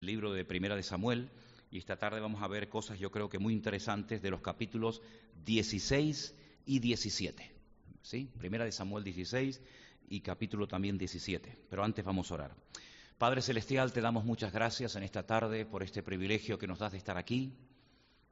libro 0.00 0.32
de 0.32 0.44
Primera 0.44 0.76
de 0.76 0.84
Samuel 0.84 1.28
y 1.72 1.78
esta 1.78 1.96
tarde 1.96 2.20
vamos 2.20 2.40
a 2.42 2.46
ver 2.46 2.68
cosas 2.68 3.00
yo 3.00 3.10
creo 3.10 3.28
que 3.28 3.40
muy 3.40 3.52
interesantes 3.52 4.22
de 4.22 4.30
los 4.30 4.40
capítulos 4.40 5.02
16 5.44 6.34
y 6.66 6.78
17. 6.78 7.52
¿Sí? 8.02 8.30
Primera 8.38 8.64
de 8.64 8.70
Samuel 8.70 9.02
16 9.02 9.60
y 10.08 10.20
capítulo 10.20 10.68
también 10.68 10.98
17. 10.98 11.58
Pero 11.68 11.82
antes 11.82 12.04
vamos 12.04 12.30
a 12.30 12.34
orar. 12.34 12.54
Padre 13.18 13.42
Celestial, 13.42 13.92
te 13.92 14.00
damos 14.00 14.24
muchas 14.24 14.52
gracias 14.52 14.94
en 14.94 15.02
esta 15.02 15.26
tarde 15.26 15.66
por 15.66 15.82
este 15.82 16.04
privilegio 16.04 16.58
que 16.58 16.68
nos 16.68 16.78
das 16.78 16.92
de 16.92 16.98
estar 16.98 17.18
aquí. 17.18 17.52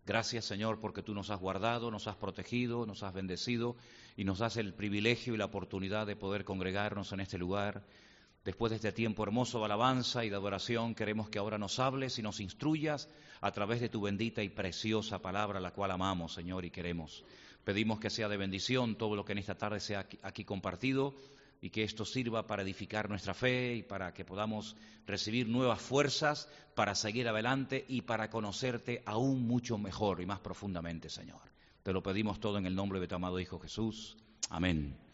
Gracias, 0.06 0.44
Señor, 0.44 0.78
porque 0.78 1.02
tú 1.02 1.14
nos 1.14 1.30
has 1.30 1.40
guardado, 1.40 1.90
nos 1.90 2.06
has 2.06 2.14
protegido, 2.14 2.86
nos 2.86 3.02
has 3.02 3.12
bendecido 3.12 3.74
y 4.16 4.22
nos 4.22 4.38
das 4.38 4.56
el 4.56 4.72
privilegio 4.72 5.34
y 5.34 5.36
la 5.36 5.46
oportunidad 5.46 6.06
de 6.06 6.14
poder 6.14 6.44
congregarnos 6.44 7.12
en 7.12 7.18
este 7.18 7.38
lugar 7.38 7.84
Después 8.46 8.70
de 8.70 8.76
este 8.76 8.92
tiempo 8.92 9.24
hermoso 9.24 9.58
de 9.58 9.64
alabanza 9.64 10.24
y 10.24 10.30
de 10.30 10.36
adoración, 10.36 10.94
queremos 10.94 11.28
que 11.28 11.40
ahora 11.40 11.58
nos 11.58 11.80
hables 11.80 12.16
y 12.20 12.22
nos 12.22 12.38
instruyas 12.38 13.08
a 13.40 13.50
través 13.50 13.80
de 13.80 13.88
tu 13.88 14.00
bendita 14.00 14.40
y 14.40 14.48
preciosa 14.48 15.20
palabra, 15.20 15.58
la 15.58 15.72
cual 15.72 15.90
amamos, 15.90 16.34
Señor, 16.34 16.64
y 16.64 16.70
queremos. 16.70 17.24
Pedimos 17.64 17.98
que 17.98 18.08
sea 18.08 18.28
de 18.28 18.36
bendición 18.36 18.94
todo 18.94 19.16
lo 19.16 19.24
que 19.24 19.32
en 19.32 19.38
esta 19.38 19.56
tarde 19.56 19.80
sea 19.80 20.06
aquí 20.22 20.44
compartido 20.44 21.16
y 21.60 21.70
que 21.70 21.82
esto 21.82 22.04
sirva 22.04 22.46
para 22.46 22.62
edificar 22.62 23.10
nuestra 23.10 23.34
fe 23.34 23.74
y 23.74 23.82
para 23.82 24.14
que 24.14 24.24
podamos 24.24 24.76
recibir 25.08 25.48
nuevas 25.48 25.82
fuerzas 25.82 26.48
para 26.76 26.94
seguir 26.94 27.26
adelante 27.26 27.84
y 27.88 28.02
para 28.02 28.30
conocerte 28.30 29.02
aún 29.06 29.44
mucho 29.44 29.76
mejor 29.76 30.20
y 30.20 30.26
más 30.26 30.38
profundamente, 30.38 31.10
Señor. 31.10 31.42
Te 31.82 31.92
lo 31.92 32.00
pedimos 32.00 32.38
todo 32.38 32.58
en 32.58 32.66
el 32.66 32.76
nombre 32.76 33.00
de 33.00 33.08
tu 33.08 33.16
amado 33.16 33.40
Hijo 33.40 33.58
Jesús. 33.58 34.16
Amén. 34.50 35.05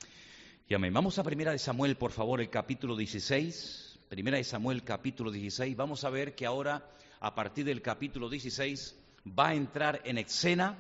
Y. 0.73 0.91
Vamos 0.91 1.19
a 1.19 1.23
Primera 1.23 1.53
de 1.53 1.59
Samuel, 1.59 1.97
por 1.97 2.13
favor, 2.13 2.41
el 2.41 2.49
capítulo 2.49 2.97
16. 2.97 3.99
Primera 4.09 4.39
de 4.39 4.45
Samuel, 4.45 4.83
capítulo 4.83 5.31
16. 5.31 5.77
Vamos 5.77 6.03
a 6.03 6.09
ver 6.09 6.35
que 6.35 6.47
ahora, 6.47 6.89
a 7.21 7.35
partir 7.35 7.67
del 7.67 7.83
capítulo 7.83 8.31
16, 8.31 8.99
va 9.39 9.49
a 9.49 9.55
entrar 9.55 10.01
en 10.05 10.17
escena 10.17 10.79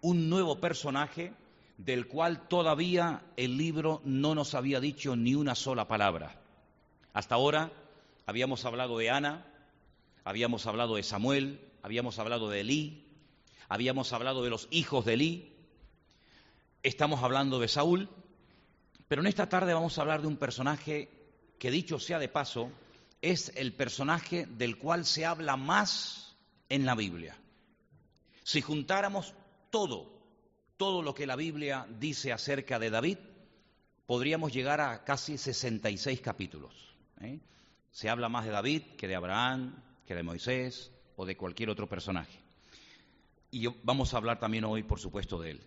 un 0.00 0.30
nuevo 0.30 0.58
personaje 0.60 1.34
del 1.76 2.08
cual 2.08 2.48
todavía 2.48 3.22
el 3.36 3.58
libro 3.58 4.00
no 4.06 4.34
nos 4.34 4.54
había 4.54 4.80
dicho 4.80 5.14
ni 5.14 5.34
una 5.34 5.54
sola 5.54 5.86
palabra. 5.86 6.40
Hasta 7.12 7.34
ahora 7.34 7.70
habíamos 8.24 8.64
hablado 8.64 8.96
de 8.96 9.10
Ana, 9.10 9.44
habíamos 10.24 10.66
hablado 10.66 10.96
de 10.96 11.02
Samuel, 11.02 11.60
habíamos 11.82 12.18
hablado 12.18 12.48
de 12.48 12.60
Elí, 12.60 13.04
habíamos 13.68 14.10
hablado 14.14 14.42
de 14.42 14.48
los 14.48 14.68
hijos 14.70 15.04
de 15.04 15.12
Elí, 15.12 15.52
estamos 16.82 17.22
hablando 17.22 17.58
de 17.58 17.68
Saúl, 17.68 18.08
pero 19.08 19.22
en 19.22 19.26
esta 19.26 19.48
tarde 19.48 19.72
vamos 19.72 19.96
a 19.96 20.02
hablar 20.02 20.20
de 20.20 20.28
un 20.28 20.36
personaje 20.36 21.08
que, 21.58 21.70
dicho 21.70 21.98
sea 21.98 22.18
de 22.18 22.28
paso, 22.28 22.70
es 23.22 23.50
el 23.56 23.72
personaje 23.72 24.46
del 24.46 24.76
cual 24.76 25.06
se 25.06 25.24
habla 25.24 25.56
más 25.56 26.36
en 26.68 26.84
la 26.84 26.94
Biblia. 26.94 27.36
Si 28.44 28.60
juntáramos 28.60 29.34
todo, 29.70 30.12
todo 30.76 31.02
lo 31.02 31.14
que 31.14 31.26
la 31.26 31.36
Biblia 31.36 31.86
dice 31.98 32.32
acerca 32.32 32.78
de 32.78 32.90
David, 32.90 33.18
podríamos 34.06 34.52
llegar 34.52 34.80
a 34.80 35.04
casi 35.04 35.38
66 35.38 36.20
capítulos. 36.20 36.94
¿eh? 37.22 37.40
Se 37.90 38.10
habla 38.10 38.28
más 38.28 38.44
de 38.44 38.52
David 38.52 38.82
que 38.98 39.08
de 39.08 39.16
Abraham, 39.16 39.82
que 40.06 40.14
de 40.14 40.22
Moisés 40.22 40.92
o 41.16 41.24
de 41.24 41.36
cualquier 41.36 41.70
otro 41.70 41.88
personaje. 41.88 42.38
Y 43.50 43.66
vamos 43.82 44.12
a 44.12 44.18
hablar 44.18 44.38
también 44.38 44.64
hoy, 44.64 44.82
por 44.82 45.00
supuesto, 45.00 45.40
de 45.40 45.52
él. 45.52 45.60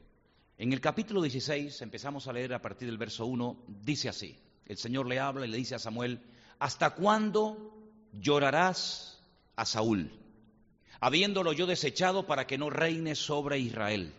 En 0.62 0.72
el 0.74 0.80
capítulo 0.80 1.24
16, 1.24 1.82
empezamos 1.82 2.28
a 2.28 2.34
leer 2.34 2.54
a 2.54 2.62
partir 2.62 2.88
del 2.88 3.00
verso 3.00 3.26
1, 3.26 3.66
dice 3.84 4.10
así, 4.10 4.38
el 4.68 4.78
Señor 4.78 5.08
le 5.08 5.18
habla 5.18 5.48
y 5.48 5.50
le 5.50 5.58
dice 5.58 5.74
a 5.74 5.80
Samuel, 5.80 6.22
¿hasta 6.60 6.92
cuándo 6.92 7.74
llorarás 8.14 9.20
a 9.56 9.66
Saúl, 9.66 10.12
habiéndolo 11.00 11.52
yo 11.54 11.66
desechado 11.66 12.28
para 12.28 12.46
que 12.46 12.60
no 12.60 12.70
reine 12.70 13.16
sobre 13.16 13.58
Israel? 13.58 14.14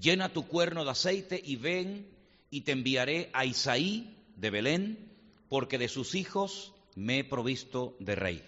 Llena 0.00 0.32
tu 0.32 0.48
cuerno 0.48 0.86
de 0.86 0.90
aceite 0.92 1.38
y 1.44 1.56
ven 1.56 2.08
y 2.48 2.62
te 2.62 2.72
enviaré 2.72 3.28
a 3.34 3.44
Isaí 3.44 4.16
de 4.36 4.48
Belén, 4.48 5.12
porque 5.50 5.76
de 5.76 5.88
sus 5.88 6.14
hijos 6.14 6.72
me 6.94 7.18
he 7.18 7.24
provisto 7.24 7.94
de 7.98 8.14
rey. 8.14 8.42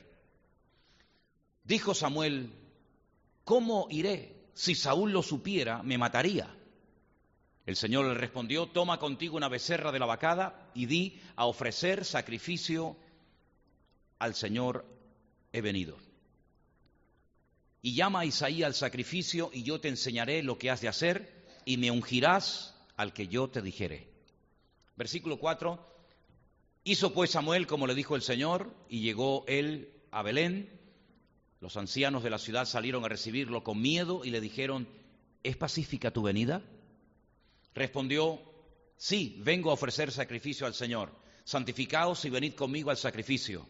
Dijo 1.64 1.92
Samuel, 1.92 2.50
¿cómo 3.44 3.88
iré? 3.90 4.39
Si 4.60 4.74
Saúl 4.74 5.10
lo 5.10 5.22
supiera, 5.22 5.82
me 5.82 5.96
mataría. 5.96 6.54
El 7.64 7.76
Señor 7.76 8.04
le 8.04 8.12
respondió, 8.12 8.66
toma 8.66 8.98
contigo 8.98 9.38
una 9.38 9.48
becerra 9.48 9.90
de 9.90 9.98
la 9.98 10.04
vacada 10.04 10.70
y 10.74 10.84
di 10.84 11.18
a 11.34 11.46
ofrecer 11.46 12.04
sacrificio 12.04 12.94
al 14.18 14.34
Señor 14.34 14.84
he 15.54 15.62
venido. 15.62 15.96
Y 17.80 17.94
llama 17.94 18.20
a 18.20 18.24
Isaí 18.26 18.62
al 18.62 18.74
sacrificio 18.74 19.50
y 19.50 19.62
yo 19.62 19.80
te 19.80 19.88
enseñaré 19.88 20.42
lo 20.42 20.58
que 20.58 20.68
has 20.68 20.82
de 20.82 20.88
hacer 20.88 21.46
y 21.64 21.78
me 21.78 21.90
ungirás 21.90 22.74
al 22.98 23.14
que 23.14 23.28
yo 23.28 23.48
te 23.48 23.62
dijere. 23.62 24.10
Versículo 24.94 25.38
4. 25.38 25.82
Hizo 26.84 27.14
pues 27.14 27.30
Samuel 27.30 27.66
como 27.66 27.86
le 27.86 27.94
dijo 27.94 28.14
el 28.14 28.20
Señor 28.20 28.74
y 28.90 29.00
llegó 29.00 29.42
él 29.48 29.90
a 30.10 30.22
Belén 30.22 30.79
los 31.60 31.76
ancianos 31.76 32.22
de 32.22 32.30
la 32.30 32.38
ciudad 32.38 32.64
salieron 32.64 33.04
a 33.04 33.08
recibirlo 33.08 33.62
con 33.62 33.80
miedo 33.80 34.22
y 34.24 34.30
le 34.30 34.40
dijeron, 34.40 34.88
¿es 35.42 35.56
pacífica 35.56 36.10
tu 36.10 36.22
venida? 36.22 36.62
Respondió, 37.74 38.40
sí, 38.96 39.36
vengo 39.44 39.70
a 39.70 39.74
ofrecer 39.74 40.10
sacrificio 40.10 40.66
al 40.66 40.74
Señor. 40.74 41.12
Santificaos 41.44 42.24
y 42.24 42.30
venid 42.30 42.54
conmigo 42.54 42.90
al 42.90 42.96
sacrificio. 42.96 43.66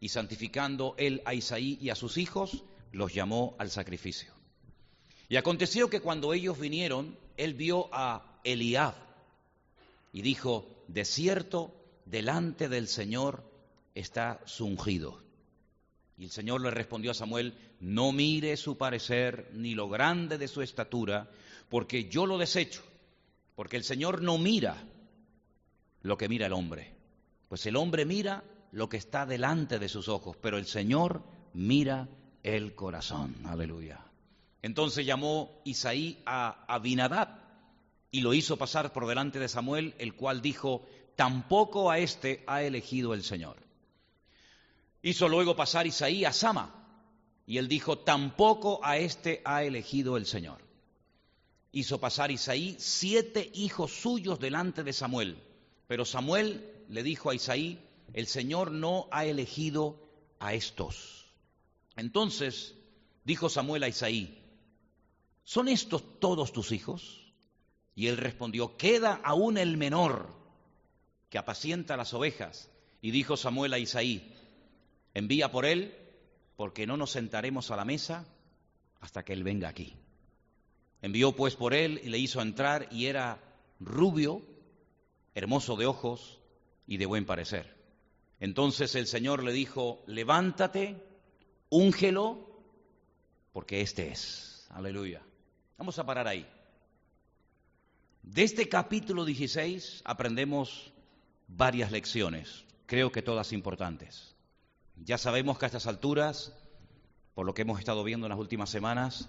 Y 0.00 0.08
santificando 0.08 0.94
él 0.98 1.22
a 1.24 1.34
Isaí 1.34 1.78
y 1.80 1.90
a 1.90 1.94
sus 1.94 2.16
hijos, 2.16 2.64
los 2.92 3.12
llamó 3.12 3.54
al 3.58 3.70
sacrificio. 3.70 4.32
Y 5.28 5.36
aconteció 5.36 5.90
que 5.90 6.00
cuando 6.00 6.32
ellos 6.32 6.58
vinieron, 6.58 7.18
él 7.36 7.54
vio 7.54 7.88
a 7.92 8.40
Eliab 8.44 8.94
y 10.12 10.22
dijo, 10.22 10.84
de 10.88 11.04
cierto, 11.04 11.74
delante 12.06 12.68
del 12.70 12.88
Señor 12.88 13.44
está 13.94 14.40
su 14.46 14.64
ungido. 14.64 15.25
Y 16.18 16.24
el 16.24 16.30
Señor 16.30 16.62
le 16.62 16.70
respondió 16.70 17.10
a 17.10 17.14
Samuel, 17.14 17.54
no 17.80 18.12
mire 18.12 18.56
su 18.56 18.78
parecer 18.78 19.50
ni 19.52 19.74
lo 19.74 19.88
grande 19.88 20.38
de 20.38 20.48
su 20.48 20.62
estatura, 20.62 21.30
porque 21.68 22.08
yo 22.08 22.26
lo 22.26 22.38
desecho, 22.38 22.82
porque 23.54 23.76
el 23.76 23.84
Señor 23.84 24.22
no 24.22 24.38
mira 24.38 24.82
lo 26.02 26.16
que 26.16 26.28
mira 26.28 26.46
el 26.46 26.52
hombre, 26.52 26.94
pues 27.48 27.66
el 27.66 27.76
hombre 27.76 28.06
mira 28.06 28.44
lo 28.72 28.88
que 28.88 28.96
está 28.96 29.26
delante 29.26 29.78
de 29.78 29.88
sus 29.88 30.08
ojos, 30.08 30.36
pero 30.40 30.56
el 30.56 30.66
Señor 30.66 31.22
mira 31.52 32.08
el 32.42 32.74
corazón. 32.74 33.34
Aleluya. 33.44 34.00
Entonces 34.62 35.04
llamó 35.04 35.60
Isaí 35.64 36.22
a 36.24 36.64
Abinadab 36.66 37.28
y 38.10 38.20
lo 38.20 38.32
hizo 38.32 38.56
pasar 38.56 38.92
por 38.92 39.06
delante 39.06 39.38
de 39.38 39.48
Samuel, 39.48 39.94
el 39.98 40.14
cual 40.14 40.40
dijo, 40.40 40.86
tampoco 41.14 41.90
a 41.90 41.98
éste 41.98 42.42
ha 42.46 42.62
elegido 42.62 43.14
el 43.14 43.22
Señor. 43.22 43.65
Hizo 45.06 45.28
luego 45.28 45.54
pasar 45.54 45.86
Isaí 45.86 46.24
a 46.24 46.32
Sama, 46.32 46.74
y 47.46 47.58
él 47.58 47.68
dijo, 47.68 47.96
tampoco 47.96 48.80
a 48.82 48.96
este 48.96 49.40
ha 49.44 49.62
elegido 49.62 50.16
el 50.16 50.26
Señor. 50.26 50.58
Hizo 51.70 52.00
pasar 52.00 52.32
Isaí 52.32 52.74
siete 52.80 53.48
hijos 53.54 53.92
suyos 53.92 54.40
delante 54.40 54.82
de 54.82 54.92
Samuel, 54.92 55.40
pero 55.86 56.04
Samuel 56.04 56.84
le 56.88 57.04
dijo 57.04 57.30
a 57.30 57.36
Isaí, 57.36 57.78
el 58.14 58.26
Señor 58.26 58.72
no 58.72 59.06
ha 59.12 59.26
elegido 59.26 59.96
a 60.40 60.54
estos. 60.54 61.26
Entonces 61.94 62.74
dijo 63.22 63.48
Samuel 63.48 63.84
a 63.84 63.88
Isaí, 63.88 64.42
¿son 65.44 65.68
estos 65.68 66.18
todos 66.18 66.52
tus 66.52 66.72
hijos? 66.72 67.32
Y 67.94 68.08
él 68.08 68.16
respondió, 68.16 68.76
queda 68.76 69.20
aún 69.22 69.56
el 69.56 69.76
menor 69.76 70.34
que 71.30 71.38
apacienta 71.38 71.96
las 71.96 72.12
ovejas. 72.12 72.72
Y 73.00 73.12
dijo 73.12 73.36
Samuel 73.36 73.72
a 73.72 73.78
Isaí, 73.78 74.35
Envía 75.16 75.50
por 75.50 75.64
él, 75.64 75.94
porque 76.56 76.86
no 76.86 76.98
nos 76.98 77.12
sentaremos 77.12 77.70
a 77.70 77.76
la 77.76 77.86
mesa 77.86 78.26
hasta 79.00 79.24
que 79.24 79.32
él 79.32 79.44
venga 79.44 79.66
aquí. 79.66 79.96
Envió 81.00 81.34
pues 81.34 81.56
por 81.56 81.72
él 81.72 82.02
y 82.04 82.10
le 82.10 82.18
hizo 82.18 82.42
entrar 82.42 82.86
y 82.90 83.06
era 83.06 83.40
rubio, 83.80 84.42
hermoso 85.34 85.74
de 85.76 85.86
ojos 85.86 86.38
y 86.86 86.98
de 86.98 87.06
buen 87.06 87.24
parecer. 87.24 87.74
Entonces 88.40 88.94
el 88.94 89.06
Señor 89.06 89.42
le 89.42 89.52
dijo, 89.52 90.02
levántate, 90.06 91.02
úngelo, 91.70 92.60
porque 93.54 93.80
este 93.80 94.10
es. 94.10 94.66
Aleluya. 94.68 95.22
Vamos 95.78 95.98
a 95.98 96.04
parar 96.04 96.28
ahí. 96.28 96.46
De 98.22 98.42
este 98.42 98.68
capítulo 98.68 99.24
16 99.24 100.02
aprendemos 100.04 100.92
varias 101.48 101.90
lecciones, 101.90 102.66
creo 102.84 103.10
que 103.10 103.22
todas 103.22 103.54
importantes. 103.54 104.35
Ya 104.96 105.18
sabemos 105.18 105.58
que 105.58 105.66
a 105.66 105.68
estas 105.68 105.86
alturas, 105.86 106.52
por 107.34 107.46
lo 107.46 107.54
que 107.54 107.62
hemos 107.62 107.78
estado 107.78 108.02
viendo 108.02 108.26
en 108.26 108.30
las 108.30 108.38
últimas 108.38 108.70
semanas, 108.70 109.28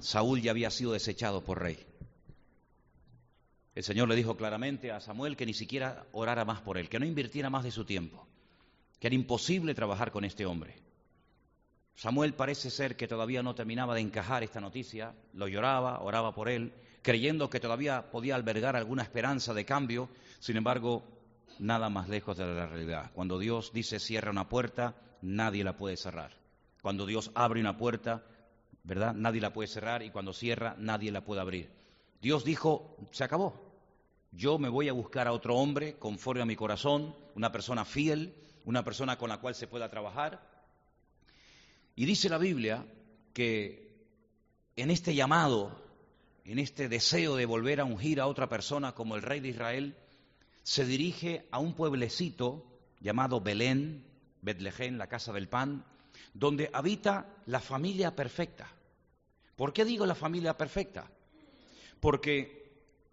Saúl 0.00 0.40
ya 0.42 0.50
había 0.50 0.70
sido 0.70 0.92
desechado 0.92 1.42
por 1.42 1.60
rey. 1.60 1.78
El 3.74 3.82
Señor 3.82 4.08
le 4.08 4.16
dijo 4.16 4.36
claramente 4.36 4.92
a 4.92 5.00
Samuel 5.00 5.36
que 5.36 5.46
ni 5.46 5.54
siquiera 5.54 6.06
orara 6.12 6.44
más 6.44 6.60
por 6.60 6.76
él, 6.76 6.88
que 6.88 6.98
no 6.98 7.06
invirtiera 7.06 7.50
más 7.50 7.64
de 7.64 7.70
su 7.70 7.84
tiempo. 7.84 8.26
que 8.98 9.06
era 9.06 9.14
imposible 9.14 9.74
trabajar 9.74 10.12
con 10.12 10.26
este 10.26 10.44
hombre. 10.44 10.76
Samuel 11.94 12.34
parece 12.34 12.70
ser 12.70 12.96
que 12.96 13.08
todavía 13.08 13.42
no 13.42 13.54
terminaba 13.54 13.94
de 13.94 14.02
encajar 14.02 14.42
esta 14.42 14.60
noticia, 14.60 15.14
lo 15.32 15.48
lloraba, 15.48 16.00
oraba 16.00 16.34
por 16.34 16.50
él, 16.50 16.74
creyendo 17.02 17.48
que 17.48 17.60
todavía 17.60 18.10
podía 18.10 18.34
albergar 18.34 18.76
alguna 18.76 19.02
esperanza 19.02 19.54
de 19.54 19.64
cambio, 19.64 20.10
sin 20.38 20.58
embargo, 20.58 21.02
nada 21.60 21.90
más 21.90 22.08
lejos 22.08 22.36
de 22.36 22.46
la 22.46 22.66
realidad. 22.66 23.10
Cuando 23.14 23.38
Dios 23.38 23.72
dice 23.72 24.00
cierra 24.00 24.30
una 24.30 24.48
puerta, 24.48 24.96
nadie 25.22 25.62
la 25.62 25.76
puede 25.76 25.96
cerrar. 25.96 26.32
Cuando 26.82 27.06
Dios 27.06 27.30
abre 27.34 27.60
una 27.60 27.76
puerta, 27.76 28.24
¿verdad? 28.82 29.14
Nadie 29.14 29.40
la 29.40 29.52
puede 29.52 29.68
cerrar 29.68 30.02
y 30.02 30.10
cuando 30.10 30.32
cierra, 30.32 30.74
nadie 30.78 31.12
la 31.12 31.24
puede 31.24 31.42
abrir. 31.42 31.70
Dios 32.20 32.44
dijo, 32.44 32.96
se 33.12 33.24
acabó. 33.24 33.70
Yo 34.32 34.58
me 34.58 34.68
voy 34.68 34.88
a 34.88 34.92
buscar 34.92 35.26
a 35.26 35.32
otro 35.32 35.56
hombre 35.56 35.98
conforme 35.98 36.42
a 36.42 36.46
mi 36.46 36.56
corazón, 36.56 37.14
una 37.34 37.52
persona 37.52 37.84
fiel, 37.84 38.34
una 38.64 38.84
persona 38.84 39.18
con 39.18 39.28
la 39.28 39.38
cual 39.38 39.54
se 39.54 39.66
pueda 39.66 39.90
trabajar. 39.90 40.40
Y 41.94 42.06
dice 42.06 42.28
la 42.28 42.38
Biblia 42.38 42.86
que 43.34 43.90
en 44.76 44.90
este 44.90 45.14
llamado, 45.14 45.78
en 46.44 46.58
este 46.58 46.88
deseo 46.88 47.36
de 47.36 47.44
volver 47.44 47.80
a 47.80 47.84
ungir 47.84 48.20
a 48.20 48.26
otra 48.26 48.48
persona 48.48 48.92
como 48.92 49.16
el 49.16 49.22
rey 49.22 49.40
de 49.40 49.48
Israel, 49.48 49.96
se 50.62 50.84
dirige 50.84 51.46
a 51.50 51.58
un 51.58 51.74
pueblecito 51.74 52.66
llamado 53.00 53.40
Belén, 53.40 54.04
Betlehem, 54.42 54.96
la 54.96 55.08
casa 55.08 55.32
del 55.32 55.48
pan, 55.48 55.84
donde 56.34 56.70
habita 56.72 57.34
la 57.46 57.60
familia 57.60 58.14
perfecta. 58.14 58.68
¿Por 59.56 59.72
qué 59.72 59.84
digo 59.84 60.06
la 60.06 60.14
familia 60.14 60.56
perfecta? 60.56 61.10
Porque 62.00 62.60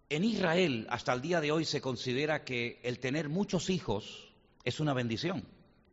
en 0.08 0.24
Israel 0.24 0.86
hasta 0.90 1.12
el 1.12 1.20
día 1.20 1.40
de 1.40 1.52
hoy 1.52 1.64
se 1.64 1.80
considera 1.80 2.44
que 2.44 2.80
el 2.82 2.98
tener 2.98 3.28
muchos 3.28 3.70
hijos 3.70 4.32
es 4.64 4.80
una 4.80 4.94
bendición. 4.94 5.44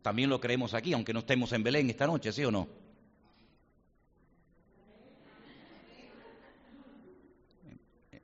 También 0.02 0.30
lo 0.30 0.40
creemos 0.40 0.72
aquí, 0.74 0.92
aunque 0.92 1.12
no 1.12 1.20
estemos 1.20 1.52
en 1.52 1.62
Belén 1.62 1.90
esta 1.90 2.06
noche, 2.06 2.32
¿sí 2.32 2.44
o 2.44 2.50
no? 2.50 2.68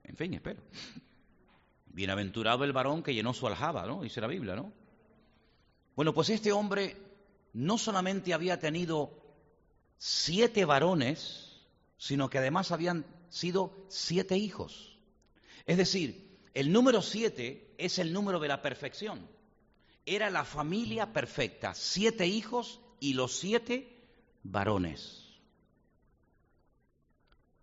En 0.05 0.17
fin, 0.17 0.35
espero. 0.35 0.63
Bienaventurado 1.93 2.65
el 2.65 2.73
varón 2.73 3.03
que 3.03 3.15
llenó 3.15 3.35
su 3.35 3.47
aljaba, 3.47 3.87
¿no? 3.87 4.03
Dice 4.03 4.21
la 4.21 4.27
Biblia, 4.27 4.57
¿no? 4.57 4.73
Bueno, 5.95 6.15
pues 6.15 6.31
este 6.31 6.53
hombre 6.53 6.97
no 7.53 7.77
solamente 7.77 8.33
había 8.33 8.59
tenido 8.59 9.23
siete 9.99 10.65
varones, 10.65 11.61
sino 11.99 12.31
que 12.31 12.39
además 12.39 12.73
habían 12.73 13.05
sido 13.29 13.87
siete 13.89 14.37
hijos. 14.37 14.99
Es 15.67 15.77
decir, 15.77 16.39
el 16.55 16.73
número 16.73 17.03
siete 17.03 17.75
es 17.79 17.99
el 17.99 18.13
número 18.13 18.41
de 18.41 18.49
la 18.49 18.63
perfección. 18.63 19.29
Era 20.05 20.31
la 20.31 20.45
familia 20.45 21.13
perfecta, 21.13 21.75
siete 21.75 22.27
hijos 22.27 22.81
y 23.01 23.15
los 23.15 23.37
siete 23.37 24.03
varones. 24.43 25.23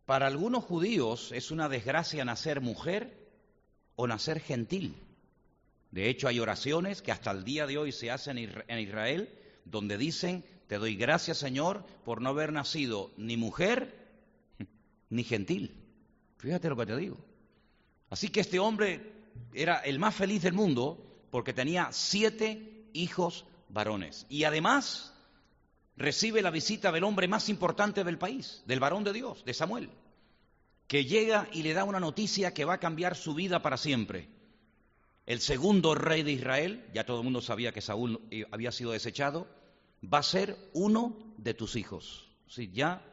Para 0.05 0.27
algunos 0.27 0.63
judíos 0.63 1.31
es 1.33 1.51
una 1.51 1.69
desgracia 1.69 2.25
nacer 2.25 2.61
mujer 2.61 3.28
o 4.01 4.07
nacer 4.07 4.39
gentil. 4.39 4.95
De 5.91 6.09
hecho, 6.09 6.29
hay 6.29 6.39
oraciones 6.39 7.01
que 7.01 7.11
hasta 7.11 7.31
el 7.31 7.43
día 7.43 7.67
de 7.67 7.77
hoy 7.77 7.91
se 7.91 8.09
hacen 8.09 8.37
en 8.37 8.79
Israel 8.79 9.29
donde 9.65 9.97
dicen, 9.97 10.45
te 10.67 10.77
doy 10.77 10.95
gracias 10.95 11.37
Señor 11.37 11.83
por 12.05 12.21
no 12.21 12.29
haber 12.29 12.53
nacido 12.53 13.11
ni 13.17 13.35
mujer 13.35 14.07
ni 15.09 15.25
gentil. 15.25 15.75
Fíjate 16.37 16.69
lo 16.69 16.77
que 16.77 16.85
te 16.85 16.95
digo. 16.95 17.17
Así 18.09 18.29
que 18.29 18.39
este 18.39 18.57
hombre 18.57 19.11
era 19.53 19.79
el 19.79 19.99
más 19.99 20.15
feliz 20.15 20.43
del 20.43 20.53
mundo 20.53 21.25
porque 21.29 21.51
tenía 21.51 21.89
siete 21.91 22.85
hijos 22.93 23.45
varones. 23.67 24.25
Y 24.29 24.45
además 24.45 25.13
recibe 25.97 26.41
la 26.41 26.51
visita 26.51 26.93
del 26.93 27.03
hombre 27.03 27.27
más 27.27 27.49
importante 27.49 28.05
del 28.05 28.17
país, 28.17 28.63
del 28.65 28.79
varón 28.79 29.03
de 29.03 29.11
Dios, 29.11 29.43
de 29.43 29.53
Samuel, 29.53 29.89
que 30.89 31.05
llega 31.05 31.47
y 31.53 31.61
le 31.61 31.75
da 31.75 31.83
una 31.83 31.99
noticia 31.99 32.51
que 32.51 32.65
va 32.65 32.73
a 32.73 32.79
cambiar 32.79 33.15
su 33.15 33.35
vida 33.35 33.61
para 33.61 33.77
siempre. 33.77 34.27
El 35.27 35.39
segundo 35.39 35.93
rey 35.93 36.23
de 36.23 36.31
Israel, 36.31 36.83
ya 36.95 37.05
todo 37.05 37.19
el 37.19 37.23
mundo 37.23 37.41
sabía 37.41 37.71
que 37.71 37.79
Saúl 37.79 38.19
había 38.49 38.71
sido 38.71 38.91
desechado, 38.91 39.47
va 40.03 40.17
a 40.17 40.23
ser 40.23 40.57
uno 40.73 41.15
de 41.37 41.53
tus 41.53 41.75
hijos. 41.75 42.27
Sí, 42.47 42.71
ya 42.73 43.03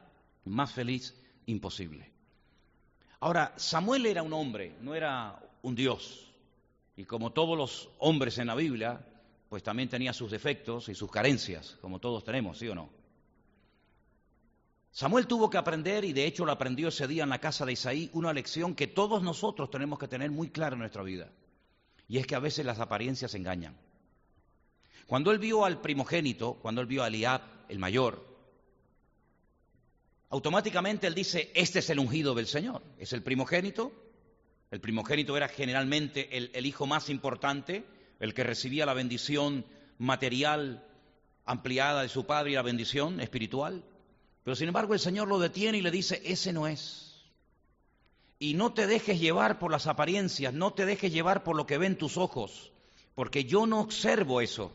más 0.47 0.73
feliz 0.73 1.15
imposible. 1.45 2.11
Ahora, 3.21 3.53
Samuel 3.59 4.07
era 4.07 4.23
un 4.23 4.33
hombre, 4.33 4.75
no 4.81 4.95
era 4.95 5.39
un 5.61 5.75
Dios. 5.75 6.33
Y 6.97 7.05
como 7.05 7.33
todos 7.33 7.59
los 7.59 7.91
hombres 7.99 8.39
en 8.39 8.47
la 8.47 8.55
Biblia, 8.55 9.05
pues 9.51 9.63
también 9.63 9.91
tenía 9.91 10.15
sus 10.15 10.31
defectos 10.31 10.89
y 10.89 10.95
sus 10.95 11.11
carencias, 11.11 11.77
como 11.83 11.99
todos 11.99 12.25
tenemos, 12.25 12.57
¿sí 12.57 12.69
o 12.69 12.75
no? 12.75 12.89
Samuel 14.97 15.27
tuvo 15.27 15.51
que 15.51 15.59
aprender, 15.59 16.07
y 16.07 16.15
de 16.15 16.25
hecho 16.25 16.47
lo 16.47 16.53
aprendió 16.53 16.89
ese 16.89 17.07
día 17.07 17.25
en 17.25 17.29
la 17.29 17.39
casa 17.39 17.67
de 17.67 17.75
Isaí, 17.75 18.09
una 18.15 18.33
lección 18.33 18.75
que 18.75 18.87
todos 18.87 19.23
nosotros 19.23 19.69
tenemos 19.69 19.99
que 19.99 20.09
tener 20.09 20.31
muy 20.31 20.49
clara 20.49 20.73
en 20.73 20.79
nuestra 20.79 21.03
vida. 21.03 21.31
Y 22.09 22.17
es 22.17 22.27
que 22.27 22.35
a 22.35 22.39
veces 22.39 22.65
las 22.65 22.81
apariencias 22.81 23.35
engañan. 23.35 23.77
Cuando 25.07 25.33
él 25.33 25.39
vio 25.39 25.67
al 25.67 25.83
primogénito, 25.83 26.55
cuando 26.55 26.81
él 26.81 26.87
vio 26.87 27.03
a 27.03 27.09
Eliab, 27.09 27.43
el 27.69 27.79
mayor, 27.79 28.27
automáticamente 30.31 31.07
él 31.07 31.15
dice, 31.15 31.53
este 31.55 31.81
es 31.81 31.91
el 31.91 31.99
ungido 31.99 32.35
del 32.35 32.47
Señor, 32.47 32.83
es 32.97 33.13
el 33.13 33.23
primogénito. 33.23 33.93
El 34.71 34.81
primogénito 34.81 35.37
era 35.37 35.49
generalmente 35.49 36.39
el, 36.39 36.51
el 36.55 36.65
hijo 36.65 36.87
más 36.87 37.11
importante, 37.11 37.85
el 38.19 38.33
que 38.33 38.45
recibía 38.45 38.87
la 38.87 38.95
bendición 38.95 39.67
material 39.99 40.89
ampliada 41.45 42.01
de 42.01 42.09
su 42.09 42.25
padre 42.25 42.53
y 42.53 42.55
la 42.55 42.63
bendición 42.63 43.21
espiritual. 43.21 43.85
Pero 44.47 44.55
sin 44.55 44.69
embargo 44.69 44.95
el 44.95 45.01
Señor 45.01 45.27
lo 45.27 45.41
detiene 45.41 45.79
y 45.79 45.83
le 45.83 45.91
dice, 45.91 46.23
ese 46.25 46.53
no 46.53 46.69
es. 46.69 47.17
Y 48.39 48.55
no 48.55 48.73
te 48.73 48.87
dejes 48.87 49.19
llevar 49.19 49.59
por 49.59 49.73
las 49.73 49.89
apariencias, 49.89 50.55
no 50.55 50.73
te 50.73 50.87
dejes 50.87 51.13
llevar 51.13 51.43
por 51.43 51.57
lo 51.57 51.67
que 51.67 51.79
ven 51.79 51.99
tus 51.99 52.17
ojos, 52.17 52.71
porque 53.17 53.45
yo 53.45 53.67
no 53.67 53.81
observo 53.81 54.41
eso. 54.41 54.71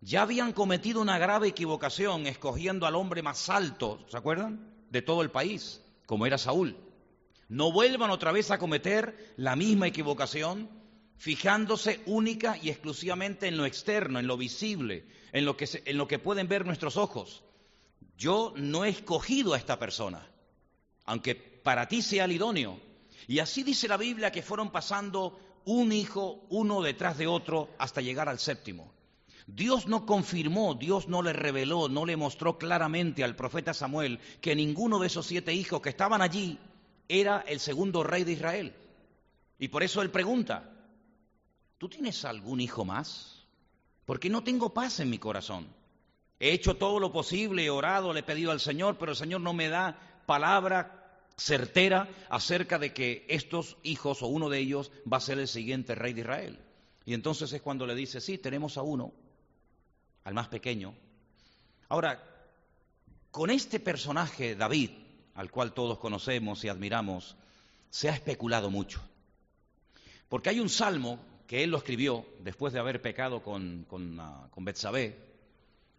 Ya 0.00 0.22
habían 0.22 0.54
cometido 0.54 1.02
una 1.02 1.18
grave 1.18 1.48
equivocación 1.48 2.26
escogiendo 2.26 2.86
al 2.86 2.94
hombre 2.94 3.20
más 3.20 3.50
alto, 3.50 4.02
¿se 4.08 4.16
acuerdan? 4.16 4.72
De 4.88 5.02
todo 5.02 5.20
el 5.20 5.30
país, 5.30 5.82
como 6.06 6.24
era 6.24 6.38
Saúl. 6.38 6.74
No 7.50 7.70
vuelvan 7.70 8.08
otra 8.08 8.32
vez 8.32 8.50
a 8.50 8.58
cometer 8.58 9.34
la 9.36 9.56
misma 9.56 9.88
equivocación, 9.88 10.70
fijándose 11.18 12.00
única 12.06 12.56
y 12.62 12.70
exclusivamente 12.70 13.46
en 13.46 13.58
lo 13.58 13.66
externo, 13.66 14.18
en 14.18 14.26
lo 14.26 14.38
visible, 14.38 15.04
en 15.32 15.44
lo 15.44 15.58
que, 15.58 15.68
en 15.84 15.98
lo 15.98 16.08
que 16.08 16.18
pueden 16.18 16.48
ver 16.48 16.64
nuestros 16.64 16.96
ojos. 16.96 17.44
Yo 18.22 18.52
no 18.54 18.84
he 18.84 18.88
escogido 18.88 19.52
a 19.52 19.58
esta 19.58 19.80
persona, 19.80 20.24
aunque 21.06 21.34
para 21.34 21.88
ti 21.88 22.02
sea 22.02 22.26
el 22.26 22.30
idóneo. 22.30 22.78
Y 23.26 23.40
así 23.40 23.64
dice 23.64 23.88
la 23.88 23.96
Biblia 23.96 24.30
que 24.30 24.44
fueron 24.44 24.70
pasando 24.70 25.40
un 25.64 25.90
hijo 25.90 26.46
uno 26.48 26.82
detrás 26.82 27.18
de 27.18 27.26
otro 27.26 27.70
hasta 27.78 28.00
llegar 28.00 28.28
al 28.28 28.38
séptimo. 28.38 28.92
Dios 29.48 29.88
no 29.88 30.06
confirmó, 30.06 30.76
Dios 30.76 31.08
no 31.08 31.20
le 31.20 31.32
reveló, 31.32 31.88
no 31.88 32.06
le 32.06 32.16
mostró 32.16 32.58
claramente 32.58 33.24
al 33.24 33.34
profeta 33.34 33.74
Samuel 33.74 34.20
que 34.40 34.54
ninguno 34.54 35.00
de 35.00 35.08
esos 35.08 35.26
siete 35.26 35.52
hijos 35.52 35.80
que 35.82 35.88
estaban 35.88 36.22
allí 36.22 36.60
era 37.08 37.40
el 37.40 37.58
segundo 37.58 38.04
rey 38.04 38.22
de 38.22 38.34
Israel. 38.34 38.72
Y 39.58 39.66
por 39.66 39.82
eso 39.82 40.00
él 40.00 40.12
pregunta, 40.12 40.70
¿tú 41.76 41.88
tienes 41.88 42.24
algún 42.24 42.60
hijo 42.60 42.84
más? 42.84 43.44
Porque 44.04 44.30
no 44.30 44.44
tengo 44.44 44.72
paz 44.72 45.00
en 45.00 45.10
mi 45.10 45.18
corazón. 45.18 45.81
He 46.42 46.50
hecho 46.50 46.74
todo 46.74 46.98
lo 46.98 47.12
posible, 47.12 47.64
he 47.64 47.70
orado, 47.70 48.12
le 48.12 48.18
he 48.18 48.24
pedido 48.24 48.50
al 48.50 48.58
Señor, 48.58 48.98
pero 48.98 49.12
el 49.12 49.16
Señor 49.16 49.40
no 49.42 49.52
me 49.52 49.68
da 49.68 49.96
palabra 50.26 51.20
certera 51.36 52.08
acerca 52.28 52.80
de 52.80 52.92
que 52.92 53.24
estos 53.28 53.76
hijos 53.84 54.22
o 54.22 54.26
uno 54.26 54.48
de 54.48 54.58
ellos 54.58 54.90
va 55.10 55.18
a 55.18 55.20
ser 55.20 55.38
el 55.38 55.46
siguiente 55.46 55.94
rey 55.94 56.14
de 56.14 56.22
Israel. 56.22 56.58
Y 57.04 57.14
entonces 57.14 57.52
es 57.52 57.62
cuando 57.62 57.86
le 57.86 57.94
dice, 57.94 58.20
sí, 58.20 58.38
tenemos 58.38 58.76
a 58.76 58.82
uno, 58.82 59.12
al 60.24 60.34
más 60.34 60.48
pequeño. 60.48 60.96
Ahora, 61.88 62.20
con 63.30 63.48
este 63.48 63.78
personaje, 63.78 64.56
David, 64.56 64.90
al 65.36 65.48
cual 65.48 65.72
todos 65.72 66.00
conocemos 66.00 66.64
y 66.64 66.68
admiramos, 66.68 67.36
se 67.88 68.10
ha 68.10 68.14
especulado 68.14 68.68
mucho. 68.68 69.00
Porque 70.28 70.50
hay 70.50 70.58
un 70.58 70.70
salmo 70.70 71.20
que 71.46 71.62
él 71.62 71.70
lo 71.70 71.76
escribió 71.76 72.26
después 72.40 72.72
de 72.72 72.80
haber 72.80 73.00
pecado 73.00 73.44
con, 73.44 73.84
con, 73.88 74.18
uh, 74.18 74.50
con 74.50 74.64
Betsabé. 74.64 75.31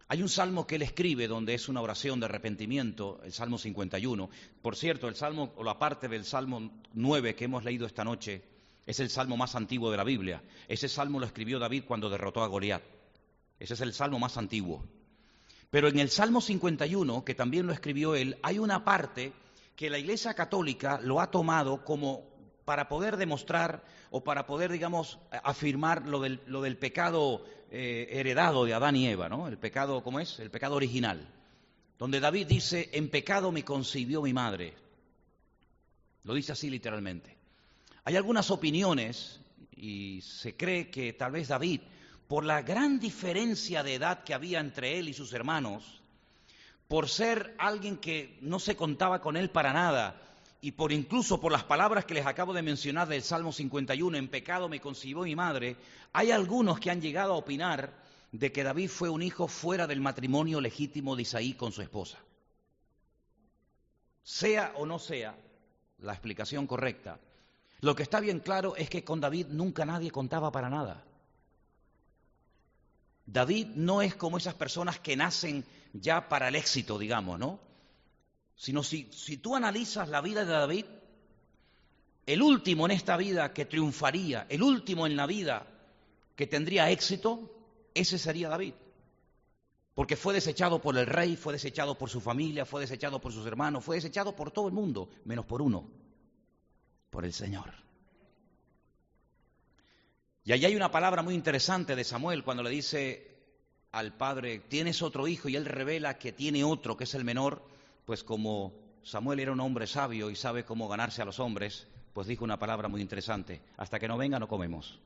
Hay 0.08 0.22
un 0.22 0.30
salmo 0.30 0.68
que 0.68 0.76
él 0.76 0.82
escribe 0.82 1.28
donde 1.28 1.54
es 1.54 1.70
una 1.70 1.82
oración 1.82 2.20
de 2.20 2.26
arrepentimiento, 2.26 3.22
el 3.24 3.32
Salmo 3.32 3.58
51. 3.58 4.30
Por 4.62 4.76
cierto, 4.76 5.08
el 5.08 5.16
salmo, 5.16 5.54
o 5.56 5.64
la 5.64 5.80
parte 5.80 6.08
del 6.08 6.26
Salmo 6.26 6.72
9 6.94 7.36
que 7.36 7.46
hemos 7.46 7.64
leído 7.64 7.86
esta 7.86 8.04
noche, 8.04 8.44
es 8.86 9.00
el 9.00 9.10
salmo 9.10 9.38
más 9.38 9.56
antiguo 9.56 9.92
de 9.92 9.98
la 9.98 10.04
Biblia. 10.04 10.44
Ese 10.68 10.90
salmo 10.90 11.20
lo 11.20 11.26
escribió 11.26 11.58
David 11.58 11.86
cuando 11.88 12.10
derrotó 12.10 12.44
a 12.44 12.48
Goliat. 12.48 12.84
Ese 13.60 13.76
es 13.76 13.82
el 13.82 13.94
salmo 13.94 14.20
más 14.20 14.38
antiguo. 14.38 14.84
Pero 15.70 15.88
en 15.88 15.98
el 15.98 16.10
Salmo 16.10 16.42
51, 16.42 17.24
que 17.24 17.34
también 17.34 17.66
lo 17.66 17.74
escribió 17.74 18.14
él, 18.14 18.38
hay 18.44 18.60
una 18.60 18.84
parte 18.84 19.34
que 19.76 19.90
la 19.90 19.98
Iglesia 19.98 20.34
Católica 20.34 21.00
lo 21.02 21.20
ha 21.20 21.32
tomado 21.32 21.84
como 21.84 22.30
para 22.66 22.88
poder 22.88 23.18
demostrar 23.18 23.84
o 24.12 24.24
para 24.24 24.46
poder, 24.46 24.72
digamos, 24.72 25.18
afirmar 25.44 26.08
lo 26.08 26.20
del, 26.20 26.42
lo 26.46 26.62
del 26.62 26.78
pecado 26.78 27.44
eh, 27.76 28.20
heredado 28.20 28.66
de 28.66 28.74
Adán 28.76 28.96
y 28.96 29.08
Eva, 29.08 29.28
¿no? 29.28 29.48
El 29.48 29.58
pecado, 29.58 30.04
¿cómo 30.04 30.20
es? 30.20 30.38
El 30.38 30.52
pecado 30.52 30.76
original. 30.76 31.28
Donde 31.98 32.20
David 32.20 32.46
dice, 32.46 32.92
en 32.94 33.10
pecado 33.10 33.52
me 33.52 33.66
concibió 33.66 34.22
mi 34.22 34.32
madre. 34.32 34.76
Lo 36.24 36.36
dice 36.36 36.52
así 36.52 36.70
literalmente. 36.70 37.36
Hay 38.04 38.16
algunas 38.16 38.52
opiniones 38.52 39.40
y 39.76 40.22
se 40.22 40.56
cree 40.56 40.92
que 40.92 41.14
tal 41.14 41.32
vez 41.32 41.48
David, 41.48 41.82
por 42.28 42.46
la 42.46 42.62
gran 42.62 43.00
diferencia 43.00 43.82
de 43.82 43.96
edad 43.96 44.24
que 44.24 44.36
había 44.36 44.60
entre 44.60 45.00
él 45.00 45.10
y 45.10 45.16
sus 45.16 45.34
hermanos, 45.34 46.00
por 46.88 47.10
ser 47.10 47.56
alguien 47.58 47.98
que 47.98 48.38
no 48.42 48.60
se 48.60 48.76
contaba 48.76 49.20
con 49.20 49.36
él 49.36 49.50
para 49.50 49.74
nada, 49.74 50.22
y 50.64 50.72
por 50.72 50.94
incluso 50.94 51.42
por 51.42 51.52
las 51.52 51.66
palabras 51.66 52.06
que 52.06 52.14
les 52.14 52.26
acabo 52.26 52.54
de 52.54 52.62
mencionar 52.62 53.10
del 53.10 53.22
Salmo 53.22 53.52
51, 53.52 54.18
en 54.18 54.30
pecado 54.30 54.70
me 54.70 54.80
concibió 54.80 55.24
mi 55.24 55.36
madre, 55.36 55.76
hay 56.14 56.32
algunos 56.32 56.80
que 56.80 56.90
han 56.90 57.02
llegado 57.02 57.34
a 57.34 57.36
opinar 57.36 57.92
de 58.32 58.54
que 58.54 58.64
David 58.64 58.90
fue 58.90 59.10
un 59.10 59.22
hijo 59.22 59.50
fuera 59.50 59.88
del 59.88 60.00
matrimonio 60.00 60.62
legítimo 60.62 61.18
de 61.18 61.24
Isaí 61.24 61.56
con 61.56 61.74
su 61.74 61.82
esposa. 61.82 62.18
Sea 64.24 64.72
o 64.78 64.86
no 64.86 65.00
sea 65.00 65.36
la 66.00 66.14
explicación 66.14 66.66
correcta, 66.66 67.20
lo 67.82 67.94
que 67.94 68.04
está 68.04 68.22
bien 68.22 68.40
claro 68.40 68.78
es 68.78 68.90
que 68.90 69.04
con 69.04 69.20
David 69.20 69.48
nunca 69.50 69.84
nadie 69.84 70.12
contaba 70.12 70.50
para 70.50 70.70
nada. 70.70 71.04
David 73.26 73.68
no 73.76 74.02
es 74.02 74.16
como 74.16 74.38
esas 74.38 74.54
personas 74.54 74.98
que 74.98 75.18
nacen 75.18 75.66
ya 75.92 76.30
para 76.30 76.48
el 76.48 76.56
éxito, 76.56 76.98
digamos, 76.98 77.38
¿no? 77.38 77.73
Sino 78.56 78.84
si, 78.84 79.06
tú 79.42 79.56
analizas 79.56 80.10
la 80.10 80.22
vida 80.22 80.46
de 80.46 80.52
David, 80.52 80.86
el 82.26 82.42
último 82.42 82.86
en 82.86 82.92
esta 82.92 83.18
vida 83.18 83.54
que 83.54 83.66
triunfaría, 83.66 84.46
el 84.50 84.64
último 84.64 85.06
en 85.06 85.16
la 85.16 85.26
vida 85.26 85.68
que 86.36 86.48
tendría 86.48 86.90
éxito, 86.90 87.50
ese 87.94 88.18
sería 88.18 88.50
David. 88.50 88.74
Porque 89.94 90.16
fue 90.16 90.34
desechado 90.34 90.82
por 90.82 90.98
el 90.98 91.06
rey, 91.06 91.36
fue 91.36 91.54
desechado 91.54 91.98
por 91.98 92.10
su 92.10 92.20
familia, 92.20 92.66
fue 92.66 92.82
desechado 92.82 93.20
por 93.20 93.32
sus 93.32 93.46
hermanos, 93.46 93.84
fue 93.84 93.98
desechado 93.98 94.36
por 94.36 94.52
todo 94.52 94.68
el 94.68 94.74
mundo, 94.74 95.10
menos 95.26 95.46
por 95.46 95.62
uno, 95.62 95.88
por 97.10 97.26
el 97.26 97.34
Señor. 97.34 97.84
Y 100.46 100.52
allí 100.52 100.66
hay 100.66 100.76
una 100.76 100.92
palabra 100.92 101.22
muy 101.22 101.36
interesante 101.36 101.96
de 101.96 102.04
Samuel 102.04 102.44
cuando 102.44 102.64
le 102.64 102.70
dice 102.70 103.34
al 103.92 104.14
padre, 104.18 104.60
tienes 104.60 105.02
otro 105.02 105.28
hijo, 105.28 105.48
y 105.48 105.56
él 105.56 105.66
revela 105.66 106.18
que 106.18 106.32
tiene 106.32 106.64
otro, 106.64 106.98
que 106.98 107.04
es 107.04 107.14
el 107.14 107.24
menor, 107.24 107.64
pues 108.06 108.24
como 108.24 108.74
Samuel 109.04 109.40
era 109.40 109.52
un 109.52 109.60
hombre 109.60 109.88
sabio 109.88 110.30
y 110.30 110.36
sabe 110.36 110.66
cómo 110.66 110.88
ganarse 110.88 111.22
a 111.22 111.26
los 111.26 111.40
hombres, 111.40 111.88
pues 112.14 112.28
dijo 112.28 112.44
una 112.44 112.60
palabra 112.60 112.88
muy 112.88 113.02
interesante, 113.02 113.62
hasta 113.78 114.00
que 114.00 114.08
no 114.08 114.18
venga 114.18 114.40
no 114.40 114.48
comemos. 114.48 115.00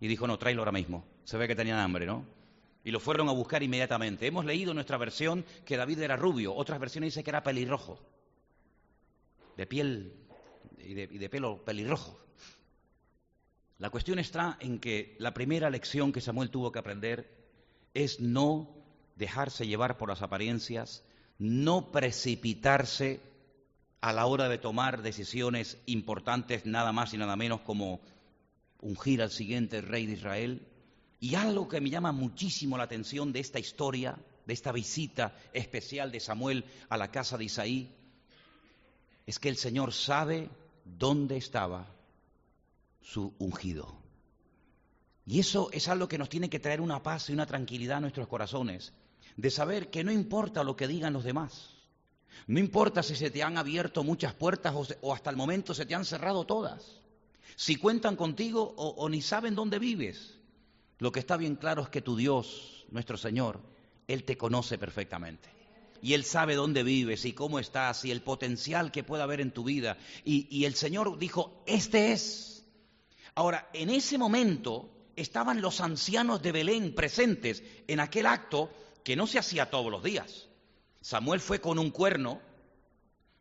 Y 0.00 0.08
dijo, 0.08 0.26
no, 0.26 0.38
tráelo 0.38 0.62
ahora 0.62 0.72
mismo. 0.72 1.04
Se 1.24 1.38
ve 1.38 1.48
que 1.48 1.54
tenían 1.54 1.78
hambre, 1.78 2.04
¿no? 2.04 2.24
Y 2.84 2.90
lo 2.90 3.00
fueron 3.00 3.28
a 3.28 3.32
buscar 3.32 3.62
inmediatamente. 3.62 4.26
Hemos 4.26 4.44
leído 4.44 4.74
nuestra 4.74 4.98
versión 4.98 5.44
que 5.64 5.76
David 5.76 6.00
era 6.00 6.16
rubio, 6.16 6.54
otras 6.54 6.78
versiones 6.78 7.08
dicen 7.08 7.24
que 7.24 7.30
era 7.30 7.42
pelirrojo, 7.42 7.98
de 9.56 9.66
piel 9.66 10.12
y 10.78 10.94
de, 10.94 11.08
y 11.10 11.18
de 11.18 11.28
pelo 11.28 11.64
pelirrojo. 11.64 12.20
La 13.78 13.90
cuestión 13.90 14.18
está 14.18 14.56
en 14.60 14.78
que 14.78 15.16
la 15.18 15.34
primera 15.34 15.68
lección 15.68 16.12
que 16.12 16.20
Samuel 16.20 16.50
tuvo 16.50 16.72
que 16.72 16.78
aprender 16.78 17.30
es 17.92 18.20
no 18.20 18.74
dejarse 19.16 19.66
llevar 19.66 19.96
por 19.96 20.08
las 20.08 20.22
apariencias, 20.22 21.02
no 21.38 21.90
precipitarse 21.92 23.20
a 24.00 24.12
la 24.12 24.26
hora 24.26 24.48
de 24.48 24.58
tomar 24.58 25.02
decisiones 25.02 25.78
importantes, 25.86 26.66
nada 26.66 26.92
más 26.92 27.12
y 27.12 27.18
nada 27.18 27.36
menos 27.36 27.60
como 27.62 28.00
ungir 28.80 29.22
al 29.22 29.30
siguiente 29.30 29.80
rey 29.80 30.06
de 30.06 30.12
Israel. 30.14 30.66
Y 31.18 31.34
algo 31.34 31.68
que 31.68 31.80
me 31.80 31.90
llama 31.90 32.12
muchísimo 32.12 32.76
la 32.76 32.84
atención 32.84 33.32
de 33.32 33.40
esta 33.40 33.58
historia, 33.58 34.16
de 34.46 34.54
esta 34.54 34.72
visita 34.72 35.34
especial 35.52 36.12
de 36.12 36.20
Samuel 36.20 36.64
a 36.88 36.96
la 36.96 37.10
casa 37.10 37.36
de 37.36 37.44
Isaí, 37.44 37.90
es 39.26 39.38
que 39.38 39.48
el 39.48 39.56
Señor 39.56 39.92
sabe 39.92 40.50
dónde 40.84 41.36
estaba 41.36 41.86
su 43.02 43.34
ungido. 43.38 43.96
Y 45.26 45.40
eso 45.40 45.70
es 45.72 45.88
algo 45.88 46.06
que 46.06 46.18
nos 46.18 46.28
tiene 46.28 46.48
que 46.48 46.60
traer 46.60 46.80
una 46.80 47.02
paz 47.02 47.28
y 47.28 47.32
una 47.32 47.46
tranquilidad 47.46 47.96
a 47.98 48.00
nuestros 48.00 48.28
corazones, 48.28 48.92
de 49.36 49.50
saber 49.50 49.90
que 49.90 50.04
no 50.04 50.12
importa 50.12 50.64
lo 50.64 50.76
que 50.76 50.88
digan 50.88 51.12
los 51.12 51.24
demás, 51.24 51.76
no 52.46 52.58
importa 52.58 53.02
si 53.02 53.16
se 53.16 53.30
te 53.30 53.42
han 53.42 53.58
abierto 53.58 54.04
muchas 54.04 54.34
puertas 54.34 54.74
o, 55.00 55.14
hasta 55.14 55.30
el 55.30 55.36
momento 55.36 55.74
se 55.74 55.86
te 55.86 55.94
han 55.94 56.04
cerrado 56.04 56.44
todas, 56.44 57.00
si 57.54 57.76
cuentan 57.76 58.16
contigo 58.16 58.74
o, 58.76 59.08
ni 59.08 59.22
saben 59.22 59.54
dónde 59.54 59.78
vives, 59.78 60.38
lo 60.98 61.12
que 61.12 61.20
está 61.20 61.36
bien 61.36 61.56
claro 61.56 61.82
es 61.82 61.88
que 61.88 62.02
tu 62.02 62.16
Dios, 62.16 62.86
nuestro 62.90 63.16
Señor, 63.16 63.60
Él 64.06 64.24
te 64.24 64.36
conoce 64.36 64.78
perfectamente 64.78 65.48
y 66.02 66.14
Él 66.14 66.24
sabe 66.24 66.54
dónde 66.54 66.82
vives 66.82 67.24
y 67.24 67.32
cómo 67.32 67.58
estás 67.58 68.04
y 68.04 68.10
el 68.10 68.22
potencial 68.22 68.92
que 68.92 69.04
pueda 69.04 69.24
haber 69.24 69.40
en 69.40 69.50
tu 69.50 69.64
vida. 69.64 69.96
Y, 70.24 70.46
y, 70.50 70.66
el 70.66 70.74
Señor 70.74 71.18
dijo, 71.18 71.62
este 71.66 72.12
es. 72.12 72.64
Ahora, 73.34 73.68
en 73.72 73.90
ese 73.90 74.18
momento 74.18 74.90
estaban 75.16 75.62
los 75.62 75.80
ancianos 75.80 76.42
de 76.42 76.52
Belén 76.52 76.94
presentes 76.94 77.62
en 77.88 78.00
aquel 78.00 78.26
acto 78.26 78.70
que 79.06 79.14
no 79.14 79.28
se 79.28 79.38
hacía 79.38 79.70
todos 79.70 79.88
los 79.88 80.02
días. 80.02 80.48
Samuel 81.00 81.38
fue 81.38 81.60
con 81.60 81.78
un 81.78 81.92
cuerno, 81.92 82.40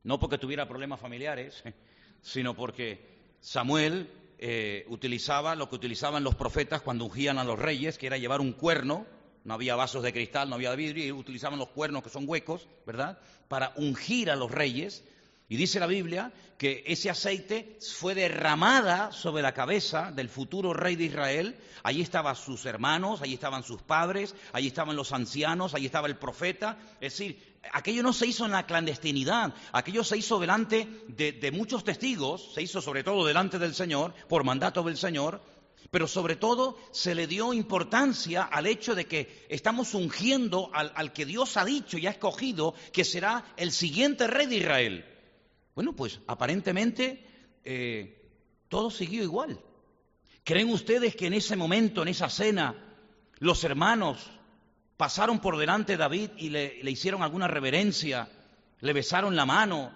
no 0.04 0.20
porque 0.20 0.38
tuviera 0.38 0.68
problemas 0.68 1.00
familiares, 1.00 1.64
sino 2.22 2.56
porque 2.56 3.04
Samuel 3.40 4.08
eh, 4.38 4.86
utilizaba 4.90 5.56
lo 5.56 5.68
que 5.68 5.74
utilizaban 5.74 6.24
los 6.24 6.36
profetas 6.36 6.84
cuando 6.84 7.06
ungían 7.06 7.40
a 7.40 7.44
los 7.44 7.58
reyes, 7.58 7.98
que 7.98 8.06
era 8.06 8.20
llevar 8.20 8.42
un 8.42 8.54
cuerno, 8.54 9.08
no 9.44 9.56
había 9.56 9.76
vasos 9.76 10.04
de 10.04 10.14
cristal, 10.14 10.50
no 10.50 10.54
había 10.54 10.76
vidrio, 10.76 11.04
y 11.04 11.12
utilizaban 11.12 11.58
los 11.58 11.70
cuernos 11.70 12.04
que 12.04 12.12
son 12.12 12.30
huecos, 12.30 12.68
¿verdad?, 12.86 13.18
para 13.48 13.74
ungir 13.76 14.30
a 14.30 14.36
los 14.36 14.52
reyes. 14.52 15.04
Y 15.48 15.58
dice 15.58 15.80
la 15.80 15.86
Biblia 15.86 16.34
que 16.58 16.84
ese 16.88 17.10
aceite 17.10 17.78
fue 17.80 18.16
derramada 18.16 19.12
sobre 19.12 19.44
la 19.44 19.54
cabeza 19.54 20.12
del 20.12 20.28
futuro 20.28 20.74
rey 20.74 20.96
de 20.96 21.06
Israel. 21.06 21.56
Allí 21.84 22.02
estaban 22.02 22.36
sus 22.36 22.66
hermanos, 22.66 23.22
allí 23.22 23.36
estaban 23.36 23.62
sus 23.62 23.84
padres, 23.84 24.34
allí 24.54 24.68
estaban 24.68 24.96
los 24.96 25.12
ancianos, 25.12 25.76
allí 25.76 25.86
estaba 25.86 26.08
el 26.08 26.18
profeta. 26.18 26.80
Es 27.00 27.14
decir, 27.14 27.58
aquello 27.74 28.02
no 28.02 28.12
se 28.12 28.26
hizo 28.26 28.46
en 28.46 28.54
la 28.54 28.66
clandestinidad, 28.66 29.54
aquello 29.72 30.04
se 30.04 30.18
hizo 30.18 30.40
delante 30.40 30.88
de, 31.10 31.52
muchos 31.52 31.84
testigos, 31.84 32.54
se 32.56 32.64
hizo 32.64 32.82
sobre 32.82 33.04
todo 33.04 33.24
delante 33.24 33.60
del 33.60 33.76
Señor, 33.76 34.16
por 34.28 34.44
mandato 34.44 34.82
del 34.82 34.98
Señor, 34.98 35.44
pero 35.92 36.08
sobre 36.08 36.38
todo 36.38 36.80
se 36.92 37.14
le 37.14 37.28
dio 37.28 37.54
importancia 37.54 38.44
al 38.44 38.66
hecho 38.66 38.96
de 38.96 39.06
que 39.06 39.46
estamos 39.50 39.94
ungiendo 39.94 40.72
al 40.74 41.14
que 41.14 41.28
Dios 41.28 41.56
ha 41.58 41.66
dicho 41.66 42.00
y 42.00 42.08
ha 42.08 42.12
escogido 42.12 42.74
que 42.92 43.06
será 43.06 43.46
el 43.58 43.72
siguiente 43.72 44.26
rey 44.26 44.48
de 44.48 44.56
Israel. 44.56 45.15
Bueno, 45.76 45.94
pues 45.94 46.22
aparentemente 46.26 47.26
eh, 47.66 48.32
todo 48.70 48.90
siguió 48.90 49.24
igual. 49.24 49.60
¿Creen 50.46 50.70
ustedes 50.70 51.16
que 51.16 51.28
en 51.28 51.34
ese 51.34 51.58
momento, 51.58 52.02
en 52.02 52.08
esa 52.08 52.30
cena, 52.30 52.96
los 53.40 53.64
hermanos 53.66 54.32
pasaron 54.96 55.40
por 55.40 55.58
delante 55.58 55.94
de 55.94 55.98
David 55.98 56.30
y 56.38 56.50
le, 56.50 56.82
le 56.82 56.92
hicieron 56.92 57.24
alguna 57.24 57.50
reverencia, 57.50 58.30
le 58.80 58.94
besaron 58.94 59.36
la 59.36 59.46
mano? 59.46 59.92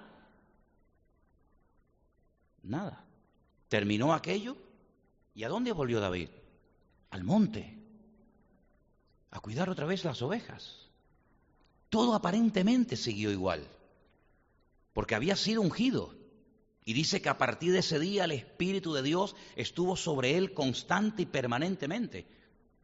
Nada. 2.64 3.06
Terminó 3.70 4.14
aquello 4.14 4.58
y 5.34 5.44
¿a 5.44 5.50
dónde 5.50 5.72
volvió 5.72 6.02
David? 6.02 6.30
Al 7.12 7.24
monte, 7.24 7.78
a 9.32 9.40
cuidar 9.40 9.70
otra 9.70 9.86
vez 9.86 10.04
las 10.04 10.22
ovejas. 10.22 10.90
Todo 11.88 12.16
aparentemente 12.16 12.98
siguió 12.98 13.32
igual 13.32 13.66
porque 14.94 15.16
había 15.16 15.36
sido 15.36 15.62
ungido. 15.62 16.16
Y 16.86 16.94
dice 16.94 17.22
que 17.22 17.30
a 17.30 17.38
partir 17.38 17.72
de 17.72 17.80
ese 17.80 18.00
día 18.00 18.26
el 18.26 18.32
Espíritu 18.32 18.94
de 18.94 19.04
Dios 19.04 19.36
estuvo 19.56 19.96
sobre 19.96 20.38
él 20.38 20.54
constante 20.54 21.24
y 21.24 21.26
permanentemente. 21.28 22.26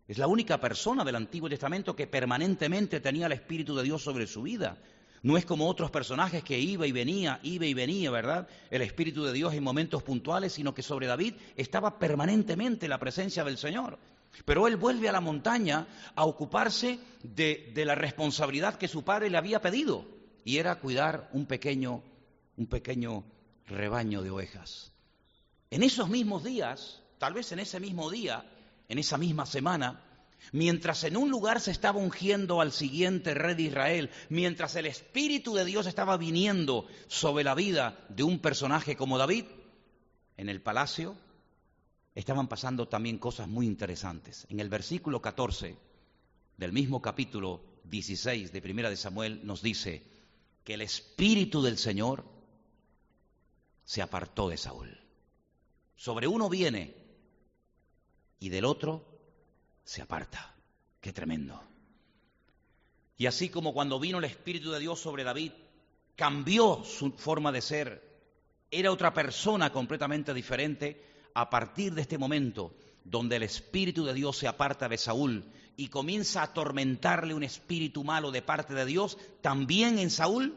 Es 0.07 0.19
la 0.19 0.27
única 0.27 0.59
persona 0.59 1.03
del 1.03 1.15
Antiguo 1.15 1.49
Testamento 1.49 1.95
que 1.95 2.05
permanentemente 2.05 2.99
tenía 2.99 3.25
el 3.25 3.31
Espíritu 3.31 3.75
de 3.75 3.83
Dios 3.83 4.03
sobre 4.03 4.27
su 4.27 4.43
vida. 4.43 4.77
No 5.23 5.37
es 5.37 5.45
como 5.45 5.67
otros 5.67 5.89
personajes 5.89 6.43
que 6.43 6.59
iba 6.59 6.85
y 6.85 6.91
venía, 6.91 7.39
iba 7.41 7.65
y 7.65 7.73
venía, 7.73 8.11
¿verdad? 8.11 8.47
El 8.69 8.83
Espíritu 8.83 9.23
de 9.23 9.33
Dios 9.33 9.55
en 9.55 9.63
momentos 9.63 10.03
puntuales, 10.03 10.53
sino 10.53 10.75
que 10.75 10.83
sobre 10.83 11.07
David 11.07 11.33
estaba 11.55 11.97
permanentemente 11.97 12.87
la 12.87 12.99
presencia 12.99 13.43
del 13.43 13.57
Señor. 13.57 13.97
Pero 14.45 14.67
él 14.67 14.75
vuelve 14.75 15.09
a 15.09 15.13
la 15.13 15.21
montaña 15.21 15.87
a 16.13 16.25
ocuparse 16.25 16.99
de, 17.23 17.71
de 17.73 17.85
la 17.85 17.95
responsabilidad 17.95 18.75
que 18.75 18.87
su 18.87 19.03
padre 19.03 19.31
le 19.31 19.37
había 19.37 19.61
pedido 19.61 20.14
y 20.45 20.59
era 20.59 20.79
cuidar 20.79 21.27
un 21.33 21.47
pequeño, 21.47 22.03
un 22.55 22.67
pequeño 22.67 23.25
rebaño 23.65 24.21
de 24.21 24.29
ovejas. 24.29 24.93
En 25.71 25.81
esos 25.81 26.07
mismos 26.07 26.43
días, 26.43 27.01
tal 27.17 27.33
vez 27.33 27.51
en 27.51 27.59
ese 27.59 27.79
mismo 27.79 28.11
día, 28.11 28.45
en 28.87 28.99
esa 28.99 29.17
misma 29.17 29.47
semana, 29.47 30.03
mientras 30.51 31.03
en 31.03 31.17
un 31.17 31.31
lugar 31.31 31.59
se 31.59 31.71
estaba 31.71 31.99
ungiendo 31.99 32.61
al 32.61 32.71
siguiente 32.71 33.33
rey 33.33 33.55
de 33.55 33.63
Israel, 33.63 34.11
mientras 34.29 34.75
el 34.75 34.85
Espíritu 34.85 35.55
de 35.55 35.65
Dios 35.65 35.87
estaba 35.87 36.15
viniendo 36.15 36.85
sobre 37.07 37.43
la 37.43 37.55
vida 37.55 37.97
de 38.09 38.21
un 38.21 38.37
personaje 38.37 38.95
como 38.95 39.17
David, 39.17 39.45
en 40.37 40.47
el 40.47 40.61
palacio 40.61 41.15
estaban 42.13 42.47
pasando 42.47 42.87
también 42.87 43.17
cosas 43.17 43.47
muy 43.47 43.65
interesantes. 43.65 44.45
En 44.49 44.59
el 44.59 44.69
versículo 44.69 45.23
14 45.23 45.75
del 46.57 46.71
mismo 46.71 47.01
capítulo 47.01 47.63
16 47.85 48.51
de 48.51 48.61
Primera 48.61 48.91
de 48.91 48.95
Samuel 48.95 49.41
nos 49.43 49.63
dice 49.63 50.14
que 50.65 50.73
el 50.73 50.81
espíritu 50.81 51.61
del 51.61 51.77
Señor 51.77 52.25
se 53.85 54.01
apartó 54.01 54.49
de 54.49 54.57
Saúl. 54.57 54.99
Sobre 55.95 56.27
uno 56.27 56.49
viene 56.49 56.95
y 58.39 58.49
del 58.49 58.65
otro 58.65 59.05
se 59.83 60.01
aparta. 60.01 60.55
Qué 60.99 61.13
tremendo. 61.13 61.61
Y 63.15 63.27
así 63.27 63.49
como 63.49 63.73
cuando 63.73 63.99
vino 63.99 64.17
el 64.17 64.25
Espíritu 64.25 64.71
de 64.71 64.79
Dios 64.79 64.99
sobre 64.99 65.23
David, 65.23 65.51
cambió 66.15 66.83
su 66.83 67.11
forma 67.11 67.51
de 67.51 67.61
ser, 67.61 68.19
era 68.71 68.91
otra 68.91 69.13
persona 69.13 69.71
completamente 69.71 70.33
diferente, 70.33 71.29
a 71.35 71.49
partir 71.49 71.93
de 71.93 72.01
este 72.01 72.17
momento 72.17 72.75
donde 73.03 73.35
el 73.35 73.43
Espíritu 73.43 74.03
de 74.03 74.15
Dios 74.15 74.37
se 74.37 74.47
aparta 74.47 74.89
de 74.89 74.97
Saúl 74.97 75.45
y 75.77 75.89
comienza 75.89 76.41
a 76.41 76.45
atormentarle 76.45 77.33
un 77.33 77.43
espíritu 77.43 78.03
malo 78.03 78.31
de 78.31 78.41
parte 78.41 78.73
de 78.73 78.85
Dios, 78.85 79.17
también 79.41 79.99
en 79.99 80.09
Saúl 80.09 80.55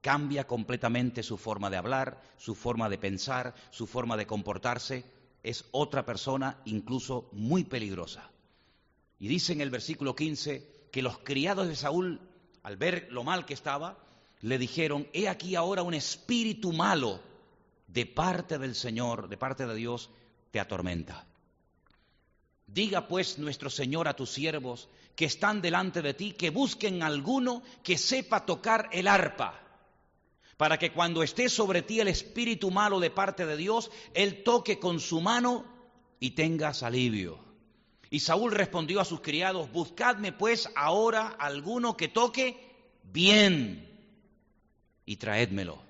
cambia 0.00 0.46
completamente 0.46 1.22
su 1.22 1.36
forma 1.36 1.70
de 1.70 1.76
hablar, 1.76 2.22
su 2.36 2.54
forma 2.54 2.88
de 2.88 2.98
pensar, 2.98 3.54
su 3.70 3.86
forma 3.86 4.16
de 4.16 4.26
comportarse. 4.26 5.04
Es 5.42 5.64
otra 5.70 6.04
persona 6.04 6.60
incluso 6.64 7.28
muy 7.32 7.64
peligrosa. 7.64 8.30
Y 9.18 9.28
dice 9.28 9.52
en 9.52 9.60
el 9.60 9.70
versículo 9.70 10.14
15 10.14 10.88
que 10.92 11.02
los 11.02 11.18
criados 11.18 11.68
de 11.68 11.76
Saúl, 11.76 12.20
al 12.62 12.76
ver 12.76 13.08
lo 13.10 13.24
mal 13.24 13.44
que 13.44 13.54
estaba, 13.54 13.98
le 14.40 14.58
dijeron, 14.58 15.08
he 15.12 15.28
aquí 15.28 15.56
ahora 15.56 15.82
un 15.82 15.94
espíritu 15.94 16.72
malo 16.72 17.20
de 17.86 18.06
parte 18.06 18.58
del 18.58 18.74
Señor, 18.74 19.28
de 19.28 19.36
parte 19.36 19.66
de 19.66 19.74
Dios, 19.74 20.10
te 20.50 20.60
atormenta. 20.60 21.27
Diga 22.68 23.08
pues 23.08 23.38
nuestro 23.38 23.70
Señor 23.70 24.08
a 24.08 24.14
tus 24.14 24.30
siervos 24.30 24.88
que 25.16 25.24
están 25.24 25.62
delante 25.62 26.02
de 26.02 26.14
ti, 26.14 26.32
que 26.32 26.50
busquen 26.50 27.02
alguno 27.02 27.62
que 27.82 27.96
sepa 27.96 28.44
tocar 28.44 28.88
el 28.92 29.08
arpa, 29.08 29.60
para 30.58 30.78
que 30.78 30.92
cuando 30.92 31.22
esté 31.22 31.48
sobre 31.48 31.82
ti 31.82 31.98
el 31.98 32.08
espíritu 32.08 32.70
malo 32.70 33.00
de 33.00 33.10
parte 33.10 33.46
de 33.46 33.56
Dios, 33.56 33.90
él 34.12 34.44
toque 34.44 34.78
con 34.78 35.00
su 35.00 35.20
mano 35.20 35.64
y 36.20 36.32
tengas 36.32 36.82
alivio. 36.82 37.38
Y 38.10 38.20
Saúl 38.20 38.52
respondió 38.52 39.00
a 39.00 39.04
sus 39.04 39.22
criados, 39.22 39.72
buscadme 39.72 40.32
pues 40.32 40.68
ahora 40.76 41.28
alguno 41.38 41.96
que 41.96 42.08
toque 42.08 42.56
bien 43.02 43.88
y 45.06 45.16
traédmelo. 45.16 45.87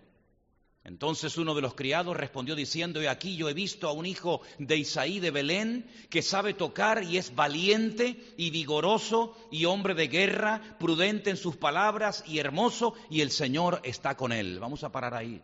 Entonces 0.88 1.36
uno 1.36 1.54
de 1.54 1.60
los 1.60 1.74
criados 1.74 2.16
respondió 2.16 2.56
diciendo, 2.56 3.02
he 3.02 3.10
aquí 3.10 3.36
yo 3.36 3.50
he 3.50 3.52
visto 3.52 3.88
a 3.88 3.92
un 3.92 4.06
hijo 4.06 4.40
de 4.58 4.78
Isaí 4.78 5.20
de 5.20 5.30
Belén 5.30 5.86
que 6.08 6.22
sabe 6.22 6.54
tocar 6.54 7.04
y 7.04 7.18
es 7.18 7.34
valiente 7.34 8.16
y 8.38 8.48
vigoroso 8.48 9.36
y 9.52 9.66
hombre 9.66 9.92
de 9.92 10.08
guerra, 10.08 10.78
prudente 10.78 11.28
en 11.28 11.36
sus 11.36 11.58
palabras 11.58 12.24
y 12.26 12.38
hermoso, 12.38 12.94
y 13.10 13.20
el 13.20 13.30
Señor 13.30 13.82
está 13.84 14.16
con 14.16 14.32
él. 14.32 14.60
Vamos 14.60 14.82
a 14.82 14.90
parar 14.90 15.12
ahí. 15.12 15.42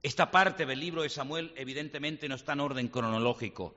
Esta 0.00 0.30
parte 0.30 0.64
del 0.64 0.78
libro 0.78 1.02
de 1.02 1.08
Samuel 1.08 1.52
evidentemente 1.56 2.28
no 2.28 2.36
está 2.36 2.52
en 2.52 2.60
orden 2.60 2.86
cronológico, 2.86 3.74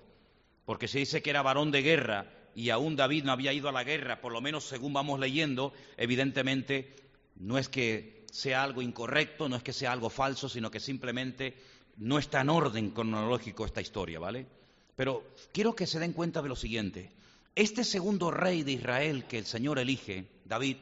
porque 0.65 0.88
se 0.88 1.00
dice 1.00 1.24
que 1.24 1.32
era 1.32 1.42
varón 1.42 1.72
de 1.72 1.82
guerra 1.82 2.32
y 2.54 2.70
aún 2.70 2.96
David 2.96 3.24
no 3.24 3.32
había 3.32 3.54
ido 3.54 3.70
a 3.70 3.72
la 3.72 3.84
guerra, 3.84 4.22
por 4.22 4.32
lo 4.32 4.39
menos 4.39 4.65
según 4.65 4.94
vamos 4.94 5.20
leyendo, 5.20 5.74
evidentemente 5.98 6.96
no 7.38 7.58
es 7.58 7.70
que 7.70 8.14
sea 8.36 8.63
algo 8.63 8.82
incorrecto, 8.82 9.48
no 9.48 9.56
es 9.56 9.63
que 9.63 9.72
sea 9.72 9.94
algo 9.94 10.10
falso, 10.10 10.50
sino 10.50 10.70
que 10.70 10.82
simplemente 10.82 11.56
no 11.98 12.20
está 12.20 12.42
en 12.42 12.50
orden 12.50 12.89
cronológico 12.89 13.65
esta 13.65 13.80
historia, 13.80 14.20
¿vale? 14.20 14.46
Pero 14.94 15.24
quiero 15.54 15.74
que 15.74 15.88
se 15.88 16.00
den 16.00 16.12
cuenta 16.12 16.42
de 16.42 16.50
lo 16.50 16.56
siguiente. 16.58 17.13
Este 17.56 17.86
segundo 17.86 18.32
rey 18.32 18.63
de 18.63 18.74
Israel 18.74 19.24
que 19.24 19.38
el 19.38 19.46
Señor 19.46 19.80
elige, 19.80 20.27
David, 20.44 20.75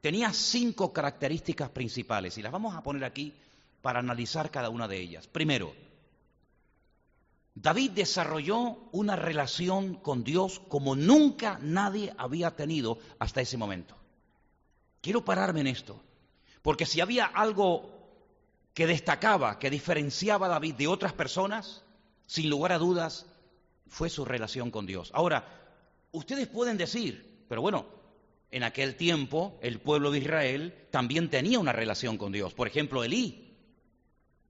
tenía 0.00 0.32
cinco 0.32 0.92
características 0.92 1.70
principales 1.70 2.36
y 2.36 2.42
las 2.42 2.50
vamos 2.50 2.74
a 2.74 2.82
poner 2.82 3.04
aquí 3.04 3.32
para 3.80 4.00
analizar 4.00 4.50
cada 4.50 4.68
una 4.68 4.88
de 4.88 4.98
ellas. 4.98 5.28
Primero, 5.28 5.72
David 7.54 7.92
desarrolló 7.92 8.88
una 8.90 9.14
relación 9.14 9.94
con 9.94 10.24
Dios 10.24 10.60
como 10.66 10.96
nunca 10.96 11.60
nadie 11.62 12.12
había 12.18 12.56
tenido 12.56 12.98
hasta 13.20 13.40
ese 13.40 13.56
momento. 13.56 13.94
Quiero 15.00 15.24
pararme 15.24 15.60
en 15.60 15.68
esto. 15.68 16.02
Porque 16.62 16.86
si 16.86 17.00
había 17.00 17.26
algo 17.26 17.98
que 18.74 18.86
destacaba, 18.86 19.58
que 19.58 19.70
diferenciaba 19.70 20.46
a 20.46 20.50
David 20.50 20.74
de 20.74 20.86
otras 20.86 21.12
personas, 21.12 21.82
sin 22.26 22.50
lugar 22.50 22.72
a 22.72 22.78
dudas, 22.78 23.26
fue 23.88 24.10
su 24.10 24.24
relación 24.24 24.70
con 24.70 24.86
Dios. 24.86 25.10
Ahora, 25.14 25.46
ustedes 26.12 26.46
pueden 26.46 26.76
decir, 26.76 27.44
pero 27.48 27.62
bueno, 27.62 27.86
en 28.50 28.62
aquel 28.62 28.96
tiempo 28.96 29.58
el 29.62 29.80
pueblo 29.80 30.10
de 30.10 30.18
Israel 30.18 30.86
también 30.90 31.28
tenía 31.28 31.58
una 31.58 31.72
relación 31.72 32.16
con 32.18 32.32
Dios. 32.32 32.54
Por 32.54 32.68
ejemplo, 32.68 33.04
Elí 33.04 33.56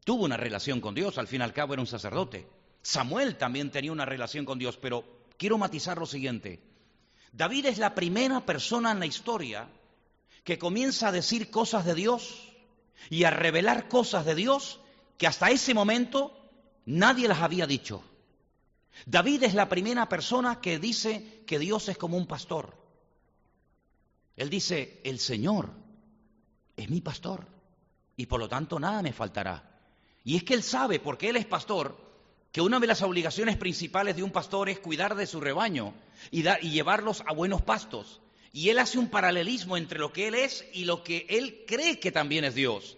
tuvo 0.04 0.24
una 0.24 0.36
relación 0.36 0.80
con 0.80 0.94
Dios, 0.94 1.18
al 1.18 1.26
fin 1.26 1.40
y 1.40 1.44
al 1.44 1.52
cabo 1.52 1.72
era 1.72 1.82
un 1.82 1.86
sacerdote. 1.86 2.46
Samuel 2.82 3.36
también 3.36 3.70
tenía 3.70 3.92
una 3.92 4.04
relación 4.04 4.44
con 4.44 4.58
Dios, 4.58 4.76
pero 4.76 5.04
quiero 5.36 5.58
matizar 5.58 5.98
lo 5.98 6.06
siguiente. 6.06 6.60
David 7.32 7.66
es 7.66 7.78
la 7.78 7.94
primera 7.94 8.44
persona 8.44 8.92
en 8.92 9.00
la 9.00 9.06
historia 9.06 9.68
que 10.48 10.58
comienza 10.58 11.08
a 11.08 11.12
decir 11.12 11.50
cosas 11.50 11.84
de 11.84 11.94
Dios 11.94 12.48
y 13.10 13.24
a 13.24 13.30
revelar 13.30 13.86
cosas 13.86 14.24
de 14.24 14.34
Dios 14.34 14.80
que 15.18 15.26
hasta 15.26 15.50
ese 15.50 15.74
momento 15.74 16.34
nadie 16.86 17.28
las 17.28 17.42
había 17.42 17.66
dicho. 17.66 18.02
David 19.04 19.42
es 19.42 19.52
la 19.52 19.68
primera 19.68 20.08
persona 20.08 20.62
que 20.62 20.78
dice 20.78 21.44
que 21.46 21.58
Dios 21.58 21.90
es 21.90 21.98
como 21.98 22.16
un 22.16 22.26
pastor. 22.26 22.74
Él 24.36 24.48
dice, 24.48 25.02
el 25.04 25.18
Señor 25.18 25.68
es 26.78 26.88
mi 26.88 27.02
pastor 27.02 27.46
y 28.16 28.24
por 28.24 28.40
lo 28.40 28.48
tanto 28.48 28.80
nada 28.80 29.02
me 29.02 29.12
faltará. 29.12 29.82
Y 30.24 30.36
es 30.36 30.44
que 30.44 30.54
él 30.54 30.62
sabe, 30.62 30.98
porque 30.98 31.28
él 31.28 31.36
es 31.36 31.44
pastor, 31.44 31.94
que 32.52 32.62
una 32.62 32.80
de 32.80 32.86
las 32.86 33.02
obligaciones 33.02 33.58
principales 33.58 34.16
de 34.16 34.22
un 34.22 34.30
pastor 34.30 34.70
es 34.70 34.78
cuidar 34.78 35.14
de 35.14 35.26
su 35.26 35.42
rebaño 35.42 35.92
y, 36.30 36.48
y 36.48 36.70
llevarlos 36.70 37.22
a 37.26 37.34
buenos 37.34 37.60
pastos. 37.60 38.22
Y 38.58 38.70
él 38.70 38.80
hace 38.80 38.98
un 38.98 39.06
paralelismo 39.06 39.76
entre 39.76 40.00
lo 40.00 40.12
que 40.12 40.26
él 40.26 40.34
es 40.34 40.64
y 40.72 40.84
lo 40.84 41.04
que 41.04 41.26
él 41.28 41.62
cree 41.64 42.00
que 42.00 42.10
también 42.10 42.42
es 42.42 42.56
Dios. 42.56 42.96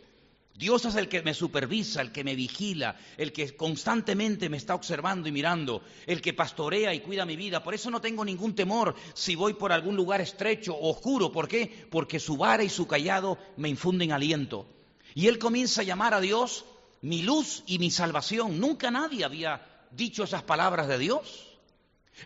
Dios 0.54 0.86
es 0.86 0.94
el 0.94 1.06
que 1.06 1.20
me 1.20 1.34
supervisa, 1.34 2.00
el 2.00 2.12
que 2.12 2.24
me 2.24 2.34
vigila, 2.34 2.96
el 3.18 3.30
que 3.30 3.54
constantemente 3.54 4.48
me 4.48 4.56
está 4.56 4.74
observando 4.74 5.28
y 5.28 5.32
mirando, 5.32 5.82
el 6.06 6.22
que 6.22 6.32
pastorea 6.32 6.94
y 6.94 7.00
cuida 7.00 7.26
mi 7.26 7.36
vida. 7.36 7.62
Por 7.62 7.74
eso 7.74 7.90
no 7.90 8.00
tengo 8.00 8.24
ningún 8.24 8.54
temor 8.54 8.94
si 9.12 9.34
voy 9.34 9.52
por 9.52 9.70
algún 9.70 9.96
lugar 9.96 10.22
estrecho 10.22 10.74
o 10.74 10.92
oscuro. 10.92 11.30
¿Por 11.30 11.46
qué? 11.46 11.86
Porque 11.90 12.18
su 12.20 12.38
vara 12.38 12.64
y 12.64 12.70
su 12.70 12.86
callado 12.86 13.36
me 13.58 13.68
infunden 13.68 14.12
aliento. 14.12 14.66
Y 15.14 15.26
él 15.26 15.38
comienza 15.38 15.82
a 15.82 15.84
llamar 15.84 16.14
a 16.14 16.22
Dios 16.22 16.64
mi 17.02 17.20
luz 17.20 17.64
y 17.66 17.78
mi 17.78 17.90
salvación. 17.90 18.58
Nunca 18.58 18.90
nadie 18.90 19.26
había 19.26 19.60
dicho 19.90 20.24
esas 20.24 20.42
palabras 20.42 20.88
de 20.88 20.96
Dios. 20.96 21.49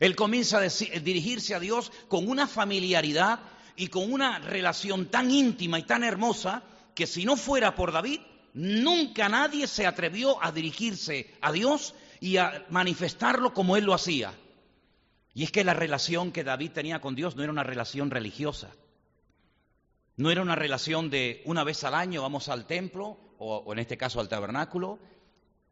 Él 0.01 0.16
comienza 0.16 0.59
a 0.59 0.62
dirigirse 0.62 1.55
a 1.55 1.61
Dios 1.61 1.92
con 2.09 2.29
una 2.29 2.47
familiaridad 2.47 3.40
y 3.77 3.88
con 3.88 4.12
una 4.12 4.38
relación 4.38 5.07
tan 5.07 5.31
íntima 5.31 5.79
y 5.79 5.83
tan 5.83 6.05
hermosa 6.05 6.62
que 6.94 7.07
si 7.07 7.25
no 7.25 7.37
fuera 7.37 7.75
por 7.75 7.92
David, 7.92 8.20
nunca 8.55 9.29
nadie 9.29 9.66
se 9.66 9.87
atrevió 9.87 10.42
a 10.42 10.53
dirigirse 10.53 11.35
a 11.40 11.53
Dios 11.53 11.94
y 12.20 12.37
a 12.37 12.64
manifestarlo 12.70 13.53
como 13.53 13.77
él 13.77 13.85
lo 13.85 13.94
hacía. 13.94 14.33
Y 15.35 15.42
es 15.42 15.51
que 15.51 15.64
la 15.64 15.75
relación 15.75 16.31
que 16.31 16.44
David 16.44 16.70
tenía 16.70 17.01
con 17.01 17.16
Dios 17.16 17.35
no 17.35 17.42
era 17.42 17.53
una 17.53 17.64
relación 17.64 18.11
religiosa. 18.11 18.70
No 20.16 20.31
era 20.31 20.42
una 20.42 20.55
relación 20.55 21.11
de 21.11 21.42
una 21.44 21.64
vez 21.64 21.83
al 21.83 21.94
año 21.94 22.23
vamos 22.23 22.49
al 22.49 22.66
templo, 22.66 23.18
o, 23.38 23.57
o 23.57 23.73
en 23.73 23.81
este 23.81 23.97
caso 23.97 24.20
al 24.20 24.29
tabernáculo, 24.29 25.01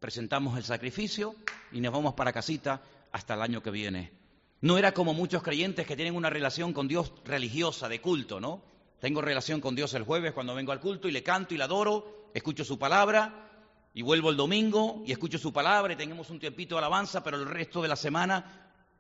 presentamos 0.01 0.59
el 0.59 0.65
sacrificio 0.65 1.37
y 1.71 1.81
nos 1.81 1.93
vamos 1.93 2.15
para 2.15 2.33
casita 2.33 2.83
hasta 3.13 3.35
el 3.35 3.43
año 3.43 3.63
que 3.63 3.71
viene. 3.71 4.13
No 4.61 4.79
era 4.79 4.93
como 4.93 5.15
muchos 5.15 5.43
creyentes 5.43 5.87
que 5.87 5.97
tienen 5.97 6.17
una 6.17 6.31
relación 6.31 6.73
con 6.73 6.89
Dios 6.89 7.13
religiosa, 7.25 7.89
de 7.89 8.01
culto, 8.01 8.41
¿no? 8.41 8.63
Tengo 9.01 9.21
relación 9.21 9.61
con 9.61 9.75
Dios 9.75 9.95
el 9.95 10.05
jueves 10.05 10.33
cuando 10.33 10.55
vengo 10.55 10.73
al 10.73 10.81
culto 10.81 11.09
y 11.09 11.13
le 11.13 11.23
canto 11.23 11.55
y 11.55 11.59
le 11.59 11.65
adoro, 11.65 12.31
escucho 12.33 12.65
su 12.65 12.79
palabra 12.79 13.51
y 13.95 14.03
vuelvo 14.03 14.31
el 14.31 14.37
domingo 14.37 15.03
y 15.05 15.13
escucho 15.13 15.39
su 15.39 15.53
palabra 15.53 15.93
y 15.93 15.97
tenemos 15.97 16.31
un 16.31 16.39
tiempito 16.39 16.77
de 16.77 16.79
alabanza, 16.79 17.23
pero 17.23 17.37
el 17.37 17.47
resto 17.47 17.83
de 17.83 17.89
la 17.89 17.97
semana... 17.97 18.59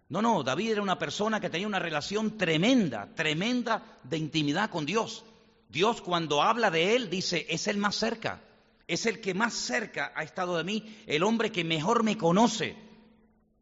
No, 0.09 0.21
no, 0.21 0.43
David 0.43 0.73
era 0.73 0.83
una 0.83 0.99
persona 0.99 1.41
que 1.41 1.49
tenía 1.49 1.67
una 1.67 1.79
relación 1.79 2.37
tremenda, 2.37 3.09
tremenda 3.15 3.99
de 4.03 4.19
intimidad 4.19 4.69
con 4.69 4.85
Dios. 4.85 5.25
Dios 5.71 6.03
cuando 6.03 6.43
habla 6.43 6.71
de 6.71 6.95
él 6.95 7.09
dice, 7.09 7.47
es 7.49 7.67
el 7.67 7.79
más 7.79 7.95
cerca, 7.95 8.43
es 8.87 9.07
el 9.07 9.23
que 9.23 9.33
más 9.33 9.55
cerca 9.55 10.13
ha 10.15 10.23
estado 10.23 10.59
de 10.59 10.65
mí, 10.65 11.03
el 11.07 11.23
hombre 11.23 11.51
que 11.51 11.65
mejor 11.65 12.03
me 12.03 12.19
conoce. 12.19 12.77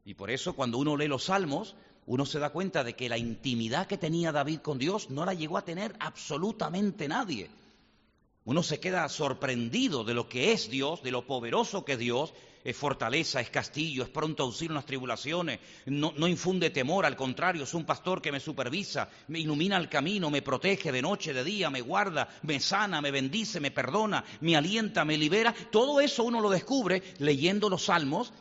Y 0.04 0.14
por 0.14 0.30
eso 0.30 0.54
cuando 0.54 0.78
uno 0.78 0.96
lee 0.96 1.08
los 1.08 1.24
salmos, 1.24 1.76
uno 2.06 2.26
se 2.26 2.38
da 2.38 2.50
cuenta 2.50 2.82
de 2.82 2.94
que 2.94 3.08
la 3.08 3.18
intimidad 3.18 3.86
que 3.86 3.98
tenía 3.98 4.32
David 4.32 4.60
con 4.60 4.78
Dios 4.78 5.10
no 5.10 5.24
la 5.24 5.34
llegó 5.34 5.58
a 5.58 5.64
tener 5.64 5.94
absolutamente 6.00 7.06
nadie. 7.08 7.50
Uno 8.44 8.62
se 8.62 8.80
queda 8.80 9.08
sorprendido 9.08 10.02
de 10.02 10.14
lo 10.14 10.28
que 10.28 10.52
es 10.52 10.70
Dios, 10.70 11.02
de 11.02 11.10
lo 11.10 11.26
poderoso 11.26 11.84
que 11.84 11.92
es 11.92 11.98
Dios, 11.98 12.32
es 12.64 12.76
fortaleza, 12.76 13.40
es 13.40 13.50
castillo, 13.50 14.02
es 14.02 14.08
pronto 14.08 14.42
auxilio 14.42 14.72
en 14.72 14.76
las 14.76 14.86
tribulaciones, 14.86 15.60
no, 15.86 16.12
no, 16.16 16.28
infunde 16.28 16.70
temor, 16.70 17.06
al 17.06 17.16
contrario, 17.16 17.64
es 17.64 17.74
un 17.74 17.84
pastor 17.84 18.20
que 18.20 18.32
me 18.32 18.40
supervisa, 18.40 19.08
me 19.28 19.40
ilumina 19.40 19.76
el 19.76 19.88
camino, 19.88 20.30
me 20.30 20.42
protege 20.42 20.92
de 20.92 21.00
noche, 21.00 21.32
de 21.32 21.44
día, 21.44 21.70
me 21.70 21.80
guarda, 21.80 22.28
me 22.42 22.60
sana, 22.60 23.00
me 23.00 23.10
bendice, 23.10 23.60
me 23.60 23.70
perdona, 23.70 24.24
me 24.40 24.56
alienta, 24.56 25.04
me 25.04 25.16
libera. 25.16 25.54
Todo 25.70 26.00
eso 26.00 26.24
uno 26.24 26.40
lo 26.40 26.50
descubre 26.50 27.02
leyendo 27.18 27.68
los 27.68 27.84
salmos, 27.84 28.32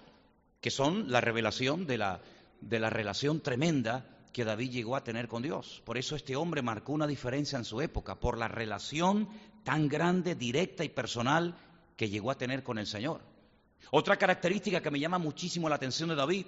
que 0.62 0.72
son 0.72 1.12
la 1.12 1.22
revelación 1.22 1.86
de 1.86 1.98
la, 1.98 2.22
de 2.62 2.80
la 2.80 2.89
relación 2.89 3.41
tremenda 3.41 4.06
que 4.34 4.43
David 4.43 4.72
llegó 4.72 4.95
a 4.95 5.04
tener 5.04 5.28
con 5.28 5.41
Dios. 5.41 5.82
Por 5.86 5.98
eso 5.98 6.15
este 6.15 6.36
hombre 6.36 6.62
marcó 6.62 6.93
una 6.93 7.08
diferencia 7.08 7.58
en 7.58 7.65
su 7.65 7.82
época, 7.82 8.15
por 8.15 8.38
la 8.38 8.48
relación 8.48 9.30
tan 9.63 9.88
grande, 9.88 10.36
directa 10.36 10.84
y 10.84 10.89
personal 10.89 11.56
que 11.95 12.10
llegó 12.10 12.32
a 12.32 12.38
tener 12.38 12.63
con 12.63 12.78
el 12.78 12.88
Señor. 12.88 13.22
Otra 13.91 14.17
característica 14.17 14.82
que 14.82 14.91
me 14.91 15.00
llama 15.00 15.17
muchísimo 15.17 15.67
la 15.69 15.76
atención 15.76 16.10
de 16.10 16.15
David 16.15 16.45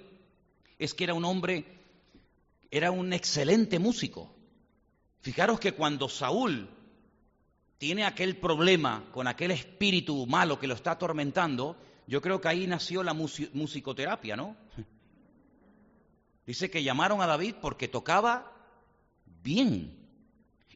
es 0.78 0.94
que 0.94 1.04
era 1.04 1.14
un 1.14 1.24
hombre, 1.24 1.64
era 2.70 2.90
un 2.90 3.12
excelente 3.12 3.78
músico. 3.78 4.34
Fijaros 5.20 5.58
que 5.60 5.72
cuando 5.72 6.08
Saúl 6.08 6.68
tiene 7.78 8.04
aquel 8.04 8.36
problema 8.36 9.04
con 9.12 9.26
aquel 9.26 9.50
espíritu 9.50 10.26
malo 10.26 10.58
que 10.58 10.66
lo 10.66 10.74
está 10.74 10.92
atormentando, 10.92 11.76
yo 12.06 12.20
creo 12.20 12.40
que 12.40 12.48
ahí 12.48 12.66
nació 12.66 13.02
la 13.02 13.14
musicoterapia, 13.14 14.36
¿no? 14.36 14.56
Dice 16.46 16.70
que 16.70 16.82
llamaron 16.82 17.22
a 17.22 17.26
David 17.26 17.56
porque 17.60 17.88
tocaba 17.88 18.52
bien. 19.42 19.98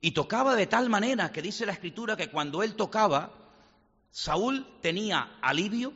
Y 0.01 0.13
tocaba 0.13 0.55
de 0.55 0.67
tal 0.67 0.89
manera 0.89 1.33
que 1.33 1.43
dice 1.43 1.67
la 1.67 1.73
escritura 1.73 2.17
que 2.17 2.31
cuando 2.31 2.63
él 2.63 2.77
tocaba, 2.77 3.33
Saúl 4.11 4.67
tenía 4.81 5.39
alivio, 5.43 5.93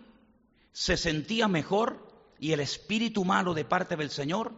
se 0.72 0.96
sentía 0.96 1.48
mejor 1.48 2.08
y 2.38 2.52
el 2.52 2.60
espíritu 2.60 3.24
malo 3.24 3.54
de 3.54 3.64
parte 3.64 3.96
del 3.96 4.10
Señor 4.10 4.52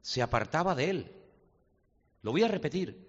se 0.00 0.22
apartaba 0.22 0.74
de 0.74 0.90
él. 0.90 1.12
Lo 2.22 2.32
voy 2.32 2.42
a 2.42 2.48
repetir. 2.48 3.06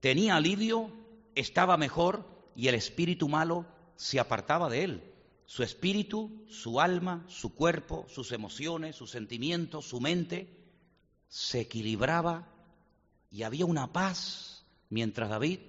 Tenía 0.00 0.36
alivio, 0.36 0.90
estaba 1.34 1.76
mejor 1.76 2.26
y 2.54 2.68
el 2.68 2.74
espíritu 2.74 3.28
malo 3.28 3.64
se 3.96 4.20
apartaba 4.20 4.68
de 4.68 4.84
él. 4.84 5.13
Su 5.46 5.62
espíritu, 5.62 6.44
su 6.48 6.80
alma, 6.80 7.24
su 7.28 7.54
cuerpo, 7.54 8.06
sus 8.08 8.32
emociones, 8.32 8.96
sus 8.96 9.10
sentimientos, 9.10 9.86
su 9.86 10.00
mente 10.00 10.48
se 11.28 11.60
equilibraba 11.60 12.48
y 13.30 13.42
había 13.42 13.66
una 13.66 13.92
paz 13.92 14.64
mientras 14.88 15.28
David 15.28 15.60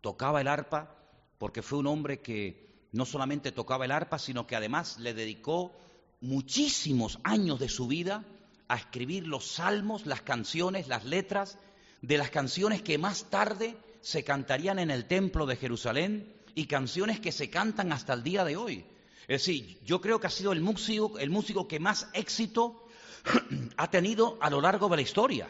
tocaba 0.00 0.40
el 0.40 0.48
arpa, 0.48 0.96
porque 1.38 1.62
fue 1.62 1.78
un 1.78 1.86
hombre 1.86 2.20
que 2.20 2.86
no 2.92 3.06
solamente 3.06 3.52
tocaba 3.52 3.86
el 3.86 3.90
arpa, 3.90 4.18
sino 4.18 4.46
que 4.46 4.56
además 4.56 4.98
le 4.98 5.14
dedicó 5.14 5.72
muchísimos 6.20 7.18
años 7.24 7.58
de 7.58 7.68
su 7.68 7.88
vida 7.88 8.24
a 8.68 8.76
escribir 8.76 9.26
los 9.26 9.46
salmos, 9.52 10.06
las 10.06 10.22
canciones, 10.22 10.88
las 10.88 11.04
letras 11.04 11.58
de 12.02 12.18
las 12.18 12.30
canciones 12.30 12.82
que 12.82 12.98
más 12.98 13.30
tarde 13.30 13.76
se 14.00 14.24
cantarían 14.24 14.78
en 14.78 14.90
el 14.90 15.06
templo 15.06 15.46
de 15.46 15.56
Jerusalén 15.56 16.32
y 16.54 16.66
canciones 16.66 17.20
que 17.20 17.32
se 17.32 17.48
cantan 17.48 17.92
hasta 17.92 18.12
el 18.12 18.22
día 18.22 18.44
de 18.44 18.56
hoy. 18.56 18.84
Es 19.22 19.44
decir, 19.44 19.78
yo 19.84 20.00
creo 20.00 20.20
que 20.20 20.26
ha 20.26 20.30
sido 20.30 20.52
el 20.52 20.60
músico, 20.60 21.18
el 21.18 21.30
músico 21.30 21.68
que 21.68 21.78
más 21.78 22.08
éxito 22.12 22.86
ha 23.76 23.90
tenido 23.90 24.38
a 24.40 24.50
lo 24.50 24.60
largo 24.60 24.88
de 24.88 24.96
la 24.96 25.02
historia. 25.02 25.48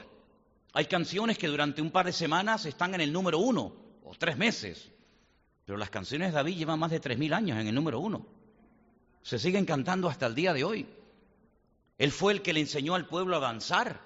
Hay 0.75 0.87
canciones 0.87 1.39
que 1.39 1.49
durante 1.49 1.83
un 1.83 1.91
par 1.91 2.07
de 2.07 2.13
semanas 2.13 2.67
están 2.67 2.95
en 2.95 3.01
el 3.01 3.13
número 3.13 3.39
uno, 3.39 3.75
o 4.05 4.15
tres 4.19 4.37
meses, 4.37 4.91
pero 5.65 5.79
las 5.79 5.91
canciones 5.91 6.29
de 6.29 6.35
David 6.35 6.57
llevan 6.57 6.79
más 6.79 6.91
de 6.91 7.01
tres 7.01 7.19
mil 7.19 7.33
años 7.33 7.59
en 7.59 7.67
el 7.67 7.75
número 7.75 8.01
uno. 8.01 8.27
Se 9.23 9.39
siguen 9.39 9.65
cantando 9.65 10.09
hasta 10.09 10.27
el 10.27 10.35
día 10.35 10.53
de 10.53 10.65
hoy. 10.65 10.87
Él 11.99 12.11
fue 12.11 12.33
el 12.33 12.43
que 12.43 12.53
le 12.53 12.61
enseñó 12.61 12.95
al 12.95 13.07
pueblo 13.07 13.37
a 13.37 13.41
danzar, 13.41 14.01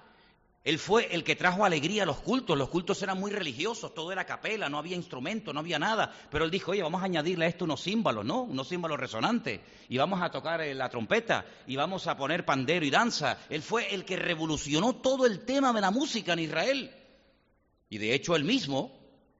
él 0.66 0.80
fue 0.80 1.14
el 1.14 1.22
que 1.22 1.36
trajo 1.36 1.64
alegría 1.64 2.02
a 2.02 2.06
los 2.06 2.18
cultos. 2.18 2.58
Los 2.58 2.70
cultos 2.70 3.00
eran 3.00 3.20
muy 3.20 3.30
religiosos, 3.30 3.94
todo 3.94 4.10
era 4.10 4.26
capela, 4.26 4.68
no 4.68 4.78
había 4.78 4.96
instrumento, 4.96 5.52
no 5.52 5.60
había 5.60 5.78
nada. 5.78 6.12
Pero 6.28 6.44
él 6.44 6.50
dijo, 6.50 6.72
oye, 6.72 6.82
vamos 6.82 7.02
a 7.02 7.04
añadirle 7.04 7.44
a 7.44 7.48
esto 7.48 7.66
unos 7.66 7.84
címbalos, 7.84 8.24
¿no? 8.24 8.42
Unos 8.42 8.68
címbalos 8.68 8.98
resonantes. 8.98 9.60
Y 9.88 9.96
vamos 9.96 10.20
a 10.20 10.28
tocar 10.28 10.60
eh, 10.62 10.74
la 10.74 10.88
trompeta 10.88 11.46
y 11.68 11.76
vamos 11.76 12.08
a 12.08 12.16
poner 12.16 12.44
pandero 12.44 12.84
y 12.84 12.90
danza. 12.90 13.38
Él 13.48 13.62
fue 13.62 13.94
el 13.94 14.04
que 14.04 14.16
revolucionó 14.16 14.96
todo 14.96 15.24
el 15.24 15.44
tema 15.44 15.72
de 15.72 15.82
la 15.82 15.92
música 15.92 16.32
en 16.32 16.40
Israel. 16.40 16.90
Y 17.88 17.98
de 17.98 18.12
hecho 18.12 18.34
él 18.34 18.42
mismo 18.42 18.90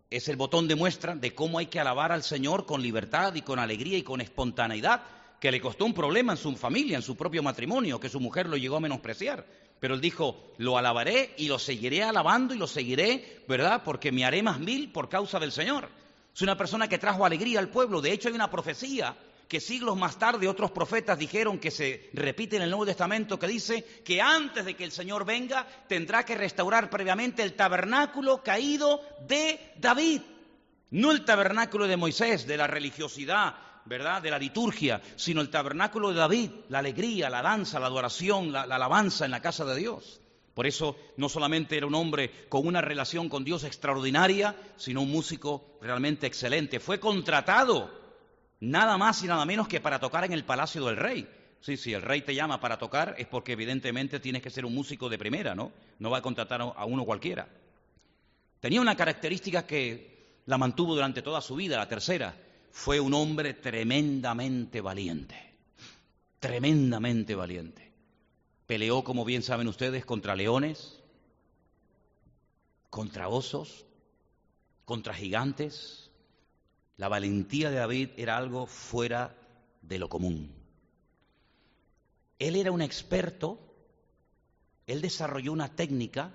es 0.08 0.28
el 0.28 0.36
botón 0.36 0.68
de 0.68 0.76
muestra 0.76 1.16
de 1.16 1.34
cómo 1.34 1.58
hay 1.58 1.66
que 1.66 1.80
alabar 1.80 2.12
al 2.12 2.22
Señor 2.22 2.66
con 2.66 2.82
libertad 2.82 3.34
y 3.34 3.42
con 3.42 3.58
alegría 3.58 3.98
y 3.98 4.04
con 4.04 4.20
espontaneidad, 4.20 5.02
que 5.40 5.50
le 5.50 5.60
costó 5.60 5.86
un 5.86 5.92
problema 5.92 6.34
en 6.34 6.38
su 6.38 6.54
familia, 6.54 6.96
en 6.96 7.02
su 7.02 7.16
propio 7.16 7.42
matrimonio, 7.42 7.98
que 7.98 8.08
su 8.08 8.20
mujer 8.20 8.46
lo 8.46 8.56
llegó 8.56 8.76
a 8.76 8.80
menospreciar. 8.80 9.65
Pero 9.80 9.94
él 9.94 10.00
dijo, 10.00 10.52
lo 10.58 10.78
alabaré 10.78 11.34
y 11.36 11.48
lo 11.48 11.58
seguiré 11.58 12.02
alabando 12.02 12.54
y 12.54 12.58
lo 12.58 12.66
seguiré, 12.66 13.42
¿verdad? 13.46 13.82
Porque 13.84 14.12
me 14.12 14.24
haré 14.24 14.42
más 14.42 14.58
mil 14.58 14.90
por 14.90 15.08
causa 15.08 15.38
del 15.38 15.52
Señor. 15.52 15.88
Es 16.34 16.42
una 16.42 16.56
persona 16.56 16.88
que 16.88 16.98
trajo 16.98 17.24
alegría 17.24 17.58
al 17.58 17.68
pueblo. 17.68 18.00
De 18.00 18.12
hecho, 18.12 18.28
hay 18.28 18.34
una 18.34 18.50
profecía 18.50 19.16
que 19.48 19.60
siglos 19.60 19.96
más 19.96 20.18
tarde 20.18 20.48
otros 20.48 20.70
profetas 20.70 21.18
dijeron 21.18 21.58
que 21.58 21.70
se 21.70 22.10
repite 22.14 22.56
en 22.56 22.62
el 22.62 22.70
Nuevo 22.70 22.86
Testamento, 22.86 23.38
que 23.38 23.46
dice 23.46 23.84
que 24.04 24.20
antes 24.20 24.64
de 24.64 24.74
que 24.74 24.84
el 24.84 24.92
Señor 24.92 25.24
venga 25.24 25.66
tendrá 25.88 26.24
que 26.24 26.34
restaurar 26.34 26.90
previamente 26.90 27.42
el 27.42 27.54
tabernáculo 27.54 28.42
caído 28.42 29.00
de 29.26 29.72
David. 29.76 30.22
No 30.90 31.12
el 31.12 31.24
tabernáculo 31.24 31.86
de 31.86 31.96
Moisés, 31.96 32.46
de 32.46 32.56
la 32.56 32.66
religiosidad, 32.66 33.54
¿verdad?, 33.86 34.20
de 34.20 34.30
la 34.30 34.38
liturgia, 34.38 35.00
sino 35.16 35.40
el 35.40 35.48
tabernáculo 35.48 36.10
de 36.10 36.16
David, 36.16 36.50
la 36.68 36.80
alegría, 36.80 37.30
la 37.30 37.42
danza, 37.42 37.80
la 37.80 37.86
adoración, 37.86 38.52
la, 38.52 38.62
alabanza 38.62 39.24
en 39.24 39.30
la 39.30 39.40
casa 39.40 39.64
de 39.64 39.76
Dios. 39.76 40.20
Por 40.54 40.66
eso 40.66 40.96
no 41.16 41.28
solamente 41.28 41.76
era 41.76 41.86
un 41.86 41.94
hombre 41.94 42.30
con 42.48 42.66
una 42.66 42.80
relación 42.80 43.28
con 43.28 43.44
Dios 43.44 43.64
extraordinaria, 43.64 44.56
sino 44.76 45.02
un 45.02 45.10
músico 45.10 45.78
realmente 45.82 46.26
excelente. 46.26 46.80
Fue 46.80 46.98
contratado 46.98 47.90
nada 48.60 48.96
más 48.96 49.22
y 49.22 49.26
nada 49.26 49.44
menos 49.44 49.68
que 49.68 49.80
para 49.80 50.00
tocar 50.00 50.24
en 50.24 50.32
el 50.32 50.44
palacio 50.44 50.84
del 50.86 50.96
rey. 50.96 51.28
Sí, 51.60 51.76
si 51.76 51.92
el 51.92 52.02
rey 52.02 52.22
te 52.22 52.34
llama 52.34 52.60
para 52.60 52.78
tocar 52.78 53.14
es 53.18 53.26
porque 53.26 53.52
evidentemente 53.52 54.20
tienes 54.20 54.42
que 54.42 54.50
ser 54.50 54.64
un 54.64 54.74
músico 54.74 55.08
de 55.08 55.18
primera, 55.18 55.54
¿no? 55.54 55.72
No 55.98 56.10
va 56.10 56.18
a 56.18 56.22
contratar 56.22 56.60
a 56.60 56.84
uno 56.84 57.04
cualquiera. 57.04 57.48
Tenía 58.60 58.80
una 58.80 58.96
característica 58.96 59.66
que 59.66 60.40
la 60.46 60.58
mantuvo 60.58 60.94
durante 60.94 61.22
toda 61.22 61.40
su 61.40 61.56
vida, 61.56 61.76
la 61.76 61.88
tercera, 61.88 62.34
fue 62.76 63.00
un 63.00 63.14
hombre 63.14 63.54
tremendamente 63.54 64.82
valiente, 64.82 65.54
tremendamente 66.38 67.34
valiente. 67.34 67.90
Peleó, 68.66 69.02
como 69.02 69.24
bien 69.24 69.42
saben 69.42 69.66
ustedes, 69.66 70.04
contra 70.04 70.36
leones, 70.36 71.02
contra 72.90 73.28
osos, 73.28 73.86
contra 74.84 75.14
gigantes. 75.14 76.10
La 76.98 77.08
valentía 77.08 77.70
de 77.70 77.76
David 77.76 78.10
era 78.18 78.36
algo 78.36 78.66
fuera 78.66 79.34
de 79.80 79.98
lo 79.98 80.10
común. 80.10 80.52
Él 82.38 82.56
era 82.56 82.72
un 82.72 82.82
experto, 82.82 83.58
él 84.86 85.00
desarrolló 85.00 85.50
una 85.50 85.74
técnica 85.74 86.34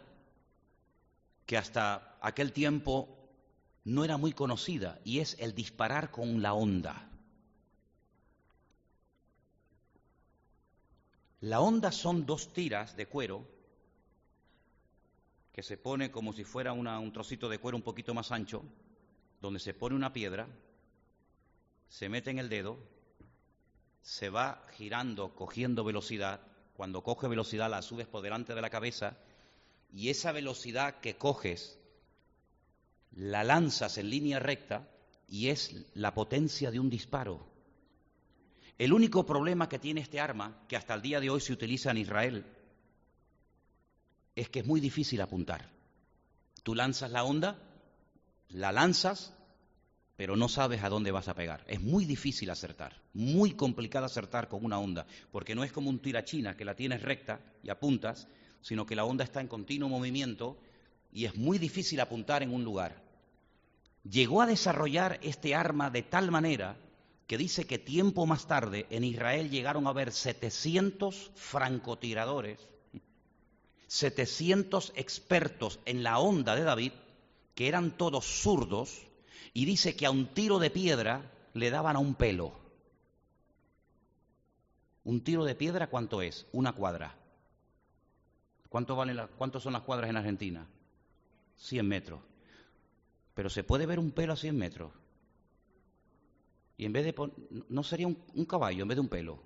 que 1.46 1.56
hasta 1.56 2.18
aquel 2.20 2.52
tiempo 2.52 3.21
no 3.84 4.04
era 4.04 4.18
muy 4.18 4.34
conocida 4.34 5.00
y 5.04 5.20
es 5.20 5.38
el 5.40 5.56
disparar 5.56 6.12
con 6.12 6.42
la 6.42 6.54
onda. 6.54 7.10
La 11.42 11.60
onda 11.60 11.92
son 11.92 12.26
dos 12.26 12.54
tiras 12.54 12.96
de 12.96 13.08
cuero 13.08 13.48
que 15.52 15.64
se 15.64 15.78
pone 15.78 16.12
como 16.12 16.34
si 16.34 16.44
fuera 16.44 16.72
un 16.74 17.12
trocito 17.12 17.50
de 17.50 17.58
cuero 17.58 17.78
un 17.78 17.84
poquito 17.84 18.14
más 18.14 18.32
ancho, 18.32 18.64
donde 19.42 19.60
se 19.60 19.74
pone 19.74 19.96
una 19.96 20.14
piedra, 20.14 20.48
se 21.90 22.10
mete 22.10 22.30
en 22.30 22.40
el 22.40 22.48
dedo, 22.48 22.78
se 24.02 24.30
va 24.30 24.66
girando, 24.74 25.36
cogiendo 25.36 25.84
velocidad. 25.84 26.42
Cuando 26.76 27.04
coge 27.04 27.28
velocidad 27.28 27.70
la 27.70 27.82
subes 27.82 28.08
por 28.08 28.22
delante 28.22 28.56
de 28.56 28.62
la 28.62 28.70
cabeza 28.70 29.18
y 29.92 30.10
esa 30.10 30.32
velocidad 30.32 31.00
que 31.00 31.18
coges 31.18 31.81
la 33.12 33.44
lanzas 33.44 33.98
en 33.98 34.10
línea 34.10 34.40
recta 34.40 34.88
y 35.28 35.50
es 35.50 35.86
la 35.94 36.14
potencia 36.14 36.72
de 36.72 36.80
un 36.80 36.90
disparo. 36.90 37.48
El 38.78 38.94
único 38.94 39.26
problema 39.26 39.70
que 39.70 39.80
tiene 39.80 40.02
este 40.02 40.20
arma, 40.20 40.64
que 40.68 40.76
hasta 40.76 40.94
el 40.94 41.02
día 41.02 41.20
de 41.20 41.30
hoy 41.30 41.40
se 41.40 41.54
utiliza 41.54 41.92
en 41.92 41.98
Israel, 41.98 42.46
es 44.36 44.50
que 44.50 44.60
es 44.60 44.66
muy 44.66 44.80
difícil 44.80 45.22
apuntar. 45.22 45.70
Tú 46.64 46.74
lanzas 46.76 47.12
la 47.12 47.24
onda, 47.24 47.60
la 48.50 48.72
lanzas, 48.72 49.34
pero 50.16 50.36
no 50.36 50.50
sabes 50.50 50.84
a 50.84 50.90
dónde 50.90 51.12
vas 51.12 51.28
a 51.28 51.36
pegar. 51.36 51.64
Es 51.68 51.82
muy 51.82 52.06
difícil 52.06 52.50
acertar, 52.50 53.02
muy 53.14 53.54
complicado 53.54 54.06
acertar 54.06 54.48
con 54.48 54.64
una 54.66 54.80
onda, 54.80 55.06
porque 55.32 55.56
no 55.56 55.64
es 55.64 55.72
como 55.72 55.90
un 55.90 56.00
tirachina 56.00 56.56
que 56.56 56.66
la 56.66 56.76
tienes 56.76 57.02
recta 57.02 57.40
y 57.64 57.70
apuntas, 57.70 58.28
sino 58.62 58.86
que 58.86 58.96
la 58.96 59.06
onda 59.06 59.24
está 59.24 59.42
en 59.42 59.48
continuo 59.48 59.90
movimiento 59.90 60.58
y 61.14 61.26
es 61.26 61.36
muy 61.36 61.58
difícil 61.58 62.00
apuntar 62.00 62.44
en 62.44 62.54
un 62.54 62.64
lugar. 62.64 63.02
Llegó 64.04 64.42
a 64.42 64.48
desarrollar 64.48 65.20
este 65.22 65.54
arma 65.54 65.90
de 65.90 66.04
tal 66.04 66.32
manera 66.32 66.78
que 67.28 67.38
dice 67.38 67.66
que 67.66 67.80
tiempo 67.80 68.26
más 68.26 68.48
tarde 68.48 68.88
en 68.90 69.04
Israel 69.04 69.50
llegaron 69.50 69.88
a 69.88 69.92
haber 69.92 70.12
700 70.12 71.32
francotiradores, 71.36 72.68
700 73.88 74.94
expertos 74.96 75.80
en 75.86 76.04
la 76.04 76.20
onda 76.20 76.56
de 76.56 76.64
David, 76.64 76.92
que 77.56 77.68
eran 77.68 77.98
todos 77.98 78.26
zurdos, 78.26 79.08
y 79.54 79.66
dice 79.66 79.96
que 79.96 80.06
a 80.06 80.12
un 80.12 80.28
tiro 80.34 80.60
de 80.60 80.72
piedra 80.72 81.32
le 81.54 81.70
daban 81.70 81.96
a 81.96 82.00
un 82.00 82.16
pelo. 82.16 82.54
Un 85.04 85.24
tiro 85.24 85.46
de 85.46 85.56
piedra, 85.56 85.88
¿cuánto 85.88 86.22
es? 86.22 86.48
Una 86.52 86.74
cuadra. 86.74 87.16
¿Cuánto 88.70 88.96
vale 88.96 89.28
¿Cuántos 89.38 89.64
son 89.64 89.74
las 89.74 89.82
cuadras 89.84 90.10
en 90.10 90.18
Argentina? 90.18 90.68
100 91.62 91.88
metros. 91.88 92.22
Pero 93.34 93.50
se 93.50 93.64
puede 93.64 93.86
ver 93.86 94.00
un 94.00 94.12
pelo 94.12 94.34
a 94.34 94.36
100 94.36 94.58
metros. 94.58 94.92
Y 96.78 96.86
en 96.86 96.94
vez 96.94 97.06
de 97.06 97.32
no 97.70 97.84
sería 97.84 98.08
un, 98.08 98.46
caballo 98.46 98.82
en 98.82 98.88
vez 98.88 98.96
de 98.96 99.02
un 99.02 99.10
pelo. 99.10 99.44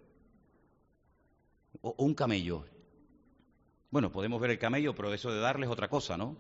O, 1.82 1.89
o 1.89 2.06
un 2.06 2.15
camello. 2.15 2.65
Bueno, 3.91 4.12
podemos 4.12 4.39
ver 4.41 4.51
el 4.51 4.60
camello, 4.60 4.95
pero 4.95 5.13
eso 5.13 5.32
de 5.32 5.39
darle 5.39 5.65
es 5.65 5.71
otra 5.71 5.89
cosa, 5.89 6.17
¿no? 6.17 6.38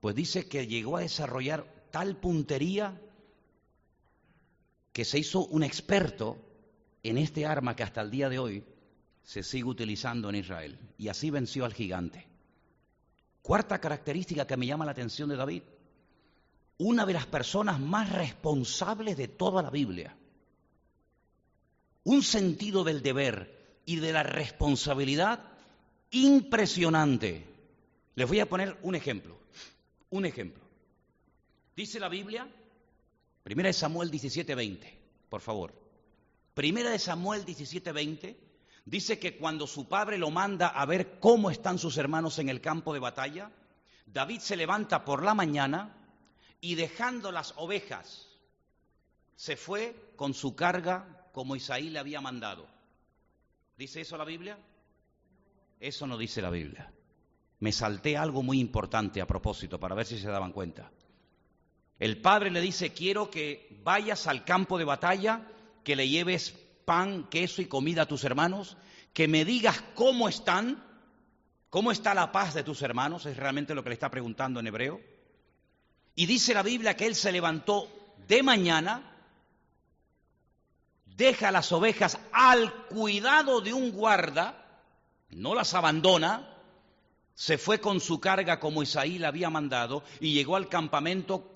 Pues 0.00 0.14
dice 0.14 0.48
que 0.48 0.66
llegó 0.66 0.96
a 0.96 1.00
desarrollar 1.00 1.64
tal 1.90 2.16
puntería 2.16 3.00
que 4.92 5.04
se 5.04 5.18
hizo 5.18 5.46
un 5.46 5.62
experto 5.62 6.38
en 7.02 7.18
este 7.18 7.46
arma 7.46 7.76
que 7.76 7.82
hasta 7.82 8.00
el 8.00 8.10
día 8.10 8.28
de 8.28 8.38
hoy 8.38 8.64
se 9.22 9.42
sigue 9.42 9.64
utilizando 9.64 10.28
en 10.28 10.36
Israel. 10.36 10.78
Y 10.98 11.08
así 11.08 11.30
venció 11.30 11.64
al 11.64 11.72
gigante. 11.72 12.31
Cuarta 13.42 13.80
característica 13.80 14.46
que 14.46 14.56
me 14.56 14.66
llama 14.66 14.84
la 14.84 14.92
atención 14.92 15.28
de 15.28 15.36
David. 15.36 15.62
Una 16.78 17.04
de 17.04 17.12
las 17.12 17.26
personas 17.26 17.78
más 17.78 18.10
responsables 18.10 19.16
de 19.16 19.28
toda 19.28 19.62
la 19.62 19.70
Biblia 19.70 20.16
un 22.04 22.22
sentido 22.22 22.84
del 22.84 23.02
deber 23.02 23.80
y 23.84 23.96
de 23.96 24.12
la 24.12 24.22
responsabilidad 24.22 25.40
impresionante. 26.10 27.46
Les 28.14 28.28
voy 28.28 28.40
a 28.40 28.48
poner 28.48 28.78
un 28.82 28.94
ejemplo, 28.94 29.38
un 30.10 30.26
ejemplo. 30.26 30.62
Dice 31.76 32.00
la 32.00 32.08
Biblia, 32.08 32.48
primera 33.42 33.68
de 33.68 33.72
Samuel 33.72 34.10
17:20, 34.10 34.98
por 35.28 35.40
favor. 35.40 35.72
Primera 36.54 36.90
de 36.90 36.98
Samuel 36.98 37.44
17:20 37.46 38.36
dice 38.84 39.18
que 39.18 39.36
cuando 39.36 39.66
su 39.66 39.88
padre 39.88 40.18
lo 40.18 40.30
manda 40.30 40.68
a 40.68 40.84
ver 40.86 41.18
cómo 41.20 41.50
están 41.50 41.78
sus 41.78 41.96
hermanos 41.96 42.38
en 42.38 42.48
el 42.48 42.60
campo 42.60 42.92
de 42.92 43.00
batalla, 43.00 43.50
David 44.06 44.40
se 44.40 44.56
levanta 44.56 45.04
por 45.04 45.22
la 45.22 45.34
mañana 45.34 45.96
y 46.60 46.74
dejando 46.74 47.32
las 47.32 47.54
ovejas, 47.56 48.28
se 49.36 49.56
fue 49.56 50.12
con 50.16 50.34
su 50.34 50.54
carga 50.54 51.28
como 51.32 51.56
Isaí 51.56 51.90
le 51.90 51.98
había 51.98 52.20
mandado. 52.20 52.66
¿Dice 53.76 54.02
eso 54.02 54.16
la 54.16 54.24
Biblia? 54.24 54.58
Eso 55.80 56.06
no 56.06 56.16
dice 56.16 56.42
la 56.42 56.50
Biblia. 56.50 56.92
Me 57.58 57.72
salté 57.72 58.16
algo 58.16 58.42
muy 58.42 58.60
importante 58.60 59.20
a 59.20 59.26
propósito 59.26 59.80
para 59.80 59.94
ver 59.94 60.06
si 60.06 60.18
se 60.18 60.28
daban 60.28 60.52
cuenta. 60.52 60.90
El 61.98 62.20
padre 62.20 62.50
le 62.50 62.60
dice, 62.60 62.92
quiero 62.92 63.30
que 63.30 63.78
vayas 63.82 64.26
al 64.26 64.44
campo 64.44 64.78
de 64.78 64.84
batalla, 64.84 65.48
que 65.84 65.96
le 65.96 66.08
lleves 66.08 66.54
pan, 66.84 67.28
queso 67.28 67.62
y 67.62 67.66
comida 67.66 68.02
a 68.02 68.06
tus 68.06 68.24
hermanos, 68.24 68.76
que 69.12 69.28
me 69.28 69.44
digas 69.44 69.82
cómo 69.94 70.28
están, 70.28 70.82
cómo 71.70 71.92
está 71.92 72.14
la 72.14 72.32
paz 72.32 72.54
de 72.54 72.62
tus 72.62 72.82
hermanos, 72.82 73.26
es 73.26 73.36
realmente 73.36 73.74
lo 73.74 73.82
que 73.82 73.90
le 73.90 73.94
está 73.94 74.10
preguntando 74.10 74.60
en 74.60 74.66
hebreo. 74.66 75.00
Y 76.14 76.26
dice 76.26 76.54
la 76.54 76.62
Biblia 76.62 76.96
que 76.96 77.06
él 77.06 77.14
se 77.14 77.32
levantó 77.32 77.88
de 78.28 78.42
mañana, 78.42 79.12
deja 81.04 81.50
las 81.50 81.72
ovejas 81.72 82.18
al 82.32 82.72
cuidado 82.86 83.60
de 83.60 83.72
un 83.72 83.92
guarda, 83.92 84.82
no 85.30 85.54
las 85.54 85.74
abandona, 85.74 86.51
se 87.34 87.58
fue 87.58 87.80
con 87.80 88.00
su 88.00 88.20
carga 88.20 88.60
como 88.60 88.82
Isaí 88.82 89.18
le 89.18 89.26
había 89.26 89.50
mandado 89.50 90.02
y 90.20 90.34
llegó 90.34 90.56
al 90.56 90.68
campamento 90.68 91.52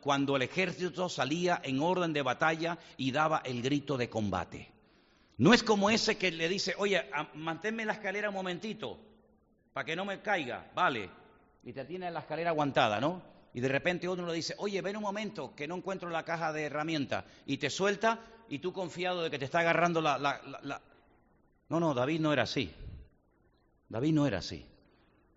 cuando, 0.00 0.36
el 0.36 0.42
ejército 0.42 1.08
salía 1.08 1.60
en 1.64 1.80
orden 1.80 2.12
de 2.12 2.22
batalla 2.22 2.78
y 2.96 3.10
daba 3.10 3.42
el 3.44 3.62
grito 3.62 3.96
de 3.96 4.08
combate. 4.08 4.70
No 5.38 5.52
es 5.52 5.62
como 5.62 5.90
ese 5.90 6.16
que 6.16 6.30
le 6.30 6.48
dice, 6.48 6.74
oye, 6.78 7.10
manténme 7.34 7.84
la 7.84 7.94
escalera 7.94 8.28
un 8.28 8.34
momentito, 8.34 8.98
para 9.72 9.84
que 9.84 9.96
no 9.96 10.04
me 10.04 10.22
caiga, 10.22 10.70
vale, 10.74 11.10
y 11.64 11.72
te 11.72 11.84
tiene 11.84 12.10
la 12.10 12.20
escalera 12.20 12.50
aguantada, 12.50 13.00
¿no? 13.00 13.22
Y 13.52 13.60
de 13.60 13.68
repente 13.68 14.08
uno 14.08 14.26
le 14.26 14.32
dice, 14.32 14.54
oye, 14.58 14.80
ven 14.80 14.96
un 14.96 15.02
momento, 15.02 15.54
que 15.54 15.68
no 15.68 15.76
encuentro 15.76 16.08
la 16.08 16.24
caja 16.24 16.52
de 16.52 16.64
herramientas, 16.64 17.24
y 17.44 17.58
te 17.58 17.68
suelta 17.68 18.20
y 18.48 18.60
tú 18.60 18.72
confiado 18.72 19.22
de 19.22 19.30
que 19.30 19.38
te 19.38 19.44
está 19.44 19.60
agarrando 19.60 20.00
la, 20.00 20.18
la, 20.18 20.80
No, 21.68 21.80
no, 21.80 21.92
David 21.92 22.20
no 22.20 22.32
era 22.32 22.44
así. 22.44 22.72
David 23.88 24.12
no 24.12 24.26
era 24.26 24.38
así. 24.38 24.64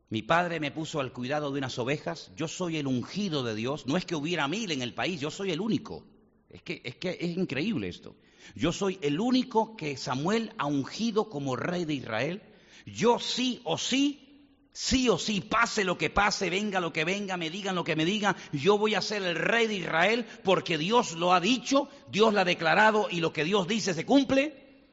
Mi 0.09 0.23
padre 0.23 0.59
me 0.59 0.71
puso 0.71 0.99
al 0.99 1.13
cuidado 1.13 1.51
de 1.51 1.59
unas 1.59 1.77
ovejas, 1.77 2.31
yo 2.35 2.47
soy 2.47 2.77
el 2.77 2.87
ungido 2.87 3.43
de 3.43 3.53
Dios, 3.53 3.85
no 3.85 3.95
es 3.95 4.05
que 4.05 4.15
hubiera 4.15 4.47
mil 4.47 4.71
en 4.71 4.81
el 4.81 4.93
país, 4.93 5.21
yo 5.21 5.29
soy 5.29 5.51
el 5.51 5.61
único. 5.61 6.03
Es 6.49 6.63
que, 6.63 6.81
es 6.83 6.95
que 6.95 7.17
es 7.19 7.37
increíble 7.37 7.87
esto. 7.87 8.15
Yo 8.55 8.71
soy 8.71 8.97
el 9.01 9.19
único 9.19 9.75
que 9.75 9.97
Samuel 9.97 10.51
ha 10.57 10.65
ungido 10.65 11.29
como 11.29 11.55
rey 11.55 11.85
de 11.85 11.93
Israel. 11.93 12.41
Yo 12.87 13.19
sí 13.19 13.61
o 13.65 13.77
sí 13.77 14.25
Sí 14.71 15.09
o 15.09 15.17
sí, 15.17 15.41
pase 15.41 15.83
lo 15.83 15.97
que 15.97 16.09
pase, 16.09 16.49
venga 16.49 16.79
lo 16.79 16.93
que 16.93 17.03
venga, 17.03 17.35
me 17.35 17.49
digan 17.49 17.75
lo 17.75 17.83
que 17.83 17.97
me 17.97 18.05
digan, 18.05 18.37
yo 18.53 18.77
voy 18.77 18.95
a 18.95 19.01
ser 19.01 19.23
el 19.23 19.35
rey 19.35 19.67
de 19.67 19.75
Israel 19.75 20.25
porque 20.41 20.77
Dios 20.77 21.13
lo 21.13 21.33
ha 21.33 21.41
dicho, 21.41 21.89
Dios 22.09 22.33
lo 22.33 22.39
ha 22.39 22.45
declarado 22.45 23.09
y 23.11 23.19
lo 23.19 23.33
que 23.33 23.43
Dios 23.43 23.67
dice 23.67 23.93
se 23.93 24.05
cumple. 24.05 24.87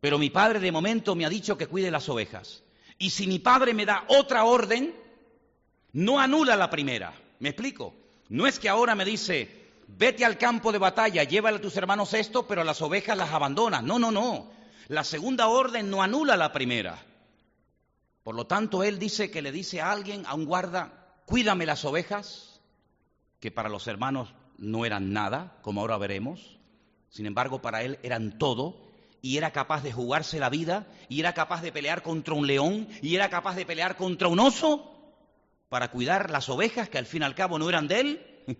Pero 0.00 0.18
mi 0.18 0.30
padre 0.30 0.60
de 0.60 0.72
momento 0.72 1.14
me 1.14 1.26
ha 1.26 1.28
dicho 1.28 1.58
que 1.58 1.66
cuide 1.66 1.90
las 1.90 2.08
ovejas. 2.08 2.63
Y 2.98 3.10
si 3.10 3.26
mi 3.26 3.38
padre 3.38 3.74
me 3.74 3.86
da 3.86 4.04
otra 4.08 4.44
orden, 4.44 4.94
no 5.92 6.20
anula 6.20 6.56
la 6.56 6.70
primera. 6.70 7.14
¿Me 7.40 7.50
explico? 7.50 7.94
No 8.28 8.46
es 8.46 8.58
que 8.58 8.68
ahora 8.68 8.94
me 8.94 9.04
dice, 9.04 9.64
vete 9.88 10.24
al 10.24 10.38
campo 10.38 10.72
de 10.72 10.78
batalla, 10.78 11.24
llévale 11.24 11.58
a 11.58 11.60
tus 11.60 11.76
hermanos 11.76 12.14
esto, 12.14 12.46
pero 12.46 12.64
las 12.64 12.82
ovejas 12.82 13.16
las 13.16 13.32
abandonas. 13.32 13.82
No, 13.82 13.98
no, 13.98 14.10
no. 14.10 14.50
La 14.88 15.04
segunda 15.04 15.48
orden 15.48 15.90
no 15.90 16.02
anula 16.02 16.36
la 16.36 16.52
primera. 16.52 16.98
Por 18.22 18.34
lo 18.34 18.46
tanto, 18.46 18.82
él 18.82 18.98
dice 18.98 19.30
que 19.30 19.42
le 19.42 19.52
dice 19.52 19.80
a 19.80 19.92
alguien, 19.92 20.24
a 20.26 20.34
un 20.34 20.46
guarda, 20.46 21.20
cuídame 21.26 21.66
las 21.66 21.84
ovejas, 21.84 22.60
que 23.40 23.50
para 23.50 23.68
los 23.68 23.86
hermanos 23.86 24.34
no 24.56 24.86
eran 24.86 25.12
nada, 25.12 25.58
como 25.62 25.82
ahora 25.82 25.98
veremos. 25.98 26.58
Sin 27.10 27.26
embargo, 27.26 27.60
para 27.60 27.82
él 27.82 27.98
eran 28.02 28.38
todo, 28.38 28.83
y 29.24 29.38
era 29.38 29.52
capaz 29.52 29.82
de 29.82 29.90
jugarse 29.90 30.38
la 30.38 30.50
vida, 30.50 30.86
y 31.08 31.18
era 31.18 31.32
capaz 31.32 31.62
de 31.62 31.72
pelear 31.72 32.02
contra 32.02 32.34
un 32.34 32.46
león, 32.46 32.86
y 33.00 33.14
era 33.14 33.30
capaz 33.30 33.56
de 33.56 33.64
pelear 33.64 33.96
contra 33.96 34.28
un 34.28 34.38
oso, 34.38 34.92
para 35.70 35.90
cuidar 35.90 36.28
las 36.28 36.50
ovejas, 36.50 36.90
que 36.90 36.98
al 36.98 37.06
fin 37.06 37.22
y 37.22 37.24
al 37.24 37.34
cabo 37.34 37.58
no 37.58 37.66
eran 37.70 37.88
de 37.88 38.00
él, 38.00 38.44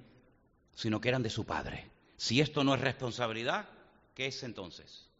sino 0.74 1.02
que 1.02 1.10
eran 1.10 1.22
de 1.22 1.28
su 1.28 1.44
padre. 1.44 1.90
Si 2.16 2.40
esto 2.40 2.64
no 2.64 2.74
es 2.74 2.80
responsabilidad, 2.80 3.68
¿qué 4.14 4.28
es 4.28 4.42
entonces? 4.42 5.10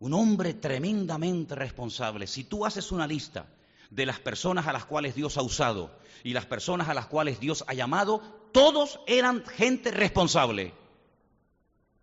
Un 0.00 0.12
hombre 0.12 0.52
tremendamente 0.52 1.54
responsable. 1.54 2.26
Si 2.26 2.44
tú 2.44 2.66
haces 2.66 2.92
una 2.92 3.06
lista 3.06 3.46
de 3.88 4.04
las 4.04 4.20
personas 4.20 4.66
a 4.66 4.74
las 4.74 4.84
cuales 4.84 5.14
Dios 5.14 5.38
ha 5.38 5.42
usado 5.42 5.98
y 6.24 6.34
las 6.34 6.44
personas 6.44 6.90
a 6.90 6.94
las 6.94 7.06
cuales 7.06 7.40
Dios 7.40 7.64
ha 7.68 7.72
llamado, 7.72 8.20
todos 8.52 9.00
eran 9.06 9.46
gente 9.46 9.92
responsable. 9.92 10.74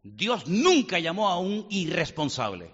Dios 0.03 0.47
nunca 0.47 0.99
llamó 0.99 1.29
a 1.29 1.39
un 1.39 1.65
irresponsable. 1.69 2.71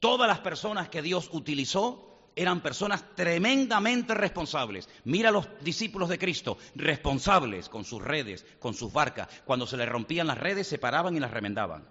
Todas 0.00 0.26
las 0.26 0.40
personas 0.40 0.88
que 0.88 1.02
Dios 1.02 1.28
utilizó 1.32 2.30
eran 2.34 2.62
personas 2.62 3.04
tremendamente 3.14 4.14
responsables. 4.14 4.88
Mira 5.04 5.28
a 5.28 5.32
los 5.32 5.48
discípulos 5.62 6.08
de 6.08 6.18
Cristo, 6.18 6.58
responsables 6.74 7.68
con 7.68 7.84
sus 7.84 8.02
redes, 8.02 8.44
con 8.58 8.74
sus 8.74 8.92
barcas. 8.92 9.28
Cuando 9.44 9.66
se 9.66 9.76
les 9.76 9.88
rompían 9.88 10.26
las 10.26 10.38
redes, 10.38 10.66
se 10.66 10.78
paraban 10.78 11.16
y 11.16 11.20
las 11.20 11.30
remendaban. 11.30 11.86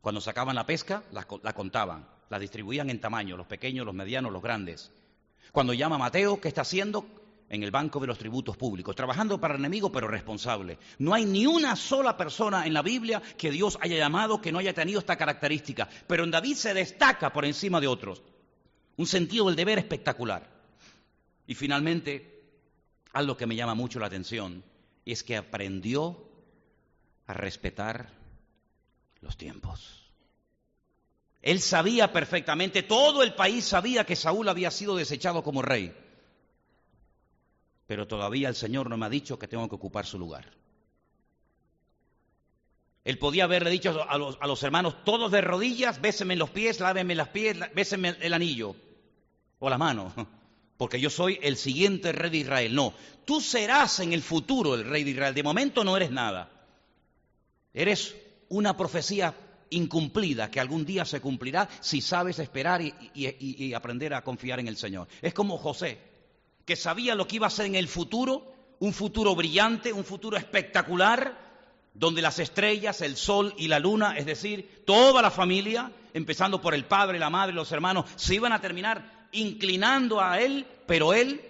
Cuando 0.00 0.20
sacaban 0.20 0.54
la 0.54 0.66
pesca, 0.66 1.02
la, 1.10 1.24
contaban, 1.54 2.06
la 2.30 2.38
distribuían 2.38 2.88
en 2.90 3.00
tamaño, 3.00 3.36
los 3.36 3.46
pequeños, 3.46 3.84
los 3.84 3.94
medianos, 3.94 4.32
los 4.32 4.42
grandes. 4.42 4.92
Cuando 5.52 5.72
llama 5.72 5.98
Mateo, 5.98 6.40
¿qué 6.40 6.48
está 6.48 6.60
haciendo? 6.60 7.06
En 7.50 7.62
el 7.62 7.70
banco 7.70 7.98
de 7.98 8.06
los 8.06 8.18
tributos 8.18 8.56
públicos, 8.56 8.94
trabajando 8.94 9.40
para 9.40 9.54
el 9.54 9.60
enemigo, 9.60 9.90
pero 9.90 10.06
responsable. 10.06 10.78
No 10.98 11.14
hay 11.14 11.24
ni 11.24 11.46
una 11.46 11.76
sola 11.76 12.16
persona 12.16 12.66
en 12.66 12.74
la 12.74 12.82
Biblia 12.82 13.22
que 13.38 13.50
Dios 13.50 13.78
haya 13.80 13.96
llamado 13.96 14.40
que 14.40 14.52
no 14.52 14.58
haya 14.58 14.74
tenido 14.74 14.98
esta 15.00 15.16
característica. 15.16 15.88
Pero 16.06 16.24
en 16.24 16.30
David 16.30 16.56
se 16.56 16.74
destaca 16.74 17.32
por 17.32 17.46
encima 17.46 17.80
de 17.80 17.86
otros. 17.86 18.22
Un 18.96 19.06
sentido 19.06 19.46
del 19.46 19.56
deber 19.56 19.78
espectacular. 19.78 20.46
Y 21.46 21.54
finalmente, 21.54 22.44
algo 23.12 23.36
que 23.36 23.46
me 23.46 23.56
llama 23.56 23.74
mucho 23.74 23.98
la 23.98 24.06
atención 24.06 24.62
es 25.06 25.22
que 25.22 25.36
aprendió 25.36 26.28
a 27.26 27.32
respetar 27.32 28.10
los 29.20 29.36
tiempos. 29.36 30.12
Él 31.40 31.60
sabía 31.60 32.12
perfectamente, 32.12 32.82
todo 32.82 33.22
el 33.22 33.34
país 33.34 33.64
sabía 33.64 34.04
que 34.04 34.16
Saúl 34.16 34.48
había 34.48 34.70
sido 34.70 34.96
desechado 34.96 35.42
como 35.42 35.62
rey. 35.62 35.94
Pero 37.88 38.06
todavía 38.06 38.50
el 38.50 38.54
Señor 38.54 38.90
no 38.90 38.98
me 38.98 39.06
ha 39.06 39.08
dicho 39.08 39.38
que 39.38 39.48
tengo 39.48 39.66
que 39.66 39.74
ocupar 39.74 40.04
su 40.04 40.18
lugar. 40.18 40.44
Él 43.02 43.18
podía 43.18 43.44
haberle 43.44 43.70
dicho 43.70 44.04
a 44.06 44.18
los, 44.18 44.62
hermanos, 44.62 45.02
todos 45.04 45.32
de 45.32 45.40
rodillas, 45.40 45.98
bésenme 45.98 46.36
los 46.36 46.50
pies, 46.50 46.80
lávenme 46.80 47.14
las 47.14 47.28
pies, 47.28 47.56
bésenme 47.74 48.14
el 48.20 48.34
anillo 48.34 48.76
o 49.58 49.70
la 49.70 49.78
mano, 49.78 50.12
porque 50.76 51.00
yo 51.00 51.08
soy 51.08 51.38
el 51.40 51.56
siguiente 51.56 52.12
rey 52.12 52.30
de 52.30 52.36
Israel. 52.36 52.74
No, 52.74 52.92
tú 53.24 53.40
serás 53.40 54.00
en 54.00 54.12
el 54.12 54.20
futuro 54.20 54.74
el 54.74 54.84
rey 54.84 55.02
de 55.04 55.12
Israel. 55.12 55.34
De 55.34 55.42
momento 55.42 55.82
no 55.82 55.96
eres 55.96 56.10
nada. 56.10 56.50
Eres 57.72 58.14
una 58.50 58.76
profecía 58.76 59.34
incumplida 59.70 60.50
que 60.50 60.60
algún 60.60 60.84
día 60.84 61.06
se 61.06 61.22
cumplirá 61.22 61.70
si 61.80 62.02
sabes 62.02 62.38
esperar 62.38 62.82
y, 62.82 63.72
aprender 63.72 64.12
a 64.12 64.22
confiar 64.22 64.60
en 64.60 64.68
el 64.68 64.76
Señor. 64.76 65.08
Es 65.22 65.32
como 65.32 65.56
José, 65.56 65.98
que 66.68 66.76
sabía 66.76 67.14
lo 67.14 67.26
que 67.26 67.36
iba 67.36 67.46
a 67.46 67.50
ser 67.50 67.64
en 67.64 67.76
el 67.76 67.88
futuro, 67.88 68.52
un 68.80 68.92
futuro 68.92 69.34
brillante, 69.34 69.90
un 69.90 70.04
futuro 70.04 70.36
espectacular, 70.36 71.34
donde 71.94 72.20
las 72.20 72.38
estrellas, 72.38 73.00
el 73.00 73.16
sol 73.16 73.54
y 73.56 73.68
la 73.68 73.78
luna, 73.78 74.18
es 74.18 74.26
decir, 74.26 74.82
toda 74.84 75.22
la 75.22 75.30
familia, 75.30 75.90
empezando 76.12 76.60
por 76.60 76.74
el 76.74 76.84
padre, 76.84 77.18
la 77.18 77.30
madre, 77.30 77.54
los 77.54 77.72
hermanos, 77.72 78.04
se 78.16 78.34
iban 78.34 78.52
a 78.52 78.60
terminar 78.60 79.28
inclinando 79.32 80.20
a 80.20 80.42
él, 80.42 80.66
pero 80.86 81.14
él 81.14 81.40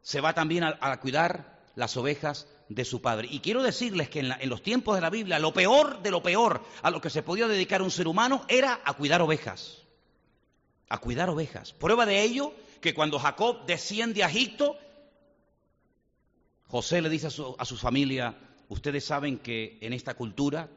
se 0.00 0.20
va 0.20 0.32
también 0.32 0.62
a 0.62 1.00
cuidar 1.00 1.58
las 1.74 1.96
ovejas 1.96 2.46
de 2.68 2.84
su 2.84 3.02
padre. 3.02 3.26
Y 3.32 3.40
quiero 3.40 3.64
decirles 3.64 4.10
que 4.10 4.20
en, 4.20 4.48
los 4.48 4.62
tiempos 4.62 4.94
de 4.94 5.00
la 5.00 5.10
Biblia, 5.10 5.40
lo 5.40 5.52
peor 5.52 6.00
de 6.02 6.12
lo 6.12 6.22
peor 6.22 6.62
a 6.82 6.90
lo 6.92 7.00
que 7.00 7.10
se 7.10 7.24
podía 7.24 7.48
dedicar 7.48 7.82
un 7.82 7.90
ser 7.90 8.06
humano 8.06 8.44
era 8.46 8.80
a 8.84 8.92
cuidar 8.94 9.22
ovejas. 9.22 9.78
A 10.88 10.98
cuidar 10.98 11.30
ovejas. 11.30 11.72
Prueba 11.72 12.06
de 12.06 12.22
ello 12.22 12.54
que 12.82 12.92
cuando 12.92 13.18
Jacob 13.18 13.64
desciende 13.64 14.22
a 14.22 14.28
Egipto, 14.28 14.76
José 16.66 17.00
le 17.00 17.08
dice 17.08 17.28
a 17.28 17.30
su, 17.30 17.54
a 17.56 17.64
su 17.64 17.76
familia, 17.76 18.36
ustedes 18.68 19.04
saben 19.04 19.38
que 19.38 19.78
en 19.80 19.92
esta 19.92 20.14
cultura 20.14 20.68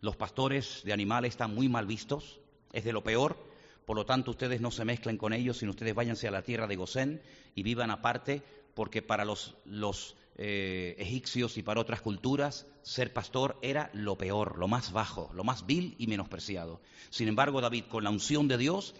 los 0.00 0.16
pastores 0.16 0.82
de 0.84 0.92
animales 0.92 1.30
están 1.30 1.54
muy 1.54 1.68
mal 1.68 1.86
vistos, 1.86 2.40
es 2.72 2.84
de 2.84 2.92
lo 2.92 3.02
peor, 3.04 3.38
por 3.86 3.96
lo 3.96 4.04
tanto 4.04 4.32
ustedes 4.32 4.60
no 4.60 4.70
se 4.70 4.84
mezclen 4.84 5.16
con 5.16 5.32
ellos, 5.32 5.58
sino 5.58 5.70
ustedes 5.70 5.94
váyanse 5.94 6.26
a 6.28 6.32
la 6.32 6.42
tierra 6.42 6.66
de 6.66 6.76
Gosén 6.76 7.22
y 7.54 7.62
vivan 7.62 7.90
aparte, 7.90 8.42
porque 8.74 9.00
para 9.00 9.24
los, 9.24 9.56
los 9.64 10.16
eh, 10.36 10.96
egipcios 10.98 11.56
y 11.56 11.62
para 11.62 11.80
otras 11.80 12.00
culturas, 12.00 12.66
ser 12.82 13.12
pastor 13.12 13.58
era 13.62 13.90
lo 13.94 14.18
peor, 14.18 14.58
lo 14.58 14.66
más 14.66 14.92
bajo, 14.92 15.30
lo 15.34 15.44
más 15.44 15.66
vil 15.66 15.94
y 15.98 16.08
menospreciado. 16.08 16.80
Sin 17.10 17.28
embargo, 17.28 17.60
David, 17.60 17.84
con 17.88 18.04
la 18.04 18.10
unción 18.10 18.48
de 18.48 18.58
Dios, 18.58 18.94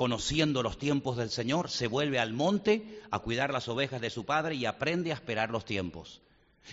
conociendo 0.00 0.62
los 0.62 0.78
tiempos 0.78 1.18
del 1.18 1.28
Señor, 1.28 1.68
se 1.68 1.86
vuelve 1.86 2.18
al 2.18 2.32
monte 2.32 3.02
a 3.10 3.18
cuidar 3.18 3.52
las 3.52 3.68
ovejas 3.68 4.00
de 4.00 4.08
su 4.08 4.24
padre 4.24 4.54
y 4.54 4.64
aprende 4.64 5.10
a 5.10 5.14
esperar 5.14 5.50
los 5.50 5.66
tiempos. 5.66 6.22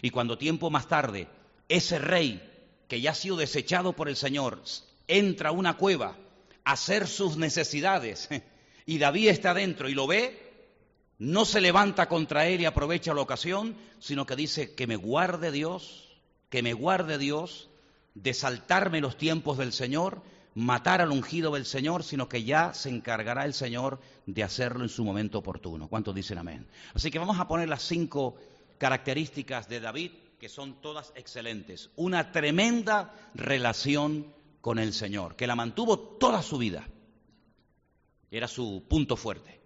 Y 0.01 0.11
cuando 0.11 0.37
tiempo 0.37 0.69
más 0.69 0.87
tarde, 0.87 1.27
ese 1.67 1.99
rey 1.99 2.41
que 2.87 3.01
ya 3.01 3.11
ha 3.11 3.13
sido 3.13 3.35
desechado 3.35 3.91
por 3.91 4.07
el 4.07 4.15
Señor, 4.15 4.63
entra 5.09 5.49
a 5.49 5.51
una 5.51 5.75
cueva 5.75 6.15
a 6.63 6.71
hacer 6.71 7.05
sus 7.05 7.35
necesidades, 7.35 8.29
y 8.85 8.97
David 8.97 9.27
está 9.27 9.53
dentro 9.53 9.89
y 9.89 9.93
lo 9.93 10.07
ve, 10.07 10.69
no 11.19 11.43
se 11.43 11.59
levanta 11.59 12.07
contra 12.07 12.47
él 12.47 12.61
y 12.61 12.65
aprovecha 12.65 13.13
la 13.13 13.19
ocasión, 13.19 13.75
sino 13.99 14.25
que 14.25 14.37
dice 14.37 14.73
que 14.73 14.87
me 14.87 14.95
guarde 14.95 15.51
Dios, 15.51 16.17
que 16.49 16.63
me 16.63 16.71
guarde 16.71 17.17
Dios 17.17 17.67
de 18.13 18.33
saltarme 18.33 19.01
los 19.01 19.17
tiempos 19.17 19.57
del 19.57 19.73
Señor, 19.73 20.21
matar 20.57 21.01
al 21.01 21.11
ungido 21.11 21.53
del 21.53 21.65
Señor, 21.65 22.03
sino 22.03 22.27
que 22.27 22.43
ya 22.43 22.73
se 22.73 22.89
encargará 22.89 23.45
el 23.45 23.53
Señor 23.53 23.99
de 24.25 24.43
hacerlo 24.43 24.83
en 24.83 24.89
su 24.89 25.03
momento 25.03 25.37
oportuno. 25.37 25.87
¿Cuántos 25.87 26.15
dicen 26.15 26.37
amén? 26.37 26.67
Así 26.93 27.11
que 27.11 27.19
vamos 27.19 27.39
a 27.39 27.47
poner 27.47 27.69
las 27.69 27.83
cinco 27.83 28.35
características 28.77 29.69
de 29.69 29.79
David, 29.79 30.11
que 30.39 30.49
son 30.49 30.81
todas 30.81 31.13
excelentes. 31.15 31.91
Una 31.95 32.31
tremenda 32.31 33.13
relación 33.35 34.33
con 34.61 34.79
el 34.79 34.93
Señor, 34.93 35.35
que 35.35 35.47
la 35.47 35.55
mantuvo 35.55 35.99
toda 35.99 36.41
su 36.41 36.57
vida. 36.57 36.87
Era 38.31 38.47
su 38.47 38.83
punto 38.89 39.15
fuerte 39.15 39.57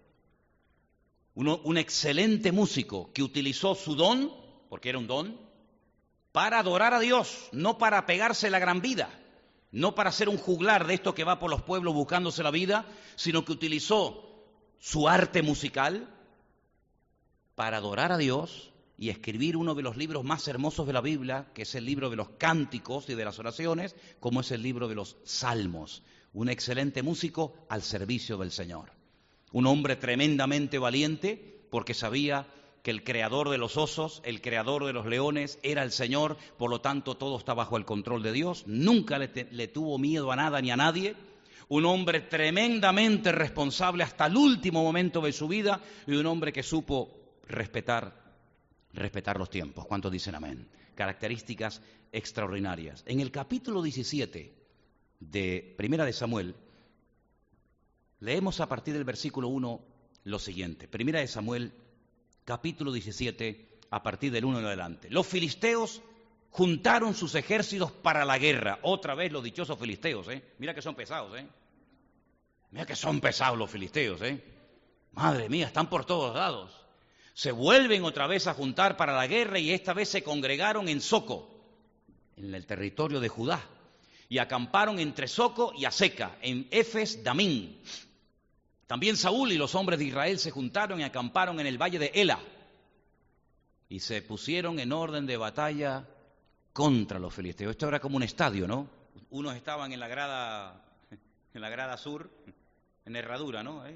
un 1.34 1.77
excelente 1.77 2.51
músico 2.51 3.12
que 3.13 3.23
utilizó 3.23 3.75
su 3.75 3.95
don, 3.95 4.32
porque 4.69 4.89
era 4.89 4.97
un 4.97 5.08
don, 5.08 5.39
para 6.32 6.60
adorar 6.60 6.93
a 6.93 6.99
Dios, 6.99 7.49
no 7.51 7.77
para 7.77 8.06
pegarse 8.06 8.49
la 8.49 8.60
gran 8.60 8.82
vida, 8.82 9.10
no 9.72 9.96
para 9.96 10.12
ser 10.12 10.30
un 10.30 10.38
juglar 10.38 10.88
de 10.88 10.96
esto 10.96 11.16
que 11.16 11.24
va 11.24 11.40
por 11.40 11.50
los 11.50 11.62
pueblos 11.62 11.94
buscándose 11.94 12.44
la 12.44 12.52
vida, 12.52 12.86
sino 13.16 13.46
que 13.46 13.52
utilizó 13.52 14.46
su 14.80 15.08
arte 15.08 15.42
musical 15.42 16.10
para 17.56 17.78
adorar 17.78 18.12
a 18.12 18.18
Dios 18.18 18.72
y 18.98 19.10
escribir 19.10 19.58
uno 19.58 19.74
de 19.74 19.84
los 19.84 19.98
libros 19.98 20.24
más 20.24 20.48
hermosos 20.48 20.86
de 20.88 20.94
la 20.94 21.02
Biblia, 21.02 21.48
que 21.54 21.64
es 21.64 21.76
el 21.76 21.86
libro 21.86 22.10
de 22.10 22.16
los 22.16 22.30
cánticos 22.38 23.10
y 23.10 23.16
de 23.16 23.26
las 23.26 23.40
oraciones, 23.40 23.96
como 24.20 24.42
es 24.42 24.52
el 24.52 24.62
libro 24.62 24.88
de 24.88 24.96
los 24.96 25.18
salmos. 25.24 26.04
Un 26.34 26.50
excelente 26.50 27.02
músico 27.02 27.56
al 27.70 27.82
servicio 27.82 28.38
del 28.38 28.52
Señor 28.52 28.92
un 29.52 29.68
hombre 29.68 29.96
tremendamente 29.96 30.80
valiente 30.80 31.66
porque 31.70 31.94
sabía 31.94 32.48
que 32.84 32.91
el 32.91 33.04
creador 33.04 33.50
de 33.50 33.58
los 33.58 33.78
osos, 33.78 34.22
el 34.26 34.41
creador 34.41 34.86
de 34.86 34.94
los 34.94 35.06
leones 35.06 35.60
era 35.63 35.84
el 35.84 35.91
Señor, 35.91 36.38
por 36.58 36.70
lo 36.70 36.82
tanto 36.82 37.15
todo 37.15 37.38
está 37.38 37.54
bajo 37.54 37.78
el 37.78 37.86
control 37.86 38.24
de 38.24 38.32
Dios, 38.32 38.63
nunca 38.67 39.20
le, 39.20 39.67
tuvo 39.67 39.98
miedo 39.98 40.32
a 40.32 40.36
nada 40.36 40.62
ni 40.62 40.72
a 40.72 40.78
nadie, 40.78 41.15
un 41.70 41.86
hombre 41.86 42.22
tremendamente 42.22 43.32
responsable 43.32 44.04
hasta 44.04 44.26
el 44.26 44.36
último 44.36 44.84
momento 44.84 45.22
de 45.22 45.32
su 45.32 45.48
vida 45.48 45.80
y 46.08 46.15
un 46.15 46.26
hombre 46.26 46.52
que 46.52 46.63
supo 46.63 47.38
respetar, 47.48 48.13
respetar 48.94 49.38
los 49.38 49.50
tiempos. 49.50 49.86
¿Cuántos 49.86 50.12
dicen 50.12 50.36
amén? 50.36 50.67
Características 50.96 51.82
extraordinarias. 52.12 53.04
En 53.06 53.22
el 53.22 53.32
capítulo 53.32 53.82
17 53.82 54.54
de 55.20 55.76
Primera 55.78 56.04
de 56.04 56.13
Samuel, 56.13 56.56
Leemos 58.22 58.60
a 58.60 58.70
partir 58.70 58.94
del 58.94 59.04
versículo 59.04 59.48
1 59.48 59.82
lo 60.26 60.39
siguiente. 60.39 60.88
Primera 60.88 61.20
de 61.20 61.28
Samuel, 61.28 61.74
capítulo 62.52 62.92
17, 62.92 63.80
a 63.92 64.04
partir 64.04 64.30
del 64.30 64.44
1 64.44 64.60
en 64.60 64.66
adelante. 64.66 65.10
Los 65.10 65.26
filisteos 65.26 66.02
juntaron 66.50 67.16
sus 67.16 67.34
ejércitos 67.36 67.94
para 67.94 68.26
la 68.26 68.38
guerra. 68.38 68.80
Otra 68.82 69.16
vez 69.16 69.32
los 69.32 69.42
dichosos 69.42 69.80
filisteos, 69.80 70.28
¿eh? 70.28 70.44
Mira 70.58 70.76
que 70.76 70.82
son 70.82 70.94
pesados, 70.94 71.40
¿eh? 71.40 71.48
Mira 72.72 72.86
que 72.86 72.98
son 72.98 73.22
pesados 73.22 73.58
los 73.58 73.72
filisteos, 73.72 74.22
¿eh? 74.24 74.44
Madre 75.14 75.48
mía, 75.48 75.68
están 75.68 75.90
por 75.90 76.04
todos 76.04 76.36
lados. 76.36 76.74
Se 77.34 77.54
vuelven 77.54 78.04
otra 78.04 78.28
vez 78.28 78.48
a 78.48 78.54
juntar 78.54 78.98
para 78.98 79.16
la 79.16 79.28
guerra 79.28 79.58
y 79.58 79.72
esta 79.72 79.94
vez 79.94 80.10
se 80.10 80.22
congregaron 80.22 80.90
en 80.90 81.00
Soco, 81.00 81.56
en 82.36 82.54
el 82.54 82.66
territorio 82.66 83.22
de 83.22 83.30
Judá, 83.30 83.64
y 84.28 84.40
acamparon 84.40 85.00
entre 85.00 85.30
Soco 85.30 85.72
y 85.74 85.86
Aseca, 85.86 86.38
en 86.42 86.68
Efes 86.70 87.24
Damín. 87.24 87.82
También 88.91 89.15
Saúl 89.15 89.54
y 89.54 89.58
los 89.58 89.73
hombres 89.73 89.99
de 89.99 90.04
Israel 90.04 90.38
se 90.38 90.51
juntaron 90.51 90.99
y 90.99 91.04
acamparon 91.04 91.62
en 91.62 91.65
el 91.65 91.82
valle 91.82 91.97
de 91.97 92.12
Ela 92.13 92.39
y 93.88 94.01
se 94.01 94.21
pusieron 94.21 94.82
en 94.82 94.91
orden 94.91 95.25
de 95.25 95.38
batalla 95.38 96.06
contra 96.73 97.17
los 97.17 97.34
filisteos. 97.34 97.71
Esto 97.71 97.88
era 97.88 98.01
como 98.01 98.17
un 98.17 98.23
estadio, 98.23 98.67
¿no? 98.67 98.89
Unos 99.30 99.56
estaban 99.56 99.93
en 99.93 100.01
la 100.01 100.10
grada, 100.10 100.84
en 101.54 101.62
la 101.62 101.69
grada 101.69 101.95
sur, 101.95 102.30
en 103.06 103.15
herradura, 103.15 103.63
¿no? 103.63 103.88
¿Eh? 103.88 103.95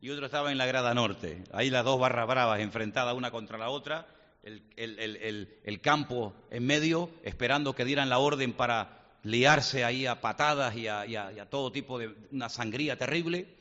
Y 0.00 0.08
otros 0.08 0.28
estaban 0.28 0.50
en 0.50 0.56
la 0.56 0.64
grada 0.64 0.94
norte. 0.94 1.44
Ahí 1.52 1.68
las 1.68 1.84
dos 1.84 2.00
barras 2.00 2.26
bravas 2.26 2.60
enfrentadas 2.60 3.14
una 3.14 3.30
contra 3.30 3.58
la 3.58 3.68
otra, 3.68 4.06
el, 4.42 5.80
campo 5.82 6.32
en 6.50 6.64
medio, 6.64 7.10
esperando 7.22 7.74
que 7.74 7.84
dieran 7.84 8.08
la 8.08 8.18
orden 8.18 8.54
para 8.54 9.18
liarse 9.24 9.84
ahí 9.84 10.06
a 10.06 10.22
patadas 10.22 10.74
y 10.74 10.88
a, 10.88 11.04
y 11.04 11.16
a 11.16 11.50
todo 11.50 11.70
tipo 11.70 11.98
de 11.98 12.16
una 12.32 12.48
sangría 12.48 12.96
terrible. 12.96 13.55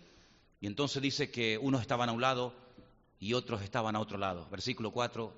Y 0.65 0.67
entonces 0.67 0.99
dice 0.99 1.29
que 1.29 1.59
unos 1.59 1.81
estaban 1.81 2.09
a 2.09 2.11
un 2.11 2.21
lado 2.21 2.51
y 3.19 3.33
otros 3.33 3.61
estaban 3.61 3.95
a 3.95 3.99
otro 3.99 4.17
lado. 4.17 4.47
Versículo 4.49 4.89
4. 4.89 5.31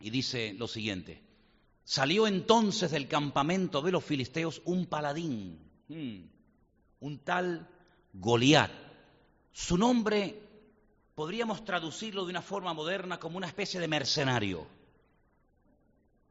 Y 0.00 0.08
dice 0.08 0.54
lo 0.54 0.66
siguiente. 0.66 1.22
Salió 1.84 2.26
entonces 2.26 2.90
del 2.90 3.06
campamento 3.06 3.82
de 3.82 3.92
los 3.92 4.02
filisteos 4.02 4.62
un 4.64 4.86
paladín, 4.86 5.58
hmm, 5.88 6.20
un 7.00 7.18
tal 7.18 7.68
Goliat. 8.14 8.70
Su 9.52 9.76
nombre 9.76 10.40
podríamos 11.14 11.62
traducirlo 11.62 12.24
de 12.24 12.30
una 12.30 12.40
forma 12.40 12.72
moderna 12.72 13.20
como 13.20 13.36
una 13.36 13.46
especie 13.46 13.78
de 13.78 13.88
mercenario. 13.88 14.66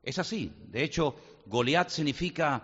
Es 0.01 0.17
así. 0.17 0.51
De 0.65 0.83
hecho, 0.83 1.15
Goliat 1.45 1.89
significa 1.89 2.63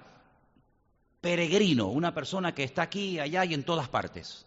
peregrino, 1.22 1.90
una 1.90 2.16
persona 2.16 2.56
que 2.56 2.64
está 2.64 2.82
aquí, 2.82 3.20
allá 3.20 3.46
y 3.46 3.54
en 3.54 3.64
todas 3.64 3.90
partes. 3.90 4.45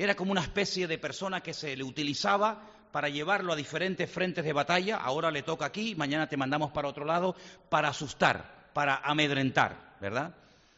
Era 0.00 0.14
como 0.14 0.30
una 0.30 0.42
especie 0.42 0.86
de 0.86 0.96
persona 0.96 1.40
que 1.40 1.52
se 1.52 1.76
le 1.76 1.82
utilizaba 1.82 2.62
para 2.92 3.08
llevarlo 3.08 3.52
a 3.52 3.56
diferentes 3.56 4.08
frentes 4.08 4.44
de 4.44 4.52
batalla. 4.52 4.98
Ahora 4.98 5.32
le 5.32 5.42
toca 5.42 5.64
aquí, 5.64 5.96
mañana 5.96 6.28
te 6.28 6.36
mandamos 6.36 6.70
para 6.70 6.86
otro 6.86 7.04
lado, 7.04 7.34
para 7.68 7.88
asustar, 7.88 8.70
para 8.72 8.98
amedrentar, 8.98 9.96
¿verdad? 10.00 10.36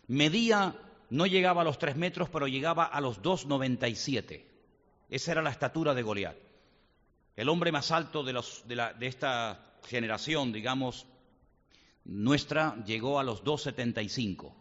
Medía, 0.08 0.74
no 1.10 1.26
llegaba 1.26 1.60
a 1.60 1.64
los 1.64 1.78
tres 1.78 1.96
metros, 1.96 2.30
pero 2.30 2.48
llegaba 2.48 2.86
a 2.86 2.98
los 3.02 3.20
2,97. 3.20 4.42
Esa 5.10 5.32
era 5.32 5.42
la 5.42 5.50
estatura 5.50 5.92
de 5.92 6.00
Goliat. 6.00 6.36
El 7.36 7.50
hombre 7.50 7.72
más 7.72 7.90
alto 7.90 8.22
de, 8.22 8.32
de 8.64 9.06
esta 9.06 9.74
generación, 9.86 10.50
digamos, 10.50 11.06
nuestra 12.04 12.82
llegó 12.86 13.20
a 13.20 13.22
los 13.22 13.44
2,75. 13.44 14.54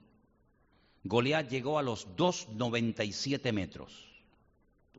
Goliat 1.06 1.48
llegó 1.48 1.80
a 1.80 1.82
los 1.82 2.10
2,97 2.18 3.54
metros. 3.54 4.09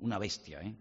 Una 0.01 0.19
bestia, 0.19 0.61
¿eh? 0.63 0.75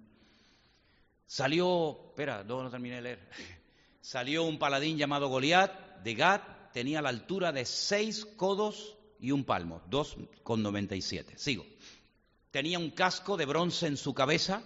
Salió, 1.26 2.08
espera, 2.10 2.44
no, 2.44 2.70
terminé 2.70 2.96
de 2.96 3.02
leer. 3.02 3.30
Salió 4.02 4.44
un 4.44 4.58
paladín 4.58 4.98
llamado 4.98 5.28
Goliat 5.28 6.02
de 6.02 6.16
Gat, 6.16 6.72
tenía 6.72 7.02
la 7.02 7.10
altura 7.10 7.52
de 7.52 7.66
seis 7.66 8.26
codos 8.26 8.98
y 9.20 9.32
un 9.32 9.44
palmo, 9.44 9.82
2,97. 9.90 11.38
Sigo. 11.38 11.66
Tenía 12.52 12.80
un 12.80 12.90
casco 12.92 13.38
de 13.38 13.46
bronce 13.46 13.86
en 13.86 13.98
su 13.98 14.14
cabeza, 14.14 14.64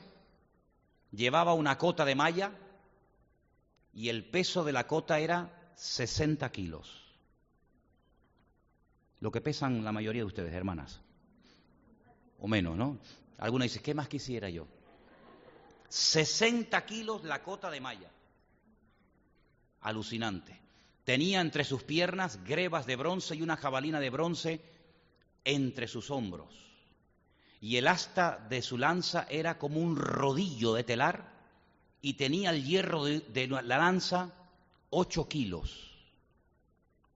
llevaba 1.12 1.54
una 1.54 1.78
cota 1.78 2.06
de 2.06 2.16
malla 2.16 2.52
y 3.94 4.10
el 4.10 4.24
peso 4.24 4.64
de 4.64 4.72
la 4.72 4.88
cota 4.88 5.20
era 5.20 5.74
60 5.76 6.50
kilos. 6.52 7.04
Lo 9.20 9.32
que 9.32 9.42
pesan 9.42 9.84
la 9.84 9.92
mayoría 9.92 10.22
de 10.22 10.28
ustedes, 10.28 10.54
hermanas. 10.54 11.02
O 12.40 12.48
menos, 12.48 12.78
¿no? 12.78 13.00
Alguna 13.44 13.66
dice, 13.66 13.82
¿qué 13.82 13.94
más 13.94 14.08
quisiera 14.08 14.50
yo? 14.50 14.66
60 15.90 16.86
kilos 16.86 17.26
la 17.26 17.44
cota 17.44 17.70
de 17.70 17.82
malla. 17.82 18.10
Alucinante. 19.82 20.58
Tenía 21.04 21.42
entre 21.42 21.66
sus 21.66 21.84
piernas 21.84 22.42
grebas 22.46 22.86
de 22.86 22.96
bronce 22.96 23.36
y 23.36 23.42
una 23.42 23.58
jabalina 23.58 24.00
de 24.00 24.10
bronce 24.10 24.62
entre 25.44 25.90
sus 25.90 26.10
hombros. 26.10 26.54
Y 27.60 27.76
el 27.76 27.90
asta 27.90 28.38
de 28.50 28.62
su 28.62 28.78
lanza 28.78 29.28
era 29.30 29.58
como 29.58 29.82
un 29.82 29.98
rodillo 29.98 30.74
de 30.74 30.86
telar 30.86 31.30
y 32.02 32.14
tenía 32.14 32.52
el 32.52 32.64
hierro 32.64 33.04
de, 33.04 33.48
la 33.50 33.78
lanza 33.78 34.34
ocho 34.90 35.28
kilos. 35.28 35.92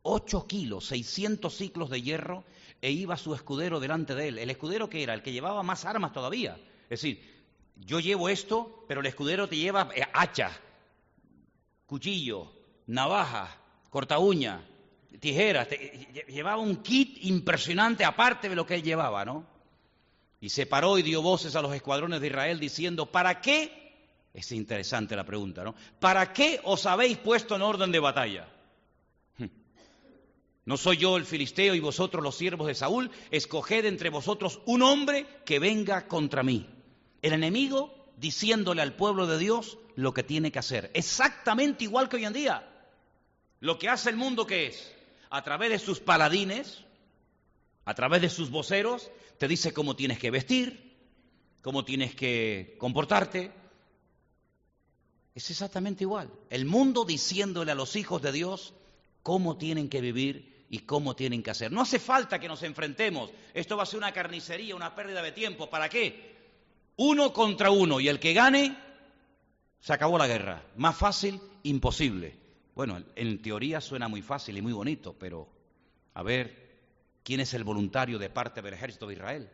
Ocho 0.01 0.45
kilos, 0.45 0.88
seiscientos 0.88 1.55
ciclos 1.55 1.89
de 1.89 2.01
hierro 2.01 2.43
e 2.82 2.91
iba 2.91 3.17
su 3.17 3.34
escudero 3.34 3.80
delante 3.80 4.15
de 4.15 4.30
él. 4.30 4.38
El 4.39 4.49
escudero 4.49 4.89
que 4.89 5.03
era 5.03 5.13
el 5.13 5.21
que 5.21 5.32
llevaba 5.32 5.63
más 5.63 5.86
armas 5.86 6.13
todavía. 6.13 6.57
Es 6.84 7.01
decir, 7.01 7.38
yo 7.75 7.99
llevo 7.99 8.30
esto, 8.30 8.86
pero 8.88 9.01
el 9.01 9.07
escudero 9.07 9.47
te 9.47 9.57
lleva 9.57 9.89
eh, 9.95 10.03
hacha, 10.13 10.51
cuchillo, 11.86 12.51
navaja, 12.88 13.55
corta 13.89 14.19
uña, 14.19 14.61
tijeras, 15.19 15.67
llevaba 16.28 16.57
un 16.57 16.78
kit 16.78 17.17
impresionante 17.25 18.05
aparte 18.05 18.49
de 18.49 18.55
lo 18.55 18.65
que 18.65 18.75
él 18.75 18.84
llevaba, 18.84 19.25
¿no? 19.25 19.45
Y 20.39 20.49
se 20.49 20.67
paró 20.67 20.97
y 20.97 21.01
dio 21.01 21.21
voces 21.21 21.55
a 21.55 21.61
los 21.61 21.73
escuadrones 21.73 22.21
de 22.21 22.28
Israel 22.28 22.59
diciendo, 22.59 23.07
¿para 23.07 23.41
qué? 23.41 23.88
Es 24.34 24.51
interesante 24.51 25.15
la 25.15 25.23
pregunta, 25.23 25.63
¿no? 25.63 25.73
¿Para 25.99 26.32
qué 26.32 26.59
os 26.63 26.86
habéis 26.86 27.17
puesto 27.17 27.55
en 27.55 27.63
orden 27.63 27.91
de 27.91 27.99
batalla? 27.99 28.47
¿No 30.68 30.76
soy 30.76 30.97
yo 30.97 31.15
el 31.15 31.24
filisteo 31.24 31.76
y 31.76 31.80
vosotros 31.80 32.22
los 32.22 32.36
siervos 32.36 32.68
de 32.68 32.76
Saúl? 32.76 33.09
Escoged 33.32 33.86
entre 33.86 34.09
vosotros 34.09 34.59
un 34.65 34.82
hombre 34.82 35.26
que 35.45 35.59
venga 35.59 36.09
contra 36.09 36.43
mí. 36.43 36.68
El 37.22 37.32
enemigo 37.32 37.95
diciéndole 38.18 38.82
al 38.82 38.93
pueblo 38.97 39.28
de 39.28 39.38
Dios 39.38 39.78
lo 39.95 40.13
que 40.13 40.24
tiene 40.24 40.51
que 40.51 40.59
hacer. 40.59 40.91
Exactamente 40.93 41.86
igual 41.86 42.09
que 42.09 42.18
hoy 42.18 42.26
en 42.26 42.34
día. 42.34 42.70
Lo 43.61 43.80
que 43.80 43.88
hace 43.88 44.09
el 44.09 44.18
mundo 44.18 44.45
que 44.45 44.68
es, 44.68 44.93
a 45.30 45.41
través 45.41 45.70
de 45.70 45.80
sus 45.80 46.01
paladines, 46.01 46.84
a 47.86 47.93
través 47.93 48.22
de 48.22 48.30
sus 48.30 48.49
voceros, 48.49 49.09
te 49.38 49.47
dice 49.47 49.72
cómo 49.72 49.95
tienes 49.95 50.20
que 50.20 50.32
vestir, 50.32 50.97
cómo 51.61 51.86
tienes 51.86 52.13
que 52.13 52.76
comportarte. 52.78 53.53
Es 55.34 55.49
exactamente 55.49 56.03
igual. 56.03 56.30
El 56.49 56.65
mundo 56.65 57.05
diciéndole 57.05 57.72
a 57.72 57.76
los 57.76 57.95
hijos 57.95 58.22
de 58.22 58.34
Dios 58.34 58.74
cómo 59.24 59.55
tienen 59.55 59.88
que 59.88 60.01
vivir 60.01 60.57
y 60.70 60.80
cómo 60.80 61.15
tienen 61.15 61.43
que 61.43 61.51
hacer. 61.51 61.72
No 61.72 61.82
hace 61.82 61.99
falta 61.99 62.39
que 62.39 62.47
nos 62.47 62.63
enfrentemos. 62.63 63.32
Esto 63.53 63.78
va 63.78 63.84
a 63.84 63.86
ser 63.86 63.99
una 63.99 64.11
carnicería, 64.11 64.76
una 64.76 64.95
pérdida 64.95 65.22
de 65.22 65.32
tiempo. 65.32 65.70
¿Para 65.70 65.89
qué? 65.89 66.36
Uno 66.97 67.32
contra 67.32 67.72
uno 67.72 67.99
y 67.99 68.09
el 68.09 68.20
que 68.20 68.34
gane, 68.34 68.76
se 69.80 69.93
acabó 69.93 70.18
la 70.18 70.28
guerra. 70.28 70.63
Más 70.76 70.97
fácil, 70.97 71.39
imposible. 71.63 72.36
Bueno, 72.76 73.01
en 73.15 73.41
teoría 73.41 73.82
suena 73.82 74.07
muy 74.07 74.22
fácil 74.22 74.57
y 74.57 74.61
muy 74.61 74.74
bonito, 74.74 75.15
pero 75.18 75.47
a 76.13 76.24
ver, 76.24 77.20
¿quién 77.24 77.39
es 77.39 77.53
el 77.53 77.63
voluntario 77.63 78.20
de 78.20 78.30
parte 78.30 78.61
del 78.61 78.74
ejército 78.74 79.07
de 79.07 79.13
Israel? 79.13 79.49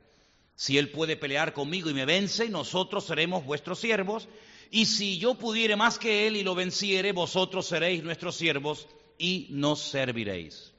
Si 0.55 0.77
él 0.77 0.91
puede 0.91 1.15
pelear 1.15 1.53
conmigo 1.53 1.89
y 1.89 1.93
me 1.93 2.05
vence, 2.05 2.49
nosotros 2.49 3.05
seremos 3.05 3.45
vuestros 3.45 3.79
siervos, 3.79 4.27
y 4.69 4.85
si 4.85 5.19
yo 5.19 5.35
pudiere 5.35 5.75
más 5.75 5.97
que 5.99 6.27
él 6.27 6.35
y 6.35 6.43
lo 6.43 6.55
venciere, 6.55 7.11
vosotros 7.11 7.65
seréis 7.65 8.03
nuestros 8.03 8.35
siervos 8.35 8.87
y 9.17 9.47
nos 9.51 9.81
serviréis. 9.81 10.73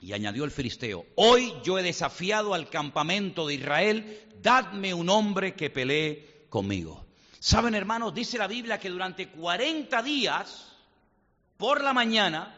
Y 0.00 0.12
añadió 0.12 0.44
el 0.44 0.50
filisteo, 0.50 1.06
hoy 1.14 1.52
yo 1.62 1.78
he 1.78 1.82
desafiado 1.82 2.54
al 2.54 2.68
campamento 2.68 3.46
de 3.46 3.54
Israel, 3.54 4.20
dadme 4.42 4.94
un 4.94 5.08
hombre 5.08 5.54
que 5.54 5.70
pelee 5.70 6.46
conmigo. 6.48 7.06
Saben 7.38 7.74
hermanos, 7.74 8.14
dice 8.14 8.38
la 8.38 8.48
Biblia 8.48 8.78
que 8.78 8.88
durante 8.88 9.28
40 9.28 10.02
días 10.02 10.72
por 11.56 11.82
la 11.82 11.92
mañana 11.92 12.56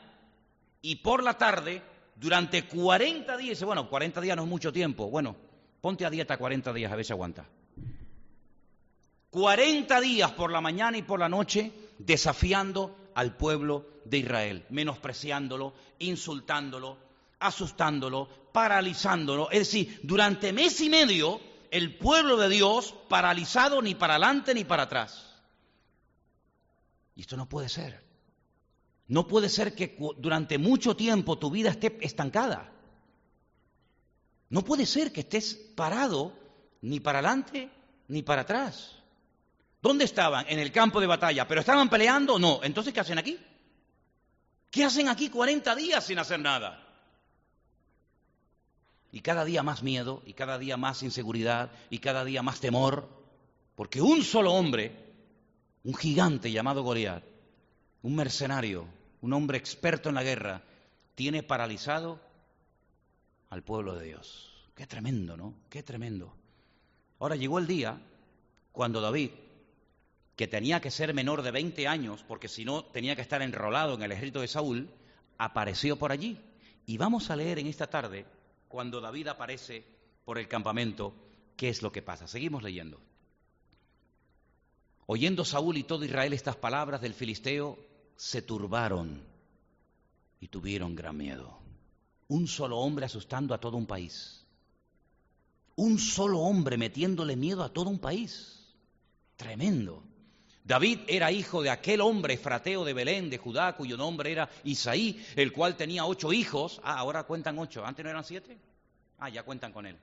y 0.81 0.97
por 0.97 1.23
la 1.23 1.37
tarde 1.37 1.83
durante 2.17 2.67
40 2.67 3.37
días. 3.37 3.63
Bueno, 3.63 3.89
40 3.89 4.21
días 4.21 4.37
no 4.37 4.43
es 4.45 4.49
mucho 4.49 4.73
tiempo. 4.73 5.11
Bueno, 5.11 5.37
ponte 5.81 6.07
a 6.07 6.11
dieta 6.11 6.37
40 6.37 6.73
días 6.73 6.93
a 6.93 6.97
ver 6.97 7.05
si 7.05 7.13
aguanta. 7.13 7.47
40 9.31 10.01
días 10.01 10.33
por 10.33 10.53
la 10.53 10.61
mañana 10.61 10.97
y 10.97 11.03
por 11.03 11.19
la 11.19 11.29
noche 11.29 11.73
desafiando 11.99 12.97
al 13.15 13.37
pueblo 13.37 13.87
de 14.05 14.19
Israel, 14.19 14.67
menospreciándolo, 14.71 15.75
insultándolo, 15.99 16.99
asustándolo, 17.41 18.29
paralizándolo. 18.53 19.51
Es 19.51 19.61
decir, 19.61 20.01
durante 20.03 20.53
mes 20.53 20.81
y 20.81 20.89
medio 20.89 21.41
el 21.71 21.97
pueblo 21.97 22.37
de 22.37 22.49
Dios 22.49 22.95
paralizado 23.09 23.83
ni 23.83 23.95
para 23.95 24.15
adelante 24.15 24.55
ni 24.55 24.65
para 24.65 24.85
atrás. 24.85 25.35
Y 27.17 27.23
esto 27.23 27.37
no 27.37 27.49
puede 27.49 27.69
ser. 27.69 28.03
No 29.07 29.27
puede 29.27 29.49
ser 29.49 29.75
que 29.75 29.97
durante 30.19 30.59
mucho 30.59 30.97
tiempo 30.97 31.39
tu 31.39 31.51
vida 31.51 31.71
esté 31.71 31.99
estancada. 32.01 32.73
No 34.49 34.63
puede 34.63 34.87
ser 34.87 35.13
que 35.13 35.21
estés 35.21 35.55
parado 35.75 36.33
ni 36.81 37.01
para 37.01 37.19
adelante 37.19 37.71
ni 38.09 38.23
para 38.23 38.43
atrás. 38.43 38.97
¿Dónde 39.85 40.07
estaban? 40.07 40.47
En 40.49 40.59
el 40.59 40.73
campo 40.73 40.99
de 40.99 41.07
batalla. 41.07 41.47
¿Pero 41.47 41.61
estaban 41.61 41.91
peleando? 41.91 42.39
No. 42.39 42.61
Entonces, 42.63 42.95
¿qué 42.95 43.01
hacen 43.01 43.19
aquí? 43.19 43.39
¿Qué 44.71 44.83
hacen 44.83 45.11
aquí 45.11 45.29
40 45.29 45.77
días 45.77 46.07
sin 46.07 46.19
hacer 46.19 46.41
nada? 46.41 46.89
Y 49.13 49.21
cada 49.21 49.45
día 49.45 49.63
más 49.63 49.83
miedo, 49.83 50.23
y 50.25 50.33
cada 50.33 50.57
día 50.57 50.79
más 50.79 51.03
inseguridad, 51.03 51.71
y 51.91 51.99
cada 51.99 52.25
día 52.25 52.41
más 52.41 52.61
temor, 52.61 53.11
porque 53.75 54.01
un 54.01 54.23
solo 54.23 54.55
hombre, 54.55 54.91
un 55.83 55.95
gigante 55.95 56.51
llamado 56.51 56.83
Goliat, 56.83 57.23
un 58.01 58.17
mercenario, 58.17 58.87
un 59.21 59.35
hombre 59.35 59.59
experto 59.59 60.09
en 60.09 60.15
la 60.15 60.23
guerra, 60.23 60.63
tiene 61.15 61.43
paralizado 61.43 62.23
al 63.51 63.63
pueblo 63.63 63.97
de 63.97 64.07
Dios. 64.07 64.51
Qué 64.75 64.87
tremendo, 64.87 65.37
¿no? 65.37 65.53
Qué 65.69 65.83
tremendo. 65.83 66.35
Ahora 67.19 67.37
llegó 67.37 67.59
el 67.59 67.67
día 67.67 68.01
cuando 68.73 69.03
David, 69.03 69.31
que 70.37 70.49
tenía 70.49 70.81
que 70.81 70.91
ser 70.91 71.15
menor 71.15 71.43
de 71.43 71.51
20 71.51 71.87
años, 71.87 72.25
porque 72.27 72.49
si 72.49 72.65
no 72.65 72.85
tenía 72.85 73.15
que 73.15 73.23
estar 73.23 73.43
enrolado 73.43 73.95
en 73.95 74.03
el 74.03 74.13
ejército 74.13 74.41
de 74.41 74.49
Saúl, 74.49 74.91
apareció 75.39 75.97
por 75.97 76.13
allí. 76.13 76.41
Y 76.87 76.99
vamos 76.99 77.31
a 77.31 77.37
leer 77.37 77.59
en 77.59 77.67
esta 77.67 77.87
tarde, 77.87 78.27
cuando 78.69 79.01
David 79.01 79.29
aparece 79.29 79.85
por 80.25 80.39
el 80.39 80.49
campamento, 80.49 81.15
qué 81.57 81.69
es 81.69 81.83
lo 81.83 81.93
que 81.93 82.03
pasa. 82.03 82.27
Seguimos 82.27 82.63
leyendo. 82.63 83.01
Oyendo 85.07 85.45
Saúl 85.45 85.77
y 85.77 85.85
todo 85.85 86.05
Israel 86.05 86.33
estas 86.33 86.57
palabras 86.57 87.01
del 87.01 87.15
filisteo, 87.15 87.79
se 88.17 88.43
turbaron 88.43 89.23
y 90.41 90.49
tuvieron 90.49 90.97
gran 90.97 91.17
miedo. 91.17 91.59
Un 92.29 92.49
solo 92.49 92.79
hombre 92.79 93.07
asustando 93.07 93.55
a 93.55 93.61
todo 93.61 93.77
un 93.77 93.87
país. 93.87 94.45
Un 95.77 95.99
solo 95.99 96.41
hombre 96.41 96.77
metiéndole 96.79 97.37
miedo 97.37 97.63
a 97.63 97.73
todo 97.73 97.91
un 97.91 97.99
país. 97.99 98.75
Tremendo. 99.37 100.03
David 100.65 101.01
era 101.09 101.31
hijo 101.31 101.63
de 101.63 101.69
aquel 101.69 102.01
hombre 102.01 102.39
frateo 102.39 102.87
de 102.87 102.95
Belén, 102.95 103.29
de 103.29 103.37
Judá, 103.37 103.77
cuyo 103.77 103.99
nombre 103.99 104.33
era 104.33 104.49
Isaí, 104.65 105.23
el 105.37 105.53
cual 105.53 105.77
tenía 105.77 106.07
ocho 106.07 106.33
hijos. 106.33 106.81
Ah, 106.83 106.99
ahora 106.99 107.25
cuentan 107.25 107.59
ocho. 107.59 107.85
¿Antes 107.85 108.03
no 108.03 108.11
eran 108.11 108.25
siete? 108.25 108.59
Ah, 109.19 109.29
ya 109.29 109.43
cuentan 109.43 109.73
con 109.73 109.85
él. 109.85 109.99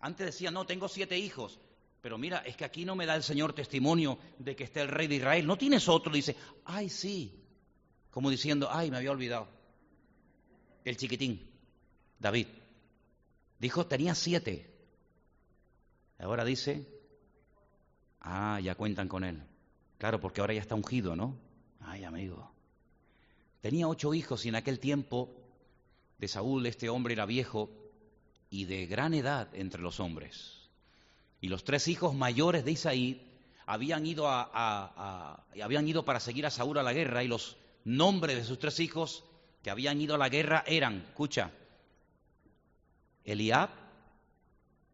Antes 0.00 0.26
decía, 0.26 0.50
no, 0.50 0.66
tengo 0.66 0.88
siete 0.88 1.16
hijos. 1.16 1.60
Pero 2.00 2.18
mira, 2.18 2.38
es 2.38 2.56
que 2.56 2.64
aquí 2.64 2.84
no 2.84 2.96
me 2.96 3.06
da 3.06 3.14
el 3.14 3.22
Señor 3.22 3.52
testimonio 3.52 4.18
de 4.40 4.56
que 4.56 4.64
esté 4.64 4.80
el 4.80 4.88
rey 4.88 5.06
de 5.06 5.14
Israel. 5.14 5.46
No 5.46 5.56
tienes 5.56 5.88
otro. 5.88 6.12
Dice, 6.12 6.34
ay, 6.64 6.88
sí, 6.88 7.40
como 8.10 8.28
diciendo, 8.28 8.68
ay, 8.72 8.90
me 8.90 8.96
había 8.96 9.12
olvidado. 9.12 9.46
El 10.84 10.96
chiquitín, 10.96 11.48
David, 12.18 12.48
dijo, 13.60 13.86
tenía 13.86 14.16
siete. 14.16 14.68
Ahora 16.18 16.44
dice, 16.44 16.88
ah, 18.20 18.58
ya 18.60 18.74
cuentan 18.74 19.06
con 19.06 19.22
él. 19.22 19.51
Claro, 20.02 20.18
porque 20.18 20.40
ahora 20.40 20.54
ya 20.54 20.60
está 20.60 20.74
ungido, 20.74 21.14
¿no? 21.14 21.38
Ay, 21.78 22.02
amigo. 22.02 22.50
Tenía 23.60 23.86
ocho 23.86 24.14
hijos 24.14 24.44
y 24.44 24.48
en 24.48 24.56
aquel 24.56 24.80
tiempo 24.80 25.32
de 26.18 26.26
Saúl 26.26 26.66
este 26.66 26.88
hombre 26.88 27.14
era 27.14 27.24
viejo 27.24 27.70
y 28.50 28.64
de 28.64 28.86
gran 28.86 29.14
edad 29.14 29.48
entre 29.54 29.80
los 29.80 30.00
hombres. 30.00 30.68
Y 31.40 31.46
los 31.46 31.62
tres 31.62 31.86
hijos 31.86 32.16
mayores 32.16 32.64
de 32.64 32.72
Isaí 32.72 33.30
habían 33.64 34.04
ido, 34.04 34.26
a, 34.26 35.44
habían 35.62 35.86
ido 35.86 36.04
para 36.04 36.18
seguir 36.18 36.46
a 36.46 36.50
Saúl 36.50 36.78
a 36.78 36.82
la 36.82 36.92
guerra 36.92 37.22
y 37.22 37.28
los 37.28 37.56
nombres 37.84 38.36
de 38.38 38.44
sus 38.44 38.58
tres 38.58 38.80
hijos 38.80 39.22
que 39.62 39.70
habían 39.70 40.00
ido 40.00 40.16
a 40.16 40.18
la 40.18 40.30
guerra 40.30 40.64
eran, 40.66 41.04
escucha, 41.10 41.52
Eliab, 43.22 43.70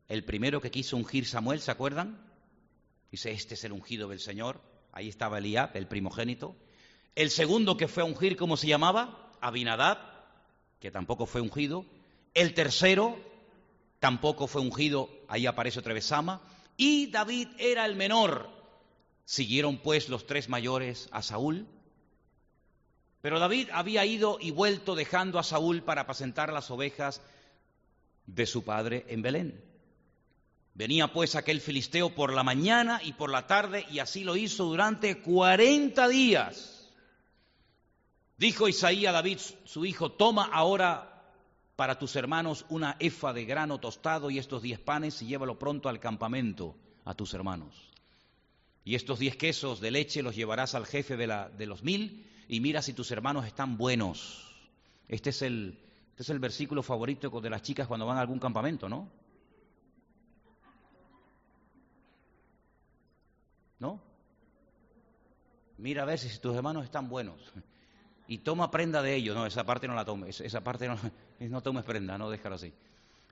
el 0.06 0.22
primero 0.22 0.60
que 0.60 0.70
quiso 0.70 0.98
ungir 0.98 1.24
Samuel, 1.24 1.60
¿se 1.60 1.70
acuerdan? 1.70 2.30
Dice, 3.10 3.30
este 3.30 3.54
es 3.54 3.64
el 3.64 3.72
ungido 3.72 4.10
del 4.10 4.20
Señor. 4.20 4.68
Ahí 4.92 5.08
estaba 5.08 5.38
Eliab, 5.38 5.76
el 5.76 5.86
primogénito. 5.86 6.56
El 7.14 7.30
segundo 7.30 7.76
que 7.76 7.88
fue 7.88 8.02
a 8.02 8.06
ungir, 8.06 8.36
¿cómo 8.36 8.56
se 8.56 8.68
llamaba? 8.68 9.32
Abinadab, 9.40 9.98
que 10.80 10.90
tampoco 10.90 11.26
fue 11.26 11.40
ungido. 11.40 11.84
El 12.34 12.54
tercero 12.54 13.18
tampoco 13.98 14.46
fue 14.46 14.62
ungido, 14.62 15.10
ahí 15.28 15.46
aparece 15.46 15.80
otra 15.80 15.94
vez. 15.94 16.12
Y 16.76 17.10
David 17.10 17.48
era 17.58 17.86
el 17.86 17.96
menor. 17.96 18.48
Siguieron 19.24 19.78
pues 19.78 20.08
los 20.08 20.26
tres 20.26 20.48
mayores 20.48 21.08
a 21.10 21.22
Saúl. 21.22 21.66
Pero 23.20 23.40
David 23.40 23.68
había 23.72 24.04
ido 24.06 24.38
y 24.40 24.52
vuelto 24.52 24.94
dejando 24.94 25.38
a 25.38 25.42
Saúl 25.42 25.82
para 25.82 26.02
apacentar 26.02 26.52
las 26.52 26.70
ovejas 26.70 27.20
de 28.26 28.46
su 28.46 28.64
padre 28.64 29.04
en 29.08 29.22
Belén. 29.22 29.67
Venía 30.78 31.12
pues 31.12 31.34
aquel 31.34 31.60
filisteo 31.60 32.14
por 32.14 32.32
la 32.32 32.44
mañana 32.44 33.00
y 33.02 33.12
por 33.14 33.30
la 33.30 33.48
tarde 33.48 33.84
y 33.90 33.98
así 33.98 34.22
lo 34.22 34.36
hizo 34.36 34.66
durante 34.66 35.20
cuarenta 35.20 36.06
días. 36.06 36.88
Dijo 38.36 38.68
Isaías 38.68 39.10
a 39.10 39.14
David, 39.14 39.40
su 39.64 39.84
hijo, 39.84 40.12
toma 40.12 40.44
ahora 40.44 41.20
para 41.74 41.98
tus 41.98 42.14
hermanos 42.14 42.64
una 42.68 42.94
efa 43.00 43.32
de 43.32 43.44
grano 43.44 43.80
tostado 43.80 44.30
y 44.30 44.38
estos 44.38 44.62
diez 44.62 44.78
panes 44.78 45.20
y 45.20 45.26
llévalo 45.26 45.58
pronto 45.58 45.88
al 45.88 45.98
campamento 45.98 46.76
a 47.04 47.12
tus 47.14 47.34
hermanos. 47.34 47.74
Y 48.84 48.94
estos 48.94 49.18
diez 49.18 49.34
quesos 49.34 49.80
de 49.80 49.90
leche 49.90 50.22
los 50.22 50.36
llevarás 50.36 50.76
al 50.76 50.86
jefe 50.86 51.16
de, 51.16 51.26
la, 51.26 51.48
de 51.48 51.66
los 51.66 51.82
mil 51.82 52.24
y 52.46 52.60
mira 52.60 52.82
si 52.82 52.92
tus 52.92 53.10
hermanos 53.10 53.46
están 53.46 53.78
buenos. 53.78 54.54
Este 55.08 55.30
es 55.30 55.42
el, 55.42 55.76
este 56.10 56.22
es 56.22 56.30
el 56.30 56.38
versículo 56.38 56.84
favorito 56.84 57.40
de 57.40 57.50
las 57.50 57.62
chicas 57.62 57.88
cuando 57.88 58.06
van 58.06 58.18
a 58.18 58.20
algún 58.20 58.38
campamento, 58.38 58.88
¿no? 58.88 59.10
¿No? 63.78 64.00
Mira 65.78 66.02
a 66.02 66.06
ver 66.06 66.18
si 66.18 66.38
tus 66.38 66.56
hermanos 66.56 66.84
están 66.84 67.08
buenos. 67.08 67.40
Y 68.26 68.38
toma 68.38 68.70
prenda 68.70 69.00
de 69.00 69.14
ellos. 69.14 69.36
No, 69.36 69.46
esa 69.46 69.64
parte 69.64 69.88
no 69.88 69.94
la 69.94 70.04
tomes. 70.04 70.40
Esa 70.40 70.62
parte 70.62 70.88
no, 70.88 70.98
no 71.40 71.62
tomes 71.62 71.84
prenda, 71.84 72.18
no 72.18 72.30
déjalo 72.30 72.56
así. 72.56 72.72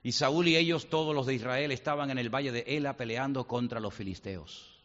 Y 0.03 0.11
Saúl 0.13 0.47
y 0.47 0.55
ellos, 0.55 0.89
todos 0.89 1.13
los 1.13 1.25
de 1.25 1.35
Israel, 1.35 1.71
estaban 1.71 2.09
en 2.11 2.17
el 2.17 2.33
valle 2.33 2.51
de 2.51 2.63
Ela 2.67 2.95
peleando 2.95 3.45
contra 3.45 3.79
los 3.79 3.93
filisteos. 3.93 4.77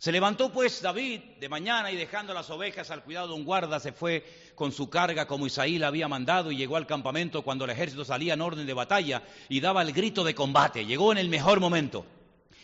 Se 0.00 0.12
levantó 0.12 0.50
pues 0.50 0.80
David 0.80 1.20
de 1.40 1.48
mañana 1.50 1.92
y 1.92 1.96
dejando 1.96 2.32
las 2.32 2.48
ovejas 2.48 2.90
al 2.90 3.04
cuidado 3.04 3.28
de 3.28 3.34
un 3.34 3.44
guarda, 3.44 3.78
se 3.80 3.92
fue 3.92 4.24
con 4.54 4.72
su 4.72 4.88
carga 4.88 5.26
como 5.26 5.46
Isaí 5.46 5.78
le 5.78 5.84
había 5.84 6.08
mandado 6.08 6.50
y 6.50 6.56
llegó 6.56 6.76
al 6.76 6.86
campamento 6.86 7.42
cuando 7.42 7.66
el 7.66 7.70
ejército 7.70 8.02
salía 8.02 8.32
en 8.32 8.40
orden 8.40 8.66
de 8.66 8.72
batalla 8.72 9.22
y 9.50 9.60
daba 9.60 9.82
el 9.82 9.92
grito 9.92 10.24
de 10.24 10.34
combate. 10.34 10.86
Llegó 10.86 11.12
en 11.12 11.18
el 11.18 11.28
mejor 11.28 11.60
momento. 11.60 12.06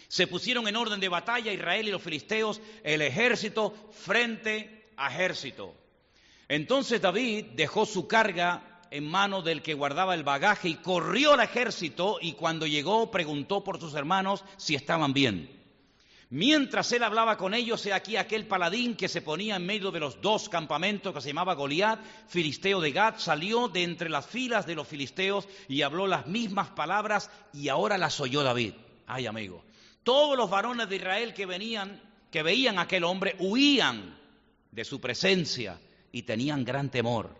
Se 0.08 0.26
pusieron 0.26 0.68
en 0.68 0.76
orden 0.76 1.00
de 1.00 1.08
batalla 1.08 1.52
Israel 1.52 1.88
y 1.88 1.90
los 1.90 2.02
filisteos, 2.02 2.60
el 2.84 3.02
ejército 3.02 3.74
frente 3.92 4.84
a 4.96 5.10
ejército. 5.10 5.74
Entonces 6.48 7.00
David 7.00 7.46
dejó 7.54 7.86
su 7.86 8.06
carga 8.06 8.80
en 8.90 9.04
manos 9.04 9.44
del 9.44 9.62
que 9.62 9.74
guardaba 9.74 10.14
el 10.14 10.22
bagaje 10.22 10.68
y 10.68 10.74
corrió 10.76 11.32
al 11.32 11.40
ejército 11.40 12.18
y 12.20 12.32
cuando 12.32 12.66
llegó 12.66 13.10
preguntó 13.10 13.64
por 13.64 13.80
sus 13.80 13.94
hermanos 13.94 14.44
si 14.56 14.74
estaban 14.74 15.12
bien. 15.12 15.56
Mientras 16.28 16.90
él 16.90 17.04
hablaba 17.04 17.36
con 17.36 17.54
ellos, 17.54 17.86
he 17.86 17.92
aquí 17.92 18.16
aquel 18.16 18.48
paladín 18.48 18.96
que 18.96 19.08
se 19.08 19.22
ponía 19.22 19.56
en 19.56 19.66
medio 19.66 19.92
de 19.92 20.00
los 20.00 20.20
dos 20.20 20.48
campamentos 20.48 21.14
que 21.14 21.20
se 21.20 21.28
llamaba 21.28 21.54
Goliat, 21.54 22.00
filisteo 22.26 22.80
de 22.80 22.90
Gad, 22.90 23.14
salió 23.18 23.68
de 23.68 23.84
entre 23.84 24.08
las 24.08 24.26
filas 24.26 24.66
de 24.66 24.74
los 24.74 24.88
filisteos 24.88 25.46
y 25.68 25.82
habló 25.82 26.08
las 26.08 26.26
mismas 26.26 26.70
palabras 26.70 27.30
y 27.52 27.68
ahora 27.68 27.96
las 27.96 28.18
oyó 28.20 28.42
David. 28.42 28.74
Ay, 29.06 29.26
amigo. 29.26 29.62
Todos 30.06 30.36
los 30.36 30.48
varones 30.48 30.88
de 30.88 30.94
Israel 30.94 31.34
que 31.34 31.46
venían, 31.46 32.00
que 32.30 32.44
veían 32.44 32.78
a 32.78 32.82
aquel 32.82 33.02
hombre, 33.02 33.34
huían 33.40 34.16
de 34.70 34.84
su 34.84 35.00
presencia 35.00 35.80
y 36.12 36.22
tenían 36.22 36.64
gran 36.64 36.92
temor. 36.92 37.36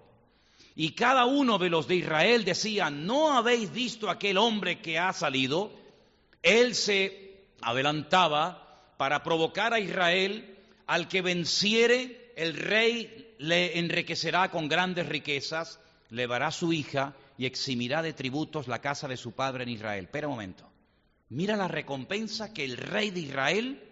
Y 0.74 0.90
cada 0.90 1.26
uno 1.26 1.58
de 1.58 1.70
los 1.70 1.86
de 1.86 1.94
Israel 1.94 2.44
decía, 2.44 2.90
¿no 2.90 3.38
habéis 3.38 3.72
visto 3.72 4.10
aquel 4.10 4.36
hombre 4.36 4.80
que 4.80 4.98
ha 4.98 5.12
salido? 5.12 5.70
Él 6.42 6.74
se 6.74 7.44
adelantaba 7.60 8.82
para 8.96 9.22
provocar 9.22 9.72
a 9.72 9.78
Israel, 9.78 10.58
al 10.88 11.06
que 11.06 11.22
venciere, 11.22 12.32
el 12.34 12.56
rey 12.56 13.32
le 13.38 13.78
enriquecerá 13.78 14.50
con 14.50 14.66
grandes 14.66 15.08
riquezas, 15.08 15.78
levará 16.10 16.50
su 16.50 16.72
hija 16.72 17.14
y 17.38 17.46
eximirá 17.46 18.02
de 18.02 18.12
tributos 18.12 18.66
la 18.66 18.80
casa 18.80 19.06
de 19.06 19.16
su 19.16 19.36
padre 19.36 19.62
en 19.62 19.68
Israel. 19.68 20.06
Espera 20.06 20.26
un 20.26 20.34
momento. 20.34 20.65
Mira 21.28 21.56
la 21.56 21.68
recompensa 21.68 22.52
que 22.52 22.64
el 22.64 22.76
rey 22.76 23.10
de 23.10 23.20
Israel 23.20 23.82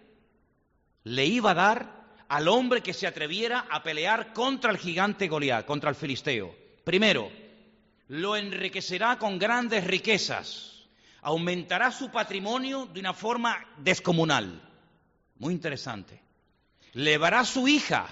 le 1.03 1.25
iba 1.25 1.51
a 1.51 1.55
dar 1.55 2.05
al 2.27 2.47
hombre 2.47 2.81
que 2.81 2.93
se 2.93 3.07
atreviera 3.07 3.67
a 3.69 3.83
pelear 3.83 4.33
contra 4.33 4.71
el 4.71 4.77
gigante 4.77 5.27
Goliat, 5.27 5.65
contra 5.65 5.89
el 5.89 5.95
filisteo. 5.95 6.55
Primero, 6.83 7.29
lo 8.07 8.35
enriquecerá 8.35 9.17
con 9.19 9.37
grandes 9.37 9.83
riquezas, 9.85 10.87
aumentará 11.21 11.91
su 11.91 12.09
patrimonio 12.09 12.85
de 12.85 12.99
una 12.99 13.13
forma 13.13 13.65
descomunal. 13.77 14.61
Muy 15.37 15.53
interesante. 15.53 16.21
Levará 16.93 17.43
su 17.43 17.67
hija 17.67 18.07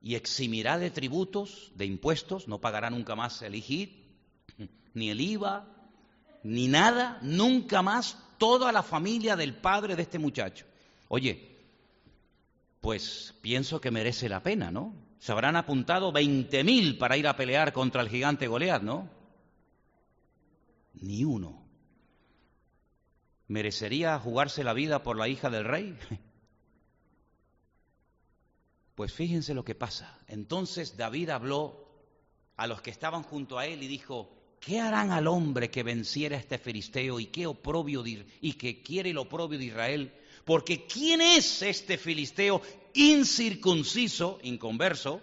y 0.00 0.16
eximirá 0.16 0.78
de 0.78 0.90
tributos, 0.90 1.70
de 1.76 1.86
impuestos, 1.86 2.48
no 2.48 2.60
pagará 2.60 2.90
nunca 2.90 3.14
más 3.14 3.40
el 3.42 3.54
IGIT, 3.54 4.02
ni 4.94 5.10
el 5.10 5.20
IVA, 5.20 5.71
ni 6.42 6.68
nada, 6.68 7.18
nunca 7.22 7.82
más, 7.82 8.18
toda 8.38 8.72
la 8.72 8.82
familia 8.82 9.36
del 9.36 9.54
padre 9.54 9.96
de 9.96 10.02
este 10.02 10.18
muchacho. 10.18 10.66
Oye, 11.08 11.52
pues 12.80 13.34
pienso 13.40 13.80
que 13.80 13.90
merece 13.90 14.28
la 14.28 14.42
pena, 14.42 14.70
¿no? 14.70 14.94
Se 15.18 15.30
habrán 15.30 15.54
apuntado 15.54 16.10
veinte 16.10 16.64
mil 16.64 16.98
para 16.98 17.16
ir 17.16 17.28
a 17.28 17.36
pelear 17.36 17.72
contra 17.72 18.02
el 18.02 18.08
gigante 18.08 18.48
Goliat, 18.48 18.82
¿no? 18.82 19.08
Ni 20.94 21.24
uno. 21.24 21.62
¿Merecería 23.46 24.18
jugarse 24.18 24.64
la 24.64 24.72
vida 24.72 25.02
por 25.02 25.16
la 25.16 25.28
hija 25.28 25.50
del 25.50 25.64
rey? 25.64 25.96
Pues 28.94 29.14
fíjense 29.14 29.54
lo 29.54 29.64
que 29.64 29.74
pasa. 29.74 30.18
Entonces 30.28 30.98
David 30.98 31.30
habló 31.30 31.88
a 32.56 32.66
los 32.66 32.82
que 32.82 32.90
estaban 32.90 33.22
junto 33.22 33.58
a 33.58 33.66
él 33.66 33.82
y 33.82 33.88
dijo, 33.88 34.41
¿Qué 34.62 34.78
harán 34.78 35.10
al 35.10 35.26
hombre 35.26 35.72
que 35.72 35.82
venciera 35.82 36.36
este 36.36 36.56
filisteo 36.56 37.18
y 37.18 37.26
qué 37.26 37.48
oprobio 37.48 38.04
y 38.06 38.52
que 38.52 38.80
quiere 38.80 39.10
el 39.10 39.18
oprobio 39.18 39.58
de 39.58 39.64
Israel? 39.64 40.12
Porque 40.44 40.86
¿quién 40.86 41.20
es 41.20 41.62
este 41.62 41.98
filisteo 41.98 42.62
incircunciso, 42.94 44.38
inconverso, 44.44 45.20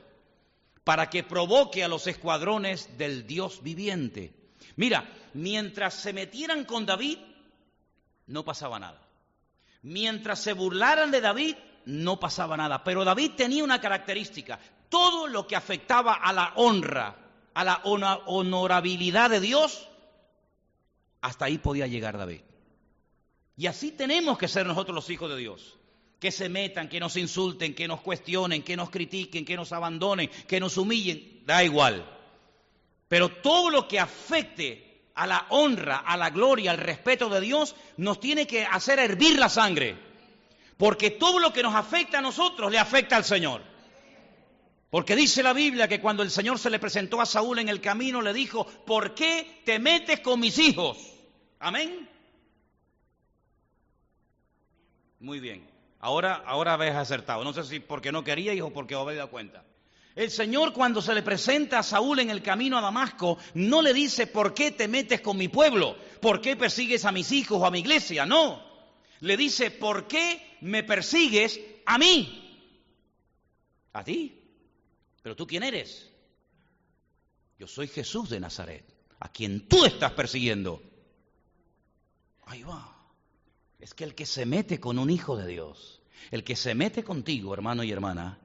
para 0.83 1.09
que 1.09 1.23
provoque 1.23 1.85
a 1.85 1.87
los 1.87 2.05
escuadrones 2.07 2.97
del 2.97 3.25
Dios 3.25 3.63
viviente? 3.63 4.33
Mira, 4.75 5.09
mientras 5.33 5.93
se 5.93 6.11
metieran 6.11 6.65
con 6.65 6.85
David, 6.85 7.19
no 8.27 8.43
pasaba 8.43 8.77
nada. 8.77 9.01
Mientras 9.83 10.41
se 10.41 10.51
burlaran 10.51 11.11
de 11.11 11.21
David, 11.21 11.55
no 11.85 12.19
pasaba 12.19 12.57
nada. 12.57 12.83
Pero 12.83 13.05
David 13.05 13.31
tenía 13.37 13.63
una 13.63 13.79
característica. 13.79 14.59
Todo 14.89 15.27
lo 15.27 15.47
que 15.47 15.55
afectaba 15.55 16.15
a 16.15 16.33
la 16.33 16.51
honra, 16.57 17.28
a 17.59 17.63
la 17.65 17.81
honorabilidad 17.83 19.29
de 19.29 19.41
Dios, 19.41 19.89
hasta 21.19 21.43
ahí 21.43 21.57
podía 21.57 21.87
llegar 21.87 22.17
David. 22.17 22.39
Y 23.57 23.67
así 23.67 23.91
tenemos 23.91 24.37
que 24.37 24.47
ser 24.47 24.65
nosotros 24.65 24.95
los 24.95 25.09
hijos 25.09 25.29
de 25.29 25.35
Dios. 25.35 25.77
Que 26.21 26.31
se 26.31 26.47
metan, 26.47 26.87
que 26.87 27.01
nos 27.01 27.17
insulten, 27.17 27.75
que 27.75 27.85
nos 27.85 27.99
cuestionen, 27.99 28.63
que 28.63 28.77
nos 28.77 28.89
critiquen, 28.89 29.43
que 29.43 29.57
nos 29.57 29.73
abandonen, 29.73 30.29
que 30.47 30.61
nos 30.61 30.77
humillen, 30.77 31.43
da 31.45 31.61
igual. 31.61 32.09
Pero 33.09 33.27
todo 33.27 33.69
lo 33.69 33.89
que 33.89 33.99
afecte 33.99 35.09
a 35.15 35.27
la 35.27 35.45
honra, 35.49 35.97
a 35.97 36.15
la 36.15 36.29
gloria, 36.29 36.71
al 36.71 36.77
respeto 36.77 37.27
de 37.27 37.41
Dios, 37.41 37.75
nos 37.97 38.21
tiene 38.21 38.47
que 38.47 38.63
hacer 38.63 38.99
hervir 38.99 39.37
la 39.37 39.49
sangre. 39.49 39.97
Porque 40.77 41.11
todo 41.11 41.39
lo 41.39 41.51
que 41.51 41.63
nos 41.63 41.75
afecta 41.75 42.19
a 42.19 42.21
nosotros 42.21 42.71
le 42.71 42.79
afecta 42.79 43.17
al 43.17 43.25
Señor. 43.25 43.68
Porque 44.89 45.15
dice 45.15 45.43
la 45.43 45.53
Biblia 45.53 45.87
que 45.87 46.01
cuando 46.01 46.23
el 46.23 46.31
Señor 46.31 46.57
se 46.57 46.69
le 46.69 46.79
presentó 46.79 47.21
a 47.21 47.25
Saúl 47.25 47.59
en 47.59 47.69
el 47.69 47.79
camino, 47.79 48.21
le 48.21 48.33
dijo, 48.33 48.65
¿por 48.65 49.13
qué 49.13 49.61
te 49.63 49.77
metes 49.77 50.21
con 50.21 50.39
mis 50.39 50.57
hijos? 50.57 50.97
Amén. 51.59 52.09
Muy 55.19 55.39
bien. 55.39 55.69
Ahora, 55.99 56.35
ahora 56.45 56.73
habéis 56.73 56.95
acertado. 56.95 57.43
No 57.43 57.53
sé 57.53 57.63
si 57.65 57.79
porque 57.79 58.11
no 58.11 58.23
queríais 58.23 58.61
o 58.61 58.71
porque 58.71 58.95
os 58.95 59.01
habéis 59.01 59.17
dado 59.17 59.29
cuenta. 59.29 59.63
El 60.15 60.31
Señor 60.31 60.73
cuando 60.73 61.01
se 61.01 61.13
le 61.13 61.21
presenta 61.21 61.79
a 61.79 61.83
Saúl 61.83 62.19
en 62.19 62.31
el 62.31 62.41
camino 62.41 62.77
a 62.77 62.81
Damasco, 62.81 63.37
no 63.53 63.81
le 63.81 63.93
dice, 63.93 64.25
¿por 64.25 64.55
qué 64.55 64.71
te 64.71 64.87
metes 64.87 65.21
con 65.21 65.37
mi 65.37 65.49
pueblo? 65.49 65.95
¿Por 66.19 66.41
qué 66.41 66.55
persigues 66.55 67.05
a 67.05 67.11
mis 67.11 67.31
hijos 67.31 67.61
o 67.61 67.65
a 67.65 67.71
mi 67.71 67.79
iglesia? 67.79 68.25
No. 68.25 68.61
Le 69.19 69.37
dice, 69.37 69.69
¿por 69.69 70.07
qué 70.07 70.57
me 70.61 70.83
persigues 70.83 71.59
a 71.85 71.97
mí? 71.97 72.67
A 73.93 74.03
ti. 74.03 74.38
Pero 75.21 75.35
tú 75.35 75.45
quién 75.47 75.63
eres? 75.63 76.09
Yo 77.57 77.67
soy 77.67 77.87
Jesús 77.87 78.29
de 78.29 78.39
Nazaret, 78.39 78.85
a 79.19 79.29
quien 79.29 79.67
tú 79.67 79.85
estás 79.85 80.13
persiguiendo. 80.13 80.81
Ahí 82.45 82.63
va. 82.63 82.95
Es 83.79 83.93
que 83.93 84.03
el 84.03 84.15
que 84.15 84.25
se 84.25 84.45
mete 84.45 84.79
con 84.79 84.97
un 84.97 85.09
hijo 85.09 85.35
de 85.35 85.47
Dios, 85.47 86.01
el 86.31 86.43
que 86.43 86.55
se 86.55 86.75
mete 86.75 87.03
contigo, 87.03 87.53
hermano 87.53 87.83
y 87.83 87.91
hermana, 87.91 88.39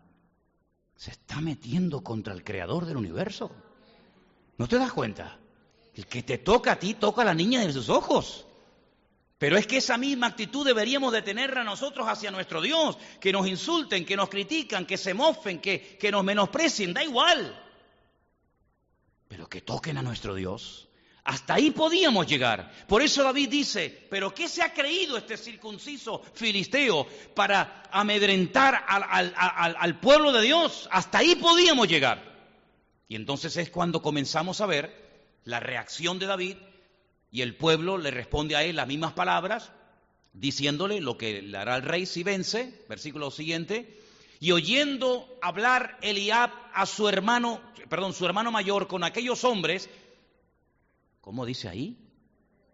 se 0.97 1.11
está 1.11 1.41
metiendo 1.41 2.03
contra 2.03 2.33
el 2.35 2.45
creador 2.45 2.87
del 2.87 2.97
universo. 2.97 3.51
¿No 4.59 4.69
te 4.69 4.79
das 4.79 4.93
cuenta? 4.93 5.39
El 5.95 6.07
que 6.07 6.23
te 6.23 6.39
toca 6.39 6.73
a 6.73 6.79
ti 6.79 6.95
toca 6.95 7.23
a 7.23 7.27
la 7.27 7.35
niña 7.35 7.61
de 7.65 7.73
sus 7.73 7.89
ojos. 7.89 8.47
Pero 9.45 9.59
es 9.59 9.67
que 9.67 9.77
esa 9.77 9.99
misma 9.99 10.29
actitud 10.29 10.65
deberíamos 10.65 11.13
de 11.13 11.21
tenerla 11.21 11.63
nosotros 11.65 12.09
hacia 12.09 12.31
nuestro 12.31 12.63
Dios, 12.63 12.97
que 13.21 13.31
nos 13.31 13.47
insulten, 13.47 14.07
que 14.07 14.17
nos 14.17 14.31
critican, 14.31 14.87
que 14.87 14.97
se 14.97 15.13
mofen, 15.13 15.61
que, 15.61 15.99
que 16.01 16.11
nos 16.11 16.25
menosprecien, 16.25 16.95
da 16.95 17.05
igual. 17.05 17.55
Pero 19.29 19.47
que 19.47 19.61
toquen 19.61 19.99
a 19.99 20.03
nuestro 20.03 20.35
Dios. 20.35 20.89
Hasta 21.25 21.57
ahí 21.57 21.73
podíamos 21.73 22.27
llegar. 22.27 22.73
Por 22.89 23.03
eso 23.03 23.23
David 23.23 23.51
dice, 23.51 24.07
pero 24.09 24.35
¿qué 24.35 24.49
se 24.49 24.63
ha 24.63 24.73
creído 24.73 25.19
este 25.19 25.37
circunciso 25.37 26.23
filisteo 26.33 27.07
para 27.35 27.83
amedrentar 27.93 28.83
al, 28.89 29.35
al, 29.37 30.01
pueblo 30.01 30.33
de 30.33 30.41
Dios? 30.41 30.89
Hasta 30.91 31.19
ahí 31.19 31.35
podíamos 31.35 31.87
llegar. 31.87 32.49
Y 33.09 33.15
entonces 33.15 33.59
es 33.59 33.69
cuando 33.69 34.01
comenzamos 34.01 34.63
a 34.63 34.67
ver 34.67 35.37
la 35.45 35.61
reacción 35.61 36.19
de 36.19 36.25
David 36.25 36.57
y 37.35 37.43
el 37.43 37.57
pueblo 37.57 37.99
le 37.99 38.13
responde 38.13 38.55
a 38.55 38.63
él 38.63 38.77
las 38.77 38.87
mismas 38.87 39.13
palabras, 39.13 39.73
diciéndole 40.35 41.01
lo 41.01 41.19
que 41.19 41.43
le 41.43 41.59
hará 41.59 41.75
el 41.75 41.83
rey 41.83 42.07
si 42.07 42.23
vence, 42.23 42.85
versículo 42.89 43.33
siguiente, 43.33 44.01
y 44.39 44.53
oyendo 44.53 45.37
hablar 45.43 45.99
Eliab 46.01 46.53
a 46.73 46.87
su 46.87 47.09
hermano, 47.09 47.61
perdón, 47.89 48.13
su 48.13 48.25
hermano 48.25 48.53
mayor 48.53 48.87
con 48.87 49.03
aquellos 49.03 49.43
hombres, 49.43 49.91
¿cómo 51.21 51.45
dice 51.45 51.69
ahí? 51.69 51.99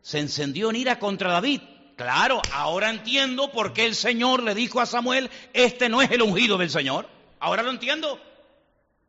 Se 0.02 0.18
encendió 0.18 0.68
en 0.68 0.76
ira 0.76 0.98
contra 0.98 1.32
David. 1.32 1.62
Claro, 1.96 2.42
ahora 2.52 2.90
entiendo 2.90 3.50
por 3.52 3.72
qué 3.72 3.86
el 3.86 3.94
Señor 3.94 4.42
le 4.42 4.54
dijo 4.54 4.78
a 4.82 4.84
Samuel, 4.84 5.30
este 5.54 5.88
no 5.88 6.02
es 6.02 6.11
el 6.11 6.20
ungido 6.20 6.58
del 6.58 6.68
Señor. 6.68 7.08
Ahora 7.38 7.62
lo 7.62 7.70
entiendo. 7.70 8.20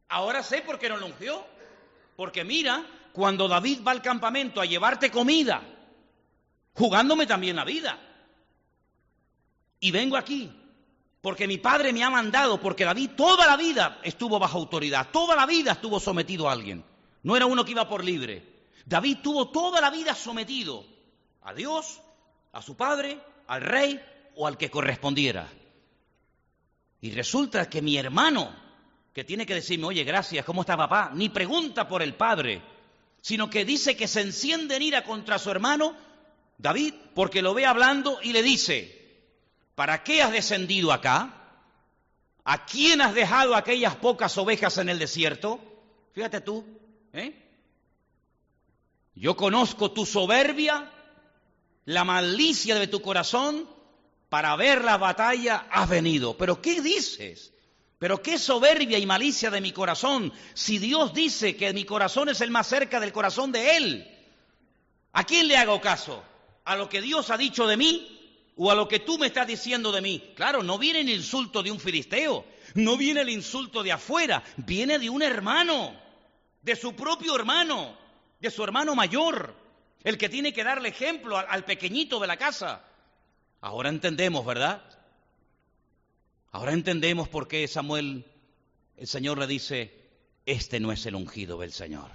Ahora 0.08 0.44
sé 0.44 0.62
por 0.62 0.80
qué 0.80 0.88
no 0.88 0.96
lo 0.96 1.08
ungió. 1.08 1.46
Porque 2.16 2.46
mira, 2.46 2.86
cuando 3.14 3.48
David 3.48 3.80
va 3.86 3.92
al 3.92 4.02
campamento 4.02 4.62
a 4.62 4.66
llevarte 4.66 5.12
comida, 5.12 5.62
jugándome 6.74 7.26
también 7.26 7.56
la 7.56 7.66
vida. 7.66 8.00
Y 9.80 9.92
vengo 9.92 10.18
aquí 10.18 10.52
porque 11.22 11.48
mi 11.48 11.60
padre 11.60 11.94
me 11.94 12.04
ha 12.04 12.10
mandado, 12.10 12.60
porque 12.60 12.84
David 12.84 13.12
toda 13.16 13.46
la 13.46 13.56
vida 13.56 14.00
estuvo 14.04 14.40
bajo 14.40 14.58
autoridad, 14.58 15.10
toda 15.12 15.36
la 15.36 15.46
vida 15.46 15.74
estuvo 15.74 16.00
sometido 16.00 16.50
a 16.50 16.52
alguien. 16.52 16.84
No 17.24 17.36
era 17.36 17.46
uno 17.46 17.64
que 17.64 17.72
iba 17.72 17.88
por 17.88 18.04
libre. 18.04 18.66
David 18.86 19.20
tuvo 19.22 19.50
toda 19.50 19.80
la 19.80 19.92
vida 19.92 20.16
sometido 20.16 20.84
a 21.44 21.54
Dios, 21.54 22.02
a 22.52 22.62
su 22.64 22.76
padre, 22.76 23.20
al 23.48 23.62
rey 23.62 24.02
o 24.36 24.48
al 24.48 24.58
que 24.58 24.72
correspondiera. 24.72 25.48
Y 27.02 27.12
resulta 27.12 27.70
que 27.70 27.84
mi 27.84 27.98
hermano, 27.98 28.52
que 29.14 29.24
tiene 29.24 29.46
que 29.46 29.54
decirme, 29.54 29.86
oye, 29.86 30.04
gracias, 30.04 30.44
¿cómo 30.44 30.62
está 30.62 30.76
papá? 30.76 31.12
Ni 31.14 31.30
pregunta 31.30 31.88
por 31.88 32.02
el 32.02 32.16
padre, 32.16 32.64
sino 33.22 33.50
que 33.50 33.66
dice 33.66 33.96
que 33.96 34.08
se 34.08 34.22
enciende 34.22 34.76
en 34.76 34.82
ira 34.82 35.04
contra 35.04 35.40
su 35.40 35.50
hermano 35.52 35.96
David 36.58 36.94
porque 37.16 37.42
lo 37.42 37.54
ve 37.54 37.66
hablando 37.66 38.20
y 38.22 38.34
le 38.34 38.44
dice, 38.44 39.26
¿para 39.76 40.04
qué 40.04 40.22
has 40.22 40.32
descendido 40.32 40.92
acá? 40.92 41.38
¿A 42.44 42.66
quién 42.66 43.02
has 43.02 43.14
dejado 43.14 43.56
aquellas 43.56 43.96
pocas 43.96 44.38
ovejas 44.38 44.78
en 44.78 44.90
el 44.90 45.00
desierto? 45.00 45.60
Fíjate 46.14 46.42
tú, 46.42 46.66
¿eh? 47.14 47.38
Yo 49.16 49.36
conozco 49.36 49.92
tu 49.92 50.06
soberbia, 50.06 50.92
la 51.86 52.04
malicia 52.04 52.76
de 52.76 52.88
tu 52.88 53.02
corazón, 53.02 53.68
para 54.30 54.56
ver 54.56 54.84
la 54.84 54.98
batalla 54.98 55.68
has 55.70 55.90
venido. 55.90 56.38
Pero 56.38 56.62
¿qué 56.62 56.82
dices? 56.82 57.54
Pero 58.02 58.20
qué 58.20 58.40
soberbia 58.40 58.98
y 58.98 59.06
malicia 59.06 59.52
de 59.52 59.62
mi 59.62 59.72
corazón, 59.72 60.34
si 60.56 60.80
Dios 60.80 61.14
dice 61.14 61.56
que 61.56 61.72
mi 61.72 61.86
corazón 61.86 62.30
es 62.30 62.42
el 62.42 62.50
más 62.50 62.66
cerca 62.66 63.00
del 63.00 63.14
corazón 63.14 63.52
de 63.52 63.78
Él. 63.78 64.12
¿A 65.14 65.24
quién 65.24 65.48
le 65.48 65.56
hago 65.56 65.80
caso? 65.80 66.24
¿A 66.66 66.76
lo 66.76 66.90
que 66.90 67.00
Dios 67.00 67.30
ha 67.30 67.38
dicho 67.38 67.68
de 67.68 67.78
mí 67.78 68.50
o 68.58 68.72
a 68.72 68.76
lo 68.76 68.88
que 68.88 68.98
tú 68.98 69.20
me 69.20 69.28
estás 69.28 69.46
diciendo 69.46 69.92
de 69.92 70.02
mí? 70.02 70.34
Claro, 70.36 70.64
no 70.64 70.80
viene 70.80 71.02
el 71.02 71.10
insulto 71.12 71.62
de 71.62 71.70
un 71.70 71.80
filisteo, 71.80 72.44
no 72.74 72.98
viene 72.98 73.22
el 73.22 73.30
insulto 73.30 73.84
de 73.84 73.92
afuera, 73.92 74.44
viene 74.58 74.98
de 74.98 75.08
un 75.08 75.22
hermano, 75.22 75.94
de 76.64 76.76
su 76.76 76.96
propio 76.96 77.36
hermano, 77.36 77.96
de 78.40 78.50
su 78.50 78.64
hermano 78.64 78.96
mayor, 78.96 79.54
el 80.04 80.18
que 80.18 80.28
tiene 80.28 80.54
que 80.54 80.64
darle 80.64 80.90
ejemplo 80.90 81.38
al, 81.38 81.46
al 81.48 81.66
pequeñito 81.66 82.20
de 82.20 82.26
la 82.26 82.38
casa. 82.38 82.84
Ahora 83.62 83.90
entendemos, 83.90 84.44
¿verdad? 84.44 84.82
Ahora 86.52 86.74
entendemos 86.74 87.30
por 87.30 87.48
qué 87.48 87.68
Samuel, 87.68 88.26
el 88.98 89.08
Señor 89.08 89.38
le 89.38 89.48
dice, 89.48 89.94
este 90.46 90.80
no 90.80 90.92
es 90.92 91.06
el 91.06 91.16
ungido 91.16 91.58
del 91.60 91.72
Señor. 91.72 92.12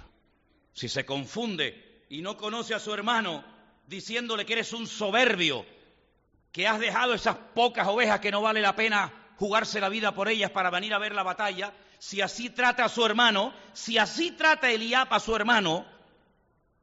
Si 0.73 0.89
se 0.89 1.05
confunde 1.05 2.05
y 2.09 2.21
no 2.21 2.37
conoce 2.37 2.75
a 2.75 2.79
su 2.79 2.93
hermano, 2.93 3.43
diciéndole 3.87 4.45
que 4.45 4.53
eres 4.53 4.73
un 4.73 4.85
soberbio, 4.85 5.65
que 6.51 6.67
has 6.67 6.79
dejado 6.79 7.13
esas 7.13 7.35
pocas 7.55 7.87
ovejas 7.87 8.19
que 8.19 8.31
no 8.31 8.41
vale 8.41 8.61
la 8.61 8.75
pena 8.75 9.11
jugarse 9.37 9.79
la 9.79 9.89
vida 9.89 10.13
por 10.13 10.29
ellas 10.29 10.51
para 10.51 10.69
venir 10.69 10.93
a 10.93 10.99
ver 10.99 11.13
la 11.13 11.23
batalla, 11.23 11.73
si 11.99 12.21
así 12.21 12.51
trata 12.51 12.85
a 12.85 12.89
su 12.89 13.05
hermano, 13.05 13.53
si 13.73 13.97
así 13.97 14.31
trata 14.31 14.71
Eliab 14.71 15.11
a 15.11 15.19
su 15.19 15.35
hermano, 15.35 15.85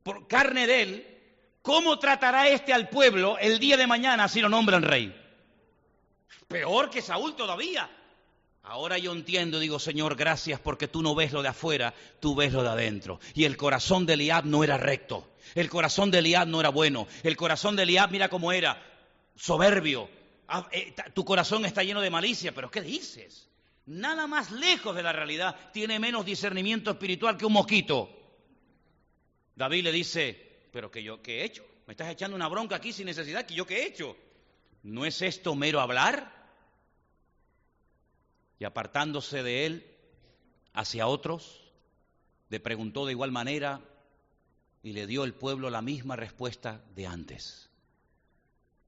por 0.02 0.26
carne 0.26 0.66
de 0.66 0.82
él, 0.82 1.18
¿cómo 1.62 1.98
tratará 2.00 2.48
éste 2.48 2.72
al 2.72 2.88
pueblo 2.88 3.38
el 3.38 3.60
día 3.60 3.76
de 3.76 3.86
mañana 3.86 4.28
si 4.28 4.40
lo 4.40 4.48
nombran 4.48 4.82
rey? 4.82 5.23
Peor 6.48 6.90
que 6.90 7.02
Saúl 7.02 7.34
todavía. 7.36 7.90
Ahora 8.62 8.96
yo 8.96 9.12
entiendo, 9.12 9.58
digo, 9.58 9.78
Señor, 9.78 10.16
gracias 10.16 10.58
porque 10.58 10.88
tú 10.88 11.02
no 11.02 11.14
ves 11.14 11.32
lo 11.32 11.42
de 11.42 11.48
afuera, 11.48 11.92
tú 12.18 12.34
ves 12.34 12.52
lo 12.52 12.62
de 12.62 12.70
adentro. 12.70 13.20
Y 13.34 13.44
el 13.44 13.58
corazón 13.58 14.06
de 14.06 14.14
Eliab 14.14 14.46
no 14.46 14.64
era 14.64 14.78
recto. 14.78 15.28
El 15.54 15.68
corazón 15.68 16.10
de 16.10 16.18
Eliab 16.18 16.48
no 16.48 16.60
era 16.60 16.70
bueno. 16.70 17.06
El 17.22 17.36
corazón 17.36 17.76
de 17.76 17.82
Eliab, 17.82 18.10
mira 18.10 18.30
cómo 18.30 18.52
era, 18.52 18.82
soberbio. 19.36 20.08
Ah, 20.48 20.66
eh, 20.72 20.94
tu 21.12 21.26
corazón 21.26 21.66
está 21.66 21.82
lleno 21.82 22.00
de 22.00 22.08
malicia, 22.08 22.54
pero 22.54 22.70
¿qué 22.70 22.80
dices? 22.80 23.50
Nada 23.86 24.26
más 24.26 24.50
lejos 24.50 24.96
de 24.96 25.02
la 25.02 25.12
realidad 25.12 25.56
tiene 25.72 25.98
menos 25.98 26.24
discernimiento 26.24 26.90
espiritual 26.90 27.36
que 27.36 27.44
un 27.44 27.52
mosquito. 27.52 28.08
David 29.54 29.84
le 29.84 29.92
dice, 29.92 30.68
pero 30.72 30.90
que 30.90 31.02
yo, 31.02 31.20
¿qué 31.20 31.40
he 31.40 31.44
hecho? 31.44 31.66
Me 31.86 31.92
estás 31.92 32.08
echando 32.08 32.34
una 32.34 32.48
bronca 32.48 32.76
aquí 32.76 32.94
sin 32.94 33.06
necesidad, 33.06 33.44
¿que 33.44 33.54
yo 33.54 33.66
qué 33.66 33.82
he 33.82 33.86
hecho? 33.86 34.16
¿No 34.84 35.06
es 35.06 35.22
esto 35.22 35.54
mero 35.54 35.80
hablar? 35.80 36.30
Y 38.58 38.64
apartándose 38.64 39.42
de 39.42 39.64
él 39.64 39.96
hacia 40.74 41.06
otros, 41.06 41.72
le 42.50 42.60
preguntó 42.60 43.06
de 43.06 43.12
igual 43.12 43.32
manera 43.32 43.80
y 44.82 44.92
le 44.92 45.06
dio 45.06 45.24
el 45.24 45.32
pueblo 45.32 45.70
la 45.70 45.80
misma 45.80 46.16
respuesta 46.16 46.84
de 46.94 47.06
antes. 47.06 47.70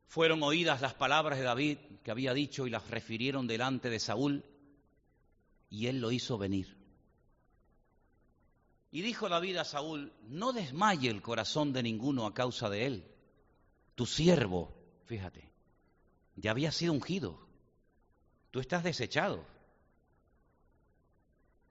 Fueron 0.07 0.42
oídas 0.42 0.82
las 0.82 0.92
palabras 0.92 1.38
de 1.38 1.44
David 1.44 1.78
que 2.05 2.11
había 2.11 2.34
dicho 2.34 2.66
y 2.66 2.70
las 2.70 2.88
refirieron 2.90 3.47
delante 3.47 3.88
de 3.88 3.99
Saúl 3.99 4.44
y 5.70 5.86
él 5.86 6.01
lo 6.01 6.12
hizo 6.12 6.36
venir. 6.36 6.76
Y 8.92 9.01
dijo 9.01 9.30
David 9.30 9.57
a 9.57 9.64
Saúl, 9.64 10.12
no 10.28 10.53
desmaye 10.53 11.09
el 11.09 11.22
corazón 11.22 11.72
de 11.72 11.82
ninguno 11.82 12.26
a 12.26 12.34
causa 12.34 12.68
de 12.68 12.86
él. 12.86 13.05
Tu 13.94 14.05
siervo, 14.05 14.74
fíjate, 15.07 15.45
ya 16.37 16.51
había 16.51 16.70
sido 16.70 16.93
ungido. 16.93 17.39
Tú 18.51 18.61
estás 18.61 18.84
desechado. 18.84 19.45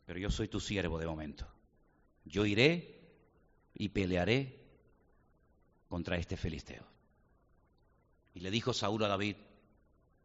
Pero 0.06 0.20
yo 0.20 0.30
soy 0.30 0.48
tu 0.48 0.60
siervo 0.60 1.00
de 1.00 1.08
momento. 1.08 1.48
Yo 2.26 2.46
iré 2.46 3.00
y 3.74 3.90
pelearé 3.90 4.60
contra 5.88 6.18
este 6.18 6.38
filisteo. 6.38 6.86
Y 8.34 8.42
le 8.42 8.52
dijo 8.52 8.74
Saúl 8.74 9.04
a 9.04 9.08
David, 9.08 9.38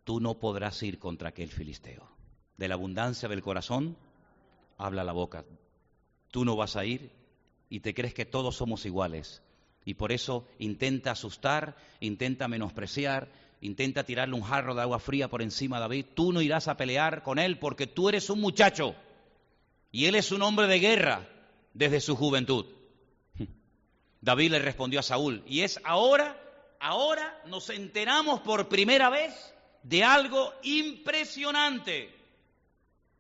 tú 0.05 0.21
no 0.21 0.39
podrás 0.39 0.83
ir 0.83 0.99
contra 0.99 1.29
aquel 1.29 1.51
filisteo. 1.51 2.09
De 2.57 2.69
la 2.69 2.75
abundancia 2.75 3.29
del 3.29 3.43
corazón 3.43 3.97
habla 4.77 5.05
la 5.05 5.13
boca. 5.13 5.45
Tú 6.31 6.45
no 6.45 6.57
vas 6.57 6.77
a 6.77 6.85
ir 6.85 7.11
y 7.69 7.81
te 7.81 7.95
crees 7.95 8.15
que 8.15 8.27
todos 8.27 8.57
somos 8.57 8.85
iguales. 8.85 9.43
Y 9.85 9.95
por 9.95 10.13
eso 10.13 10.47
intenta 10.59 11.13
asustar, 11.13 11.77
intenta 12.01 12.49
menospreciar, 12.49 13.31
intenta 13.61 14.05
tirarle 14.05 14.35
un 14.35 14.43
jarro 14.43 14.75
de 14.75 14.83
agua 14.83 14.99
fría 14.99 15.29
por 15.29 15.43
encima 15.43 15.77
a 15.77 15.81
David, 15.81 16.07
tú 16.15 16.33
no 16.33 16.41
irás 16.41 16.69
a 16.69 16.77
pelear 16.77 17.23
con 17.23 17.39
él 17.39 17.59
porque 17.59 17.87
tú 17.87 18.09
eres 18.09 18.31
un 18.31 18.41
muchacho 18.41 18.95
y 19.93 20.07
él 20.07 20.15
es 20.15 20.33
un 20.33 20.43
hombre 20.43 20.67
de 20.67 20.79
guerra 20.79 21.29
desde 21.75 22.01
su 22.01 22.17
juventud. 22.17 22.67
David 24.21 24.53
le 24.53 24.59
respondió 24.61 25.01
a 25.01 25.05
Saúl, 25.05 25.43
y 25.47 25.61
es 25.61 25.81
ahora, 25.85 26.41
ahora 26.81 27.41
nos 27.47 27.71
enteramos 27.71 28.41
por 28.41 28.69
primera 28.69 29.11
vez 29.11 29.55
de 29.83 30.05
algo 30.05 30.53
impresionante, 30.63 32.15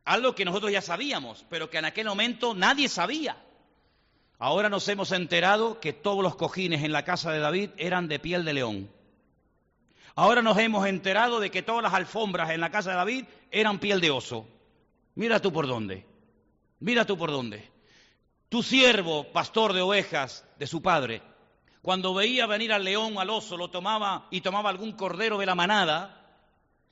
algo 0.05 0.35
que 0.35 0.45
nosotros 0.45 0.73
ya 0.73 0.83
sabíamos, 0.83 1.45
pero 1.49 1.71
que 1.71 1.79
en 1.79 1.87
aquel 1.87 2.07
momento 2.07 2.55
nadie 2.55 2.89
sabía. 2.89 3.37
Ahora 4.39 4.71
nos 4.71 4.89
hemos 4.89 5.13
enterado 5.13 5.81
que 5.81 5.93
todos 5.93 6.23
los 6.23 6.35
cojines 6.35 6.83
en 6.83 6.93
la 6.93 7.05
casa 7.05 7.31
de 7.31 7.41
David 7.41 7.71
eran 7.77 8.09
de 8.09 8.19
piel 8.19 8.45
de 8.45 8.55
león. 8.55 8.91
Ahora 10.21 10.43
nos 10.43 10.59
hemos 10.59 10.87
enterado 10.87 11.41
de 11.41 11.51
que 11.51 11.63
todas 11.63 11.83
las 11.83 11.95
alfombras 11.95 12.51
en 12.51 12.61
la 12.61 12.71
casa 12.71 12.91
de 12.91 12.97
David 12.97 13.25
eran 13.51 13.79
piel 13.79 14.03
de 14.03 14.11
oso. 14.11 14.47
Mira 15.15 15.41
tú 15.41 15.51
por 15.51 15.67
dónde. 15.67 16.05
Mira 16.79 17.07
tú 17.07 17.17
por 17.17 17.31
dónde. 17.31 17.71
Tu 18.51 18.63
siervo, 18.63 19.33
pastor 19.33 19.73
de 19.73 19.81
ovejas 19.81 20.47
de 20.59 20.67
su 20.67 20.83
padre, 20.83 21.23
cuando 21.81 22.13
veía 22.13 22.45
venir 22.45 22.71
al 22.71 22.85
león, 22.85 23.15
al 23.17 23.31
oso, 23.31 23.57
lo 23.57 23.71
tomaba 23.71 24.27
y 24.31 24.43
tomaba 24.43 24.69
algún 24.69 24.93
cordero 24.93 25.39
de 25.39 25.47
la 25.47 25.55
manada, 25.55 26.23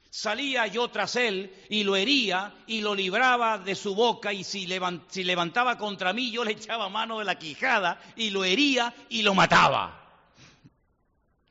salía 0.08 0.66
yo 0.66 0.88
tras 0.88 1.14
él 1.16 1.52
y 1.68 1.84
lo 1.84 1.96
hería 1.96 2.54
y 2.66 2.80
lo 2.80 2.94
libraba 2.94 3.58
de 3.58 3.74
su 3.74 3.94
boca 3.94 4.32
y 4.32 4.42
si, 4.42 4.66
levantaba 4.66 5.76
contra 5.76 6.14
mí 6.14 6.30
yo 6.30 6.44
le 6.44 6.52
echaba 6.52 6.88
mano 6.88 7.18
de 7.18 7.26
la 7.26 7.38
quijada 7.38 8.00
y 8.16 8.30
lo 8.30 8.44
hería 8.44 8.94
y 9.10 9.20
lo 9.20 9.34
mataba. 9.34 10.07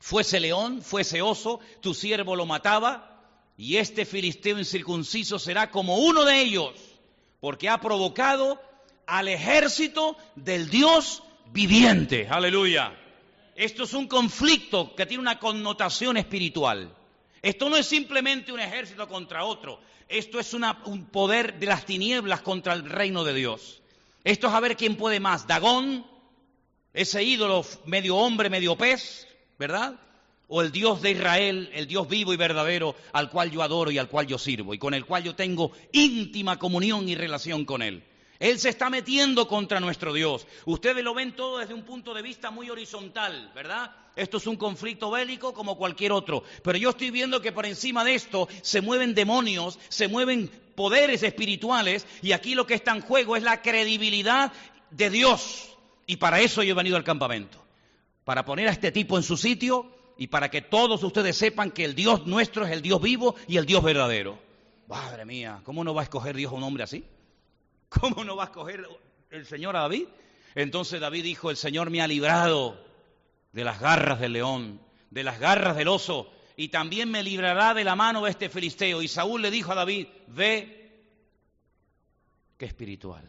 Fuese 0.00 0.40
león, 0.40 0.82
fuese 0.82 1.22
oso, 1.22 1.60
tu 1.80 1.94
siervo 1.94 2.36
lo 2.36 2.46
mataba 2.46 3.08
y 3.56 3.76
este 3.76 4.06
filisteo 4.06 4.58
incircunciso 4.58 5.38
será 5.38 5.70
como 5.70 5.98
uno 5.98 6.24
de 6.24 6.40
ellos, 6.40 6.74
porque 7.40 7.68
ha 7.68 7.80
provocado 7.80 8.60
al 9.06 9.28
ejército 9.28 10.16
del 10.36 10.70
Dios 10.70 11.22
viviente. 11.52 12.28
Aleluya. 12.28 12.96
Esto 13.56 13.84
es 13.84 13.94
un 13.94 14.06
conflicto 14.06 14.94
que 14.94 15.06
tiene 15.06 15.22
una 15.22 15.40
connotación 15.40 16.16
espiritual. 16.16 16.94
Esto 17.42 17.68
no 17.68 17.76
es 17.76 17.86
simplemente 17.86 18.52
un 18.52 18.60
ejército 18.60 19.08
contra 19.08 19.44
otro. 19.44 19.80
Esto 20.08 20.38
es 20.38 20.54
un 20.54 21.06
poder 21.06 21.58
de 21.58 21.66
las 21.66 21.84
tinieblas 21.84 22.42
contra 22.42 22.72
el 22.72 22.88
reino 22.88 23.24
de 23.24 23.34
Dios. 23.34 23.82
Esto 24.24 24.46
es 24.46 24.54
a 24.54 24.60
ver 24.60 24.76
quién 24.76 24.96
puede 24.96 25.20
más. 25.20 25.46
Dagón, 25.46 26.06
ese 26.92 27.22
ídolo 27.22 27.64
medio 27.86 28.16
hombre, 28.16 28.50
medio 28.50 28.76
pez, 28.76 29.27
¿verdad? 29.58 29.98
O 30.46 30.62
el 30.62 30.72
Dios 30.72 31.02
de 31.02 31.10
Israel, 31.10 31.70
el 31.74 31.86
Dios 31.86 32.08
vivo 32.08 32.32
y 32.32 32.36
verdadero, 32.36 32.96
al 33.12 33.28
cual 33.30 33.50
yo 33.50 33.62
adoro 33.62 33.90
y 33.90 33.98
al 33.98 34.08
cual 34.08 34.26
yo 34.26 34.38
sirvo, 34.38 34.72
y 34.72 34.78
con 34.78 34.94
el 34.94 35.04
cual 35.04 35.24
yo 35.24 35.34
tengo 35.34 35.72
íntima 35.92 36.58
comunión 36.58 37.08
y 37.08 37.14
relación 37.14 37.64
con 37.64 37.82
Él. 37.82 38.02
Él 38.38 38.58
se 38.58 38.68
está 38.68 38.88
metiendo 38.88 39.48
contra 39.48 39.80
nuestro 39.80 40.12
Dios. 40.12 40.46
Ustedes 40.64 41.02
lo 41.02 41.12
ven 41.12 41.34
todo 41.34 41.58
desde 41.58 41.74
un 41.74 41.82
punto 41.82 42.14
de 42.14 42.22
vista 42.22 42.50
muy 42.50 42.70
horizontal, 42.70 43.50
¿verdad? 43.54 43.90
Esto 44.14 44.36
es 44.36 44.46
un 44.46 44.56
conflicto 44.56 45.10
bélico 45.10 45.52
como 45.52 45.76
cualquier 45.76 46.12
otro. 46.12 46.44
Pero 46.62 46.78
yo 46.78 46.90
estoy 46.90 47.10
viendo 47.10 47.40
que 47.40 47.52
por 47.52 47.66
encima 47.66 48.04
de 48.04 48.14
esto 48.14 48.48
se 48.62 48.80
mueven 48.80 49.14
demonios, 49.14 49.78
se 49.88 50.06
mueven 50.06 50.50
poderes 50.76 51.24
espirituales 51.24 52.06
y 52.22 52.32
aquí 52.32 52.54
lo 52.54 52.66
que 52.66 52.74
está 52.74 52.92
en 52.92 53.02
juego 53.02 53.36
es 53.36 53.42
la 53.42 53.60
credibilidad 53.60 54.52
de 54.90 55.10
Dios. 55.10 55.76
Y 56.06 56.16
para 56.16 56.40
eso 56.40 56.62
yo 56.62 56.72
he 56.72 56.76
venido 56.76 56.96
al 56.96 57.04
campamento. 57.04 57.67
Para 58.28 58.44
poner 58.44 58.68
a 58.68 58.72
este 58.72 58.92
tipo 58.92 59.16
en 59.16 59.22
su 59.22 59.38
sitio 59.38 59.90
y 60.18 60.26
para 60.26 60.50
que 60.50 60.60
todos 60.60 61.02
ustedes 61.02 61.34
sepan 61.34 61.70
que 61.70 61.86
el 61.86 61.94
Dios 61.94 62.26
nuestro 62.26 62.66
es 62.66 62.72
el 62.72 62.82
Dios 62.82 63.00
vivo 63.00 63.36
y 63.46 63.56
el 63.56 63.64
Dios 63.64 63.82
verdadero. 63.82 64.38
Madre 64.86 65.24
mía, 65.24 65.62
¿cómo 65.64 65.82
no 65.82 65.94
va 65.94 66.02
a 66.02 66.04
escoger 66.04 66.36
Dios 66.36 66.52
a 66.52 66.56
un 66.56 66.62
hombre 66.62 66.84
así? 66.84 67.06
¿Cómo 67.88 68.24
no 68.24 68.36
va 68.36 68.42
a 68.42 68.46
escoger 68.48 68.86
el 69.30 69.46
Señor 69.46 69.76
a 69.76 69.80
David? 69.80 70.08
Entonces 70.54 71.00
David 71.00 71.22
dijo, 71.22 71.50
el 71.50 71.56
Señor 71.56 71.88
me 71.88 72.02
ha 72.02 72.06
librado 72.06 72.78
de 73.52 73.64
las 73.64 73.80
garras 73.80 74.20
del 74.20 74.34
león, 74.34 74.78
de 75.08 75.24
las 75.24 75.40
garras 75.40 75.74
del 75.74 75.88
oso, 75.88 76.30
y 76.54 76.68
también 76.68 77.10
me 77.10 77.22
librará 77.22 77.72
de 77.72 77.84
la 77.84 77.96
mano 77.96 78.24
de 78.24 78.30
este 78.30 78.50
filisteo. 78.50 79.00
Y 79.00 79.08
Saúl 79.08 79.40
le 79.40 79.50
dijo 79.50 79.72
a 79.72 79.76
David, 79.76 80.06
ve, 80.26 81.02
qué 82.58 82.66
espiritual. 82.66 83.26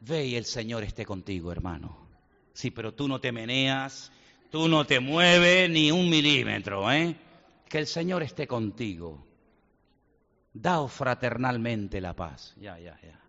Ve 0.00 0.24
y 0.28 0.36
el 0.36 0.46
Señor 0.46 0.82
esté 0.82 1.04
contigo, 1.04 1.52
hermano. 1.52 2.03
Sí, 2.54 2.70
pero 2.70 2.94
tú 2.94 3.08
no 3.08 3.20
te 3.20 3.32
meneas, 3.32 4.10
tú 4.50 4.68
no 4.68 4.86
te 4.86 5.00
mueves 5.00 5.68
ni 5.68 5.90
un 5.90 6.08
milímetro, 6.08 6.90
¿eh? 6.90 7.16
Que 7.68 7.78
el 7.78 7.86
Señor 7.86 8.22
esté 8.22 8.46
contigo. 8.46 9.26
Daos 10.52 10.92
fraternalmente 10.92 12.00
la 12.00 12.14
paz. 12.14 12.54
Ya, 12.56 12.78
ya, 12.78 12.98
ya. 13.02 13.20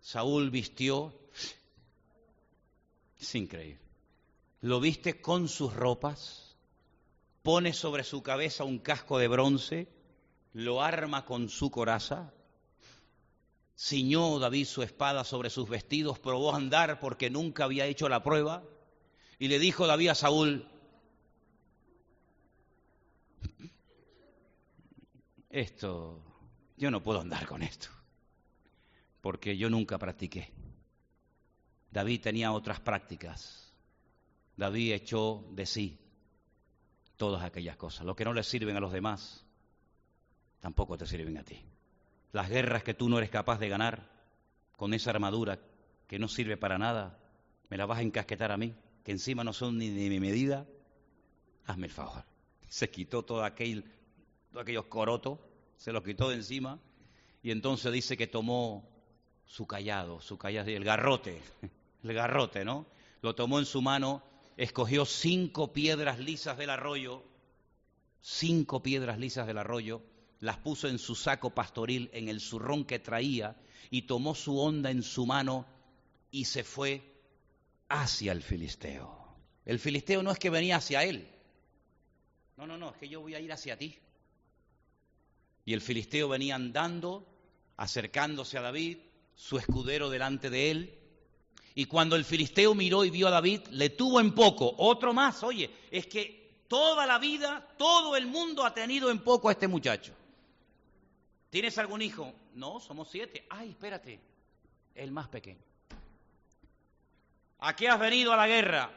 Saúl 0.00 0.50
vistió, 0.50 1.14
es 3.20 3.34
increíble, 3.36 3.80
lo 4.60 4.80
viste 4.80 5.20
con 5.20 5.48
sus 5.48 5.72
ropas, 5.72 6.56
pone 7.42 7.72
sobre 7.72 8.02
su 8.02 8.20
cabeza 8.20 8.64
un 8.64 8.80
casco 8.80 9.18
de 9.18 9.28
bronce, 9.28 9.88
lo 10.54 10.82
arma 10.82 11.24
con 11.24 11.48
su 11.48 11.70
coraza, 11.70 12.34
ciñó 13.82 14.38
David 14.38 14.66
su 14.66 14.82
espada 14.82 15.24
sobre 15.24 15.50
sus 15.50 15.68
vestidos, 15.68 16.20
probó 16.20 16.54
andar 16.54 17.00
porque 17.00 17.30
nunca 17.30 17.64
había 17.64 17.86
hecho 17.86 18.08
la 18.08 18.22
prueba, 18.22 18.62
y 19.40 19.48
le 19.48 19.58
dijo 19.58 19.88
David 19.88 20.10
a 20.10 20.14
Saúl, 20.14 20.68
esto, 25.50 26.22
yo 26.76 26.92
no 26.92 27.02
puedo 27.02 27.20
andar 27.20 27.44
con 27.48 27.64
esto, 27.64 27.88
porque 29.20 29.56
yo 29.56 29.68
nunca 29.68 29.98
practiqué. 29.98 30.52
David 31.90 32.20
tenía 32.20 32.52
otras 32.52 32.78
prácticas. 32.78 33.74
David 34.56 34.92
echó 34.92 35.44
de 35.50 35.66
sí 35.66 35.98
todas 37.16 37.42
aquellas 37.42 37.76
cosas. 37.76 38.06
Lo 38.06 38.14
que 38.14 38.24
no 38.24 38.32
le 38.32 38.44
sirven 38.44 38.76
a 38.76 38.80
los 38.80 38.92
demás, 38.92 39.44
tampoco 40.60 40.96
te 40.96 41.06
sirven 41.06 41.36
a 41.36 41.42
ti. 41.42 41.62
Las 42.32 42.48
guerras 42.48 42.82
que 42.82 42.94
tú 42.94 43.08
no 43.08 43.18
eres 43.18 43.30
capaz 43.30 43.58
de 43.58 43.68
ganar 43.68 44.10
con 44.76 44.94
esa 44.94 45.10
armadura 45.10 45.60
que 46.06 46.18
no 46.18 46.28
sirve 46.28 46.56
para 46.56 46.78
nada, 46.78 47.18
me 47.68 47.76
la 47.76 47.86
vas 47.86 47.98
a 47.98 48.02
encasquetar 48.02 48.52
a 48.52 48.56
mí, 48.56 48.74
que 49.04 49.12
encima 49.12 49.44
no 49.44 49.52
son 49.52 49.78
ni 49.78 49.88
de 49.90 50.08
mi 50.08 50.20
medida, 50.20 50.66
hazme 51.66 51.86
el 51.86 51.92
favor. 51.92 52.24
Se 52.68 52.90
quitó 52.90 53.22
todo 53.22 53.44
aquel 53.44 53.84
todos 54.52 54.62
aquellos 54.62 54.84
corotos, 54.86 55.38
se 55.76 55.92
los 55.92 56.04
quitó 56.04 56.28
de 56.28 56.36
encima 56.36 56.78
y 57.42 57.50
entonces 57.50 57.90
dice 57.90 58.16
que 58.16 58.26
tomó 58.26 58.88
su 59.46 59.66
callado, 59.66 60.20
su 60.20 60.38
callado, 60.38 60.68
el 60.68 60.84
garrote, 60.84 61.40
el 62.02 62.14
garrote, 62.14 62.64
¿no? 62.64 62.86
Lo 63.22 63.34
tomó 63.34 63.58
en 63.58 63.64
su 63.64 63.80
mano, 63.80 64.22
escogió 64.56 65.04
cinco 65.06 65.72
piedras 65.72 66.18
lisas 66.18 66.58
del 66.58 66.70
arroyo, 66.70 67.22
cinco 68.20 68.82
piedras 68.82 69.18
lisas 69.18 69.46
del 69.46 69.58
arroyo, 69.58 70.02
las 70.42 70.58
puso 70.58 70.88
en 70.88 70.98
su 70.98 71.14
saco 71.14 71.50
pastoril, 71.50 72.10
en 72.12 72.28
el 72.28 72.40
zurrón 72.40 72.84
que 72.84 72.98
traía, 72.98 73.56
y 73.90 74.02
tomó 74.02 74.34
su 74.34 74.58
onda 74.58 74.90
en 74.90 75.04
su 75.04 75.24
mano 75.24 75.66
y 76.32 76.46
se 76.46 76.64
fue 76.64 77.00
hacia 77.88 78.32
el 78.32 78.42
filisteo. 78.42 79.36
El 79.64 79.78
filisteo 79.78 80.20
no 80.20 80.32
es 80.32 80.40
que 80.40 80.50
venía 80.50 80.76
hacia 80.76 81.04
él. 81.04 81.28
No, 82.56 82.66
no, 82.66 82.76
no, 82.76 82.90
es 82.90 82.96
que 82.96 83.08
yo 83.08 83.20
voy 83.20 83.36
a 83.36 83.40
ir 83.40 83.52
hacia 83.52 83.78
ti. 83.78 83.96
Y 85.64 85.74
el 85.74 85.80
filisteo 85.80 86.28
venía 86.28 86.56
andando, 86.56 87.24
acercándose 87.76 88.58
a 88.58 88.62
David, 88.62 88.98
su 89.36 89.58
escudero 89.58 90.10
delante 90.10 90.50
de 90.50 90.72
él. 90.72 90.98
Y 91.76 91.84
cuando 91.84 92.16
el 92.16 92.24
filisteo 92.24 92.74
miró 92.74 93.04
y 93.04 93.10
vio 93.10 93.28
a 93.28 93.30
David, 93.30 93.60
le 93.70 93.90
tuvo 93.90 94.18
en 94.18 94.34
poco. 94.34 94.74
Otro 94.78 95.14
más, 95.14 95.44
oye, 95.44 95.70
es 95.92 96.08
que 96.08 96.64
toda 96.66 97.06
la 97.06 97.20
vida, 97.20 97.64
todo 97.78 98.16
el 98.16 98.26
mundo 98.26 98.66
ha 98.66 98.74
tenido 98.74 99.08
en 99.08 99.20
poco 99.20 99.48
a 99.48 99.52
este 99.52 99.68
muchacho. 99.68 100.16
¿Tienes 101.52 101.76
algún 101.76 102.00
hijo? 102.00 102.32
No, 102.54 102.80
somos 102.80 103.10
siete. 103.10 103.44
Ay, 103.50 103.72
espérate, 103.72 104.18
el 104.94 105.10
más 105.10 105.28
pequeño. 105.28 105.60
¿A 107.58 107.76
qué 107.76 107.90
has 107.90 108.00
venido 108.00 108.32
a 108.32 108.38
la 108.38 108.48
guerra? 108.48 108.90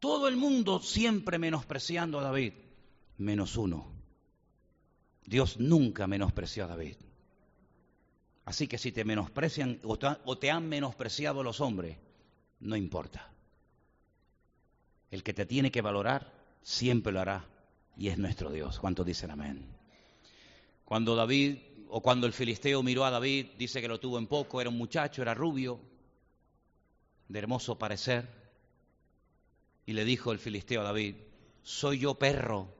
Todo 0.00 0.26
el 0.26 0.36
mundo 0.36 0.80
siempre 0.80 1.38
menospreciando 1.38 2.18
a 2.18 2.24
David, 2.24 2.54
menos 3.18 3.56
uno 3.56 3.92
Dios 5.24 5.60
nunca 5.60 6.08
menospreció 6.08 6.64
a 6.64 6.66
David. 6.66 6.96
Así 8.44 8.66
que 8.66 8.78
si 8.78 8.90
te 8.90 9.04
menosprecian 9.04 9.78
o 9.84 10.38
te 10.38 10.50
han 10.50 10.68
menospreciado 10.68 11.44
los 11.44 11.60
hombres, 11.60 11.98
no 12.58 12.74
importa. 12.74 13.30
El 15.12 15.22
que 15.22 15.34
te 15.34 15.46
tiene 15.46 15.70
que 15.70 15.82
valorar 15.82 16.32
siempre 16.62 17.12
lo 17.12 17.20
hará 17.20 17.44
y 17.96 18.08
es 18.08 18.18
nuestro 18.18 18.50
Dios. 18.50 18.80
¿Cuántos 18.80 19.06
dicen 19.06 19.30
amén? 19.30 19.77
Cuando 20.88 21.14
David 21.14 21.58
o 21.90 22.00
cuando 22.00 22.26
el 22.26 22.32
filisteo 22.32 22.82
miró 22.82 23.04
a 23.04 23.10
David, 23.10 23.48
dice 23.58 23.82
que 23.82 23.88
lo 23.88 24.00
tuvo 24.00 24.16
en 24.16 24.26
poco, 24.26 24.58
era 24.58 24.70
un 24.70 24.78
muchacho, 24.78 25.20
era 25.20 25.34
rubio, 25.34 25.78
de 27.28 27.38
hermoso 27.38 27.76
parecer. 27.76 28.26
Y 29.84 29.92
le 29.92 30.06
dijo 30.06 30.32
el 30.32 30.38
filisteo 30.38 30.80
a 30.80 30.84
David, 30.84 31.16
¿soy 31.62 31.98
yo 31.98 32.14
perro 32.14 32.74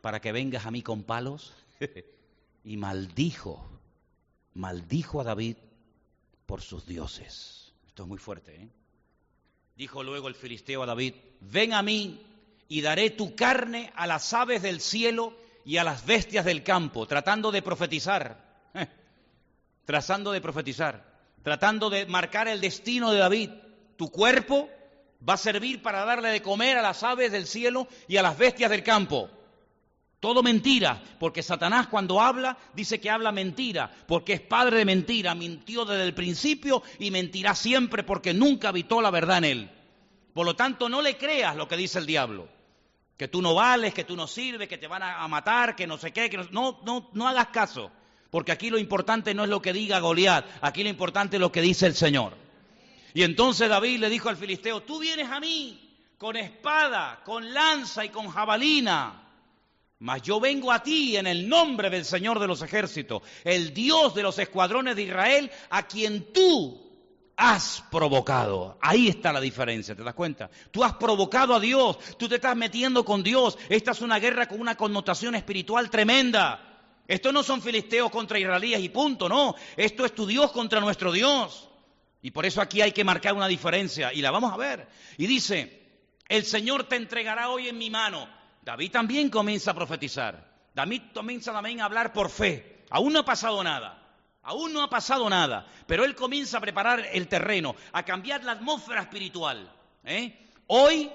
para 0.00 0.22
que 0.22 0.32
vengas 0.32 0.64
a 0.64 0.70
mí 0.70 0.80
con 0.80 1.02
palos? 1.02 1.52
y 2.64 2.78
maldijo, 2.78 3.62
maldijo 4.54 5.20
a 5.20 5.24
David 5.24 5.56
por 6.46 6.62
sus 6.62 6.86
dioses. 6.86 7.74
Esto 7.86 8.04
es 8.04 8.08
muy 8.08 8.18
fuerte, 8.18 8.56
¿eh? 8.56 8.68
Dijo 9.76 10.02
luego 10.02 10.28
el 10.28 10.34
filisteo 10.34 10.82
a 10.82 10.86
David, 10.86 11.12
ven 11.40 11.74
a 11.74 11.82
mí 11.82 12.22
y 12.68 12.80
daré 12.80 13.10
tu 13.10 13.36
carne 13.36 13.92
a 13.96 14.06
las 14.06 14.32
aves 14.32 14.62
del 14.62 14.80
cielo 14.80 15.43
y 15.64 15.76
a 15.76 15.84
las 15.84 16.04
bestias 16.04 16.44
del 16.44 16.62
campo, 16.62 17.06
tratando 17.06 17.50
de 17.50 17.62
profetizar, 17.62 18.70
trazando 19.84 20.32
de 20.32 20.40
profetizar, 20.40 21.04
tratando 21.42 21.90
de 21.90 22.06
marcar 22.06 22.48
el 22.48 22.60
destino 22.60 23.10
de 23.12 23.18
David. 23.18 23.50
Tu 23.96 24.10
cuerpo 24.10 24.68
va 25.26 25.34
a 25.34 25.38
servir 25.38 25.82
para 25.82 26.04
darle 26.04 26.28
de 26.28 26.42
comer 26.42 26.78
a 26.78 26.82
las 26.82 27.02
aves 27.02 27.32
del 27.32 27.46
cielo 27.46 27.88
y 28.08 28.16
a 28.16 28.22
las 28.22 28.36
bestias 28.36 28.70
del 28.70 28.82
campo. 28.82 29.30
Todo 30.20 30.42
mentira, 30.42 31.02
porque 31.20 31.42
Satanás 31.42 31.88
cuando 31.88 32.20
habla 32.20 32.56
dice 32.74 32.98
que 32.98 33.10
habla 33.10 33.30
mentira, 33.30 33.90
porque 34.06 34.32
es 34.32 34.40
padre 34.40 34.78
de 34.78 34.84
mentira, 34.86 35.34
mintió 35.34 35.84
desde 35.84 36.04
el 36.04 36.14
principio 36.14 36.82
y 36.98 37.10
mentirá 37.10 37.54
siempre 37.54 38.04
porque 38.04 38.32
nunca 38.32 38.70
habitó 38.70 39.02
la 39.02 39.10
verdad 39.10 39.38
en 39.38 39.44
él. 39.44 39.70
Por 40.32 40.46
lo 40.46 40.56
tanto, 40.56 40.88
no 40.88 41.02
le 41.02 41.18
creas 41.18 41.56
lo 41.56 41.68
que 41.68 41.76
dice 41.76 41.98
el 41.98 42.06
diablo, 42.06 42.48
que 43.16 43.28
tú 43.28 43.40
no 43.40 43.54
vales, 43.54 43.94
que 43.94 44.04
tú 44.04 44.16
no 44.16 44.26
sirves, 44.26 44.68
que 44.68 44.78
te 44.78 44.86
van 44.86 45.02
a 45.02 45.26
matar, 45.28 45.76
que 45.76 45.86
no 45.86 45.98
sé 45.98 46.12
qué, 46.12 46.28
que 46.28 46.38
no, 46.50 46.80
no, 46.84 47.10
no 47.12 47.28
hagas 47.28 47.48
caso, 47.48 47.90
porque 48.30 48.52
aquí 48.52 48.70
lo 48.70 48.78
importante 48.78 49.34
no 49.34 49.44
es 49.44 49.50
lo 49.50 49.62
que 49.62 49.72
diga 49.72 50.00
Goliat, 50.00 50.44
aquí 50.60 50.82
lo 50.82 50.88
importante 50.88 51.36
es 51.36 51.40
lo 51.40 51.52
que 51.52 51.60
dice 51.60 51.86
el 51.86 51.94
Señor. 51.94 52.36
Y 53.12 53.22
entonces 53.22 53.68
David 53.68 54.00
le 54.00 54.10
dijo 54.10 54.28
al 54.28 54.36
filisteo, 54.36 54.82
tú 54.82 54.98
vienes 54.98 55.30
a 55.30 55.38
mí 55.38 55.96
con 56.18 56.36
espada, 56.36 57.20
con 57.24 57.54
lanza 57.54 58.04
y 58.04 58.08
con 58.08 58.28
jabalina 58.28 59.24
mas 60.04 60.20
yo 60.20 60.38
vengo 60.38 60.70
a 60.70 60.82
ti 60.82 61.16
en 61.16 61.26
el 61.26 61.48
nombre 61.48 61.88
del 61.88 62.04
Señor 62.04 62.38
de 62.38 62.46
los 62.46 62.60
ejércitos, 62.60 63.22
el 63.42 63.72
Dios 63.72 64.14
de 64.14 64.22
los 64.22 64.38
escuadrones 64.38 64.96
de 64.96 65.04
Israel, 65.04 65.50
a 65.70 65.86
quien 65.86 66.30
tú 66.30 66.83
has 67.36 67.82
provocado. 67.90 68.78
Ahí 68.80 69.08
está 69.08 69.32
la 69.32 69.40
diferencia, 69.40 69.94
¿te 69.94 70.02
das 70.02 70.14
cuenta? 70.14 70.50
Tú 70.70 70.84
has 70.84 70.94
provocado 70.94 71.54
a 71.54 71.60
Dios, 71.60 71.98
tú 72.18 72.28
te 72.28 72.36
estás 72.36 72.56
metiendo 72.56 73.04
con 73.04 73.22
Dios. 73.22 73.58
Esta 73.68 73.92
es 73.92 74.00
una 74.00 74.18
guerra 74.18 74.46
con 74.46 74.60
una 74.60 74.76
connotación 74.76 75.34
espiritual 75.34 75.90
tremenda. 75.90 76.60
Esto 77.06 77.32
no 77.32 77.42
son 77.42 77.60
filisteos 77.60 78.10
contra 78.10 78.38
israelíes 78.38 78.80
y 78.80 78.88
punto, 78.88 79.28
no. 79.28 79.54
Esto 79.76 80.04
es 80.04 80.14
tu 80.14 80.26
Dios 80.26 80.52
contra 80.52 80.80
nuestro 80.80 81.12
Dios. 81.12 81.68
Y 82.22 82.30
por 82.30 82.46
eso 82.46 82.62
aquí 82.62 82.80
hay 82.80 82.92
que 82.92 83.04
marcar 83.04 83.34
una 83.34 83.48
diferencia 83.48 84.12
y 84.12 84.22
la 84.22 84.30
vamos 84.30 84.52
a 84.52 84.56
ver. 84.56 84.88
Y 85.18 85.26
dice, 85.26 85.82
el 86.28 86.44
Señor 86.44 86.84
te 86.84 86.96
entregará 86.96 87.50
hoy 87.50 87.68
en 87.68 87.76
mi 87.76 87.90
mano 87.90 88.26
David 88.64 88.90
también 88.90 89.28
comienza 89.28 89.72
a 89.72 89.74
profetizar. 89.74 90.52
David 90.74 91.02
comienza 91.12 91.52
también 91.52 91.80
a 91.80 91.84
hablar 91.84 92.12
por 92.12 92.30
fe. 92.30 92.84
Aún 92.90 93.12
no 93.12 93.20
ha 93.20 93.24
pasado 93.24 93.62
nada. 93.62 94.03
Aún 94.44 94.72
no 94.72 94.82
ha 94.82 94.90
pasado 94.90 95.28
nada. 95.28 95.66
Pero 95.86 96.04
él 96.04 96.14
comienza 96.14 96.58
a 96.58 96.60
preparar 96.60 97.06
el 97.12 97.28
terreno, 97.28 97.74
a 97.92 98.02
cambiar 98.04 98.44
la 98.44 98.52
atmósfera 98.52 99.02
espiritual. 99.02 99.70
¿eh? 100.04 100.38
Hoy, 100.66 101.10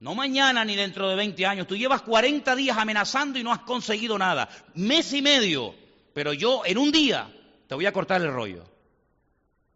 no 0.00 0.14
mañana 0.14 0.64
ni 0.64 0.76
dentro 0.76 1.08
de 1.08 1.16
20 1.16 1.46
años, 1.46 1.66
tú 1.66 1.76
llevas 1.76 2.02
40 2.02 2.56
días 2.56 2.76
amenazando 2.76 3.38
y 3.38 3.44
no 3.44 3.52
has 3.52 3.60
conseguido 3.60 4.18
nada. 4.18 4.48
Mes 4.74 5.12
y 5.12 5.22
medio. 5.22 5.74
Pero 6.14 6.32
yo 6.32 6.62
en 6.64 6.78
un 6.78 6.90
día 6.90 7.30
te 7.68 7.74
voy 7.74 7.86
a 7.86 7.92
cortar 7.92 8.20
el 8.20 8.32
rollo. 8.32 8.64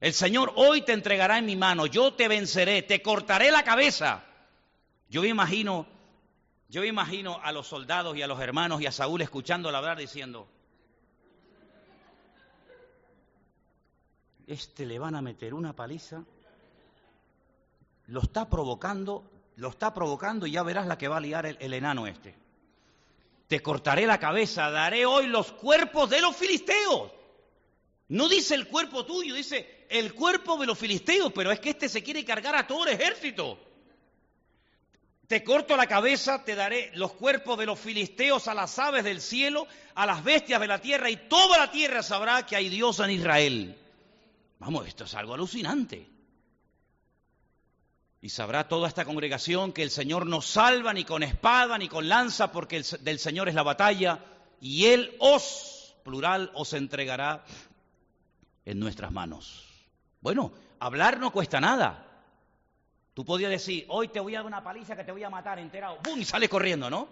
El 0.01 0.13
Señor 0.13 0.53
hoy 0.57 0.83
te 0.83 0.93
entregará 0.93 1.39
en 1.39 1.47
mi 1.47 1.57
mano, 1.57 1.87
yo 1.87 2.13
te 2.13 2.29
venceré, 2.29 2.83
te 2.83 3.01
cortaré 3.01 3.51
la 3.51 3.65
cabeza. 3.65 4.25
Yo 5.09 5.23
me 5.23 5.29
imagino 5.29 5.87
yo 6.75 6.81
me 6.81 6.89
imagino 6.89 7.39
a 7.41 7.53
los 7.53 7.69
soldados 7.69 8.17
y 8.17 8.23
a 8.23 8.27
los 8.27 8.41
hermanos 8.41 8.81
y 8.81 8.87
a 8.87 8.91
Saúl 8.91 9.21
escuchando 9.21 9.69
hablar 9.69 9.97
diciendo, 9.97 10.49
este 14.47 14.87
le 14.87 14.99
van 14.99 15.15
a 15.15 15.23
meter 15.23 15.55
una 15.55 15.75
paliza, 15.75 16.25
lo 18.07 18.21
está 18.21 18.49
provocando, 18.49 19.25
lo 19.57 19.69
está 19.69 19.95
provocando 19.95 20.47
y 20.47 20.53
ya 20.53 20.63
verás 20.63 20.87
la 20.87 20.99
que 20.99 21.09
va 21.09 21.17
a 21.17 21.21
liar 21.21 21.47
el, 21.47 21.73
enano 21.73 22.07
este. 22.07 22.35
Te 23.49 23.63
cortaré 23.63 24.07
la 24.07 24.19
cabeza, 24.19 24.71
daré 24.71 25.07
hoy 25.07 25.27
los 25.27 25.53
cuerpos 25.53 26.11
de 26.11 26.21
los 26.21 26.37
filisteos. 26.37 27.13
No 28.09 28.29
dice 28.29 28.55
el 28.55 28.69
cuerpo 28.69 29.07
tuyo, 29.07 29.35
dice 29.35 29.87
el 29.89 30.15
cuerpo 30.15 30.59
de 30.59 30.67
los 30.67 30.79
filisteos, 30.79 31.33
pero 31.33 31.51
es 31.51 31.61
que 31.61 31.71
este 31.71 31.89
se 31.89 32.03
quiere 32.03 32.25
cargar 32.25 32.55
a 32.57 32.67
todo 32.67 32.87
el 32.87 32.93
ejército. 32.93 33.59
Te 35.27 35.43
corto 35.43 35.77
la 35.77 35.87
cabeza, 35.87 36.45
te 36.45 36.55
daré 36.55 36.91
los 36.95 37.15
cuerpos 37.15 37.59
de 37.59 37.65
los 37.65 37.79
filisteos 37.79 38.47
a 38.47 38.53
las 38.53 38.79
aves 38.79 39.05
del 39.05 39.23
cielo, 39.23 39.67
a 39.95 40.05
las 40.05 40.23
bestias 40.23 40.61
de 40.61 40.67
la 40.67 40.81
tierra, 40.81 41.09
y 41.09 41.17
toda 41.17 41.57
la 41.57 41.71
tierra 41.71 42.03
sabrá 42.03 42.45
que 42.45 42.57
hay 42.57 42.69
Dios 42.69 43.01
en 43.01 43.11
Israel. 43.11 43.79
Vamos, 44.65 44.89
esto 44.89 45.05
es 45.05 45.15
algo 45.15 45.35
alucinante. 45.35 46.09
Y 48.23 48.31
sabrá 48.31 48.67
toda 48.67 48.89
esta 48.89 49.05
congregación 49.05 49.75
que 49.75 49.83
el 49.83 49.91
Señor 49.91 50.25
no 50.25 50.41
salva 50.41 50.95
ni 50.95 51.05
con 51.05 51.23
espada 51.23 51.77
ni 51.77 51.87
con 51.87 52.09
lanza, 52.09 52.51
porque 52.51 52.83
del 53.01 53.19
Señor 53.19 53.51
es 53.51 53.55
la 53.55 53.63
batalla, 53.63 54.25
y 54.63 54.87
Él 54.87 55.15
os, 55.21 55.95
plural, 56.03 56.51
os 56.55 56.73
entregará 56.73 57.45
en 58.65 58.81
nuestras 58.81 59.13
manos. 59.13 59.69
Bueno, 60.23 60.51
hablar 60.81 61.21
no 61.21 61.31
cuesta 61.31 61.61
nada. 61.61 62.07
Tú 63.13 63.23
podías 63.23 63.51
decir, 63.51 63.85
hoy 63.89 64.09
te 64.09 64.21
voy 64.21 64.35
a 64.35 64.39
dar 64.39 64.47
una 64.47 64.65
paliza 64.65 64.97
que 64.97 65.05
te 65.05 65.13
voy 65.13 65.25
a 65.25 65.29
matar 65.29 65.59
enterado, 65.59 65.99
¡bum! 66.03 66.19
y 66.19 66.25
sales 66.25 66.49
corriendo, 66.49 66.89
¿no? 66.89 67.07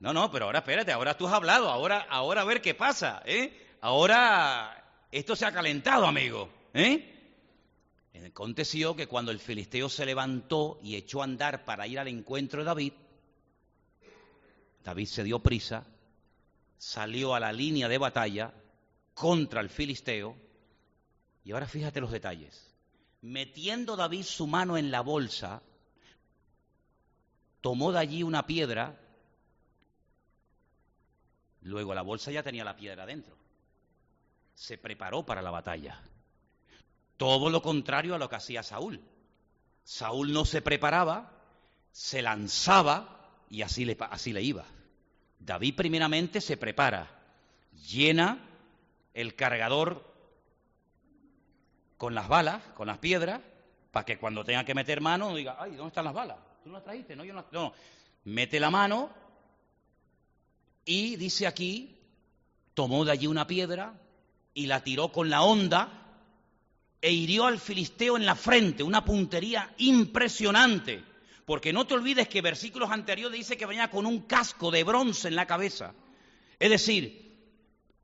No, 0.00 0.12
no, 0.12 0.28
pero 0.32 0.46
ahora 0.46 0.58
espérate, 0.58 0.90
ahora 0.90 1.16
tú 1.16 1.28
has 1.28 1.34
hablado, 1.34 1.70
ahora, 1.70 2.04
ahora 2.10 2.40
a 2.40 2.44
ver 2.44 2.60
qué 2.60 2.74
pasa, 2.74 3.22
¿eh? 3.26 3.76
Ahora 3.80 4.81
esto 5.12 5.36
se 5.36 5.46
ha 5.46 5.52
calentado, 5.52 6.06
amigo, 6.06 6.50
¿eh? 6.74 7.08
Aconteció 8.26 8.96
que 8.96 9.06
cuando 9.06 9.30
el 9.30 9.38
filisteo 9.38 9.88
se 9.88 10.06
levantó 10.06 10.80
y 10.82 10.96
echó 10.96 11.20
a 11.20 11.24
andar 11.24 11.64
para 11.64 11.86
ir 11.86 11.98
al 11.98 12.08
encuentro 12.08 12.60
de 12.60 12.66
David, 12.66 12.92
David 14.82 15.06
se 15.06 15.22
dio 15.22 15.38
prisa, 15.38 15.86
salió 16.78 17.34
a 17.34 17.40
la 17.40 17.52
línea 17.52 17.88
de 17.88 17.98
batalla 17.98 18.52
contra 19.14 19.60
el 19.60 19.68
filisteo, 19.68 20.36
y 21.44 21.52
ahora 21.52 21.66
fíjate 21.66 22.00
los 22.00 22.10
detalles 22.10 22.72
metiendo 23.22 23.96
David 23.96 24.24
su 24.24 24.46
mano 24.46 24.76
en 24.76 24.90
la 24.90 25.00
bolsa, 25.00 25.62
tomó 27.60 27.92
de 27.92 28.00
allí 28.00 28.22
una 28.22 28.46
piedra, 28.46 29.00
luego 31.62 31.94
la 31.94 32.02
bolsa 32.02 32.30
ya 32.32 32.42
tenía 32.42 32.64
la 32.64 32.76
piedra 32.76 33.06
dentro, 33.06 33.36
se 34.54 34.78
preparó 34.78 35.24
para 35.24 35.42
la 35.42 35.50
batalla. 35.50 36.00
Todo 37.16 37.50
lo 37.50 37.62
contrario 37.62 38.14
a 38.14 38.18
lo 38.18 38.28
que 38.28 38.36
hacía 38.36 38.62
Saúl. 38.62 39.00
Saúl 39.84 40.32
no 40.32 40.44
se 40.44 40.62
preparaba, 40.62 41.32
se 41.90 42.22
lanzaba 42.22 43.22
y 43.50 43.62
así 43.62 43.84
le, 43.84 44.42
iba. 44.42 44.64
David 45.38 45.74
primeramente 45.76 46.40
se 46.40 46.56
prepara, 46.56 47.08
llena 47.88 48.38
el 49.14 49.34
cargador 49.34 50.10
con 51.96 52.14
las 52.14 52.28
balas, 52.28 52.62
con 52.74 52.86
las 52.86 52.98
piedras, 52.98 53.40
para 53.90 54.06
que 54.06 54.18
cuando 54.18 54.44
tenga 54.44 54.64
que 54.64 54.74
meter 54.74 55.00
mano 55.00 55.34
diga, 55.34 55.56
ay, 55.58 55.72
¿dónde 55.72 55.88
están 55.88 56.04
las 56.04 56.14
balas? 56.14 56.38
¿Tú 56.62 56.70
no 56.70 56.76
las 56.76 56.84
trajiste? 56.84 57.14
No, 57.14 57.24
yo 57.24 57.34
no. 57.34 57.44
no. 57.52 57.72
Mete 58.24 58.58
la 58.58 58.70
mano 58.70 59.10
y 60.84 61.16
dice 61.16 61.46
aquí, 61.46 61.98
tomó 62.74 63.04
de 63.04 63.12
allí 63.12 63.26
una 63.26 63.46
piedra 63.46 63.94
y 64.54 64.66
la 64.66 64.82
tiró 64.82 65.10
con 65.10 65.30
la 65.30 65.42
honda 65.42 66.02
e 67.00 67.10
hirió 67.10 67.46
al 67.46 67.58
filisteo 67.58 68.16
en 68.16 68.24
la 68.24 68.36
frente, 68.36 68.82
una 68.82 69.04
puntería 69.04 69.74
impresionante. 69.78 71.04
Porque 71.44 71.72
no 71.72 71.86
te 71.86 71.94
olvides 71.94 72.28
que 72.28 72.40
versículos 72.40 72.90
anteriores 72.90 73.36
dice 73.36 73.56
que 73.56 73.66
venía 73.66 73.90
con 73.90 74.06
un 74.06 74.22
casco 74.22 74.70
de 74.70 74.84
bronce 74.84 75.28
en 75.28 75.34
la 75.34 75.46
cabeza. 75.46 75.94
Es 76.58 76.70
decir, 76.70 77.22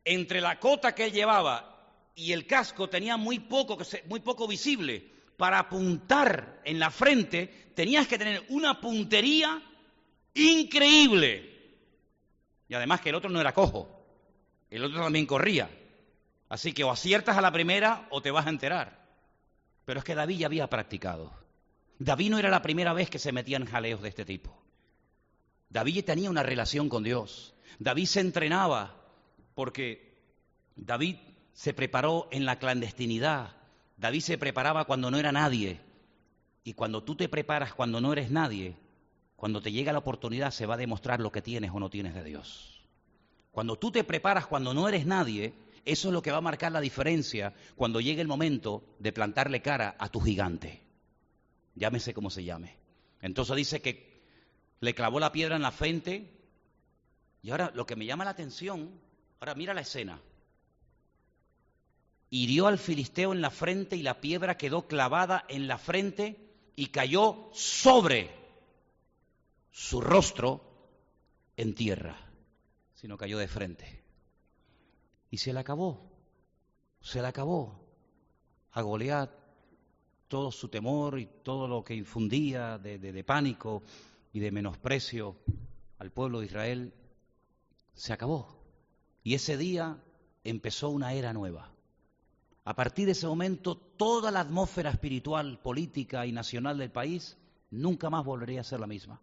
entre 0.05 0.41
la 0.41 0.59
cota 0.59 0.95
que 0.95 1.05
él 1.05 1.13
llevaba 1.13 1.77
y 2.17 2.33
el 2.33 2.47
casco 2.47 2.89
tenía 2.89 3.17
muy 3.17 3.39
poco, 3.39 3.79
muy 4.09 4.21
poco 4.21 4.49
visible. 4.49 5.13
Para 5.37 5.61
apuntar 5.61 6.61
en 6.65 6.81
la 6.81 6.91
frente 6.91 7.71
tenías 7.77 8.09
que 8.09 8.19
tener 8.19 8.45
una 8.49 8.81
puntería 8.81 9.63
increíble. 10.35 11.55
Y 12.69 12.75
además 12.75 13.01
que 13.01 13.11
el 13.11 13.15
otro 13.15 13.31
no 13.31 13.41
era 13.41 13.55
cojo, 13.55 14.05
el 14.69 14.85
otro 14.85 15.01
también 15.01 15.27
corría. 15.27 15.71
Así 16.49 16.73
que 16.73 16.85
o 16.85 16.91
aciertas 16.91 17.37
a 17.37 17.43
la 17.43 17.53
primera 17.53 18.07
o 18.11 18.23
te 18.23 18.31
vas 18.31 18.47
a 18.47 18.51
enterar. 18.51 19.07
Pero 19.85 19.99
es 19.99 20.05
que 20.05 20.15
David 20.15 20.39
ya 20.39 20.47
había 20.47 20.71
practicado. 20.71 21.33
David 21.99 22.31
no 22.31 22.39
era 22.39 22.51
la 22.51 22.63
primera 22.63 22.93
vez 22.93 23.11
que 23.11 23.19
se 23.19 23.33
metía 23.33 23.57
en 23.57 23.67
jaleos 23.67 24.03
de 24.03 24.09
este 24.09 24.25
tipo. 24.25 24.57
David 25.69 26.05
tenía 26.05 26.31
una 26.31 26.43
relación 26.43 26.89
con 26.89 27.03
Dios. 27.03 27.55
David 27.79 28.07
se 28.07 28.21
entrenaba 28.21 28.95
porque 29.55 30.17
David 30.77 31.17
se 31.53 31.75
preparó 31.75 32.29
en 32.31 32.45
la 32.47 32.59
clandestinidad. 32.59 33.57
David 33.97 34.21
se 34.21 34.39
preparaba 34.39 34.85
cuando 34.85 35.11
no 35.11 35.19
era 35.19 35.33
nadie. 35.33 35.81
Y 36.65 36.75
cuando 36.75 37.03
tú 37.03 37.17
te 37.17 37.29
preparas 37.29 37.75
cuando 37.75 38.01
no 38.01 38.13
eres 38.13 38.31
nadie, 38.31 38.77
cuando 39.37 39.61
te 39.61 39.73
llega 39.73 39.93
la 39.93 39.99
oportunidad 39.99 40.51
se 40.51 40.67
va 40.67 40.75
a 40.75 40.79
demostrar 40.79 41.21
lo 41.21 41.33
que 41.33 41.43
tienes 41.43 41.71
o 41.73 41.81
no 41.81 41.91
tienes 41.91 42.15
de 42.15 42.25
Dios. 42.25 42.83
Cuando 43.51 43.77
tú 43.77 43.91
te 43.91 44.05
preparas 44.05 44.47
cuando 44.47 44.73
no 44.75 44.89
eres 44.89 45.07
nadie, 45.07 45.55
eso 45.85 46.09
es 46.09 46.15
lo 46.15 46.23
que 46.23 46.31
va 46.31 46.39
a 46.39 46.43
marcar 46.43 46.73
la 46.73 46.81
diferencia 46.81 47.55
cuando 47.77 48.01
llegue 48.01 48.21
el 48.21 48.29
momento 48.29 48.85
de 48.99 49.13
plantarle 49.13 49.63
cara 49.63 49.97
a 49.99 50.09
tu 50.09 50.21
gigante. 50.21 50.83
Llámese 51.75 52.15
como 52.15 52.31
se 52.31 52.45
llame. 52.45 52.77
Entonces 53.21 53.57
dice 53.57 53.81
que 53.81 54.23
le 54.81 54.95
clavó 54.95 55.21
la 55.21 55.33
piedra 55.33 55.57
en 55.57 55.63
la 55.63 55.71
frente. 55.71 56.31
Y 57.43 57.51
ahora 57.51 57.73
lo 57.75 57.87
que 57.87 57.97
me 57.97 58.07
llama 58.07 58.25
la 58.25 58.31
atención, 58.31 59.01
ahora 59.41 59.55
mira 59.55 59.75
la 59.75 59.83
escena. 59.83 60.21
Hirió 62.31 62.67
al 62.67 62.79
filisteo 62.79 63.33
en 63.33 63.41
la 63.41 63.51
frente 63.51 63.97
y 63.97 64.03
la 64.03 64.21
piedra 64.21 64.57
quedó 64.57 64.87
clavada 64.87 65.45
en 65.49 65.67
la 65.67 65.79
frente 65.79 66.37
y 66.77 66.89
cayó 66.89 67.49
sobre 67.53 68.31
su 69.71 70.01
rostro 70.01 70.61
en 71.57 71.75
tierra, 71.75 72.17
sino 72.95 73.17
cayó 73.17 73.39
de 73.39 73.49
frente. 73.49 73.98
Y 75.31 75.39
se 75.39 75.53
le 75.53 75.61
acabó, 75.61 76.11
se 77.01 77.21
le 77.21 77.29
acabó 77.29 77.79
a 78.73 78.83
Goliat 78.83 79.31
todo 80.29 80.53
su 80.53 80.69
temor 80.69 81.19
y 81.19 81.27
todo 81.43 81.67
lo 81.69 81.85
que 81.85 81.95
infundía 81.95 82.79
de, 82.79 82.99
de 82.99 83.25
pánico 83.25 83.83
y 84.33 84.41
de 84.41 84.53
menosprecio 84.53 85.37
al 85.99 86.11
pueblo 86.11 86.41
de 86.41 86.47
Israel, 86.47 86.95
se 87.95 88.13
acabó. 88.13 88.59
Y 89.25 89.35
ese 89.35 89.57
día 89.57 90.03
empezó 90.45 90.91
una 90.91 91.13
era 91.15 91.33
nueva. 91.33 91.73
A 92.65 92.75
partir 92.75 93.07
de 93.07 93.13
ese 93.13 93.27
momento, 93.27 93.77
toda 93.77 94.31
la 94.31 94.41
atmósfera 94.41 94.91
espiritual, 94.91 95.59
política 95.61 96.27
y 96.27 96.33
nacional 96.33 96.79
del 96.79 96.91
país 96.91 97.37
nunca 97.71 98.11
más 98.11 98.25
volvería 98.25 98.61
a 98.61 98.65
ser 98.65 98.81
la 98.81 98.87
misma. 98.87 99.21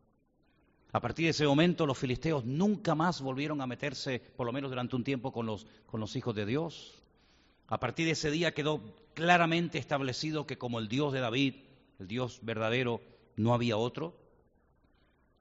A 0.95 1.01
partir 1.01 1.25
de 1.25 1.31
ese 1.31 1.45
momento, 1.45 1.85
los 1.85 1.97
filisteos 1.97 2.45
nunca 2.45 2.95
más 2.95 3.19
volvieron 3.19 3.59
a 3.59 3.67
meterse, 3.67 4.21
por 4.37 4.45
lo 4.45 4.53
menos 4.53 4.71
durante 4.71 4.95
un 4.95 5.03
tiempo, 5.03 5.33
con 5.33 5.45
los, 5.45 5.67
con 5.87 5.99
los 5.99 6.15
hijos 6.15 6.33
de 6.33 6.45
Dios. 6.45 7.03
A 7.67 7.81
partir 7.81 8.05
de 8.05 8.13
ese 8.13 8.31
día 8.31 8.53
quedó 8.53 8.95
claramente 9.13 9.77
establecido 9.77 10.47
que 10.47 10.57
como 10.57 10.79
el 10.79 10.87
Dios 10.87 11.11
de 11.11 11.19
David, 11.19 11.55
el 11.99 12.07
Dios 12.07 12.39
verdadero, 12.43 13.01
no 13.35 13.53
había 13.53 13.75
otro. 13.75 14.15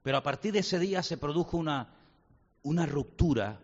Pero 0.03 0.17
a 0.17 0.23
partir 0.23 0.51
de 0.51 0.59
ese 0.59 0.77
día 0.77 1.01
se 1.03 1.17
produjo 1.17 1.55
una, 1.55 1.87
una 2.61 2.85
ruptura 2.85 3.61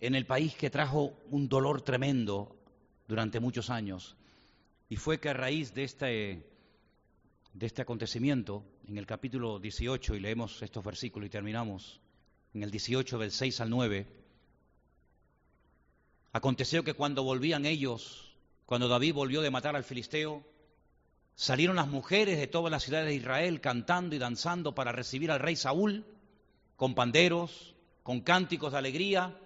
en 0.00 0.16
el 0.16 0.26
país 0.26 0.56
que 0.56 0.70
trajo 0.70 1.12
un 1.30 1.48
dolor 1.48 1.82
tremendo 1.82 2.56
durante 3.06 3.38
muchos 3.38 3.70
años. 3.70 4.16
Y 4.88 4.96
fue 4.96 5.20
que 5.20 5.28
a 5.28 5.34
raíz 5.34 5.72
de 5.72 5.84
este, 5.84 6.50
de 7.52 7.66
este 7.66 7.82
acontecimiento, 7.82 8.64
en 8.88 8.98
el 8.98 9.06
capítulo 9.06 9.58
18, 9.58 10.14
y 10.14 10.20
leemos 10.20 10.62
estos 10.62 10.84
versículos 10.84 11.26
y 11.26 11.30
terminamos, 11.30 12.00
en 12.54 12.62
el 12.62 12.70
18 12.70 13.18
del 13.18 13.30
6 13.30 13.60
al 13.60 13.70
9, 13.70 14.06
aconteció 16.32 16.82
que 16.84 16.94
cuando 16.94 17.22
volvían 17.22 17.66
ellos, 17.66 18.34
cuando 18.66 18.88
David 18.88 19.14
volvió 19.14 19.42
de 19.42 19.50
matar 19.50 19.76
al 19.76 19.84
filisteo, 19.84 20.44
salieron 21.34 21.76
las 21.76 21.88
mujeres 21.88 22.38
de 22.38 22.46
todas 22.46 22.70
las 22.70 22.82
ciudades 22.82 23.08
de 23.08 23.14
Israel 23.14 23.60
cantando 23.60 24.16
y 24.16 24.18
danzando 24.18 24.74
para 24.74 24.92
recibir 24.92 25.30
al 25.30 25.40
rey 25.40 25.56
Saúl, 25.56 26.04
con 26.76 26.94
panderos, 26.94 27.74
con 28.02 28.20
cánticos 28.20 28.72
de 28.72 28.78
alegría, 28.78 29.36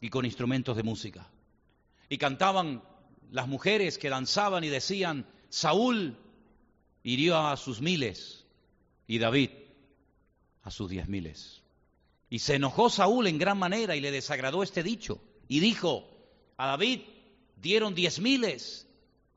y 0.00 0.08
con 0.08 0.24
instrumentos 0.24 0.76
de 0.76 0.82
música. 0.82 1.26
Y 2.08 2.18
cantaban 2.18 2.82
las 3.30 3.46
mujeres 3.46 3.98
que 3.98 4.08
danzaban 4.08 4.64
y 4.64 4.68
decían, 4.68 5.26
Saúl 5.48 6.16
hirió 7.02 7.38
a 7.38 7.56
sus 7.56 7.80
miles 7.80 8.39
y 9.10 9.18
David 9.18 9.50
a 10.62 10.70
sus 10.70 10.88
diez 10.88 11.08
miles. 11.08 11.62
Y 12.28 12.38
se 12.38 12.54
enojó 12.54 12.88
Saúl 12.88 13.26
en 13.26 13.38
gran 13.38 13.58
manera 13.58 13.96
y 13.96 14.00
le 14.00 14.12
desagradó 14.12 14.62
este 14.62 14.84
dicho. 14.84 15.20
Y 15.48 15.58
dijo, 15.58 16.08
a 16.56 16.68
David 16.68 17.00
dieron 17.56 17.96
diez 17.96 18.20
miles 18.20 18.86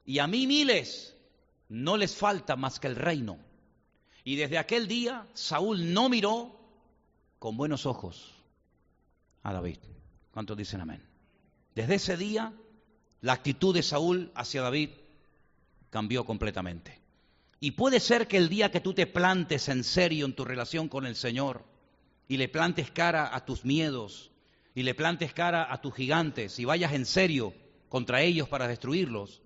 y 0.06 0.20
a 0.20 0.28
mí 0.28 0.46
miles, 0.46 1.18
no 1.70 1.98
les 1.98 2.16
falta 2.16 2.56
más 2.56 2.80
que 2.80 2.86
el 2.86 2.96
reino. 2.96 3.40
Y 4.24 4.36
desde 4.36 4.60
aquel 4.60 4.88
día 4.88 5.28
Saúl 5.34 5.92
no 5.92 6.08
miró 6.08 6.56
con 7.40 7.58
buenos 7.58 7.88
ojos 7.88 8.32
a 9.42 9.54
David. 9.54 9.80
¿Cuántos 10.30 10.56
dicen 10.56 10.82
amén? 10.82 11.04
Desde 11.74 11.96
ese 11.96 12.16
día, 12.16 12.54
la 13.22 13.34
actitud 13.34 13.74
de 13.74 13.82
Saúl 13.82 14.32
hacia 14.36 14.62
David 14.62 14.92
cambió 15.90 16.26
completamente. 16.26 17.03
Y 17.64 17.72
puede 17.72 18.02
ser 18.02 18.28
que 18.28 18.36
el 18.36 18.50
día 18.50 18.72
que 18.72 18.82
tú 18.82 18.94
te 18.94 19.08
plantes 19.08 19.70
en 19.70 19.86
serio 19.86 20.26
en 20.26 20.34
tu 20.34 20.44
relación 20.44 20.90
con 20.90 21.06
el 21.06 21.16
Señor 21.16 21.64
y 22.28 22.36
le 22.36 22.50
plantes 22.50 22.92
cara 22.92 23.34
a 23.34 23.46
tus 23.46 23.64
miedos 23.64 24.32
y 24.76 24.84
le 24.84 24.94
plantes 24.94 25.34
cara 25.34 25.72
a 25.72 25.80
tus 25.80 25.96
gigantes 25.96 26.60
y 26.60 26.66
vayas 26.66 26.92
en 26.92 27.06
serio 27.06 27.54
contra 27.88 28.22
ellos 28.22 28.50
para 28.50 28.68
destruirlos, 28.68 29.42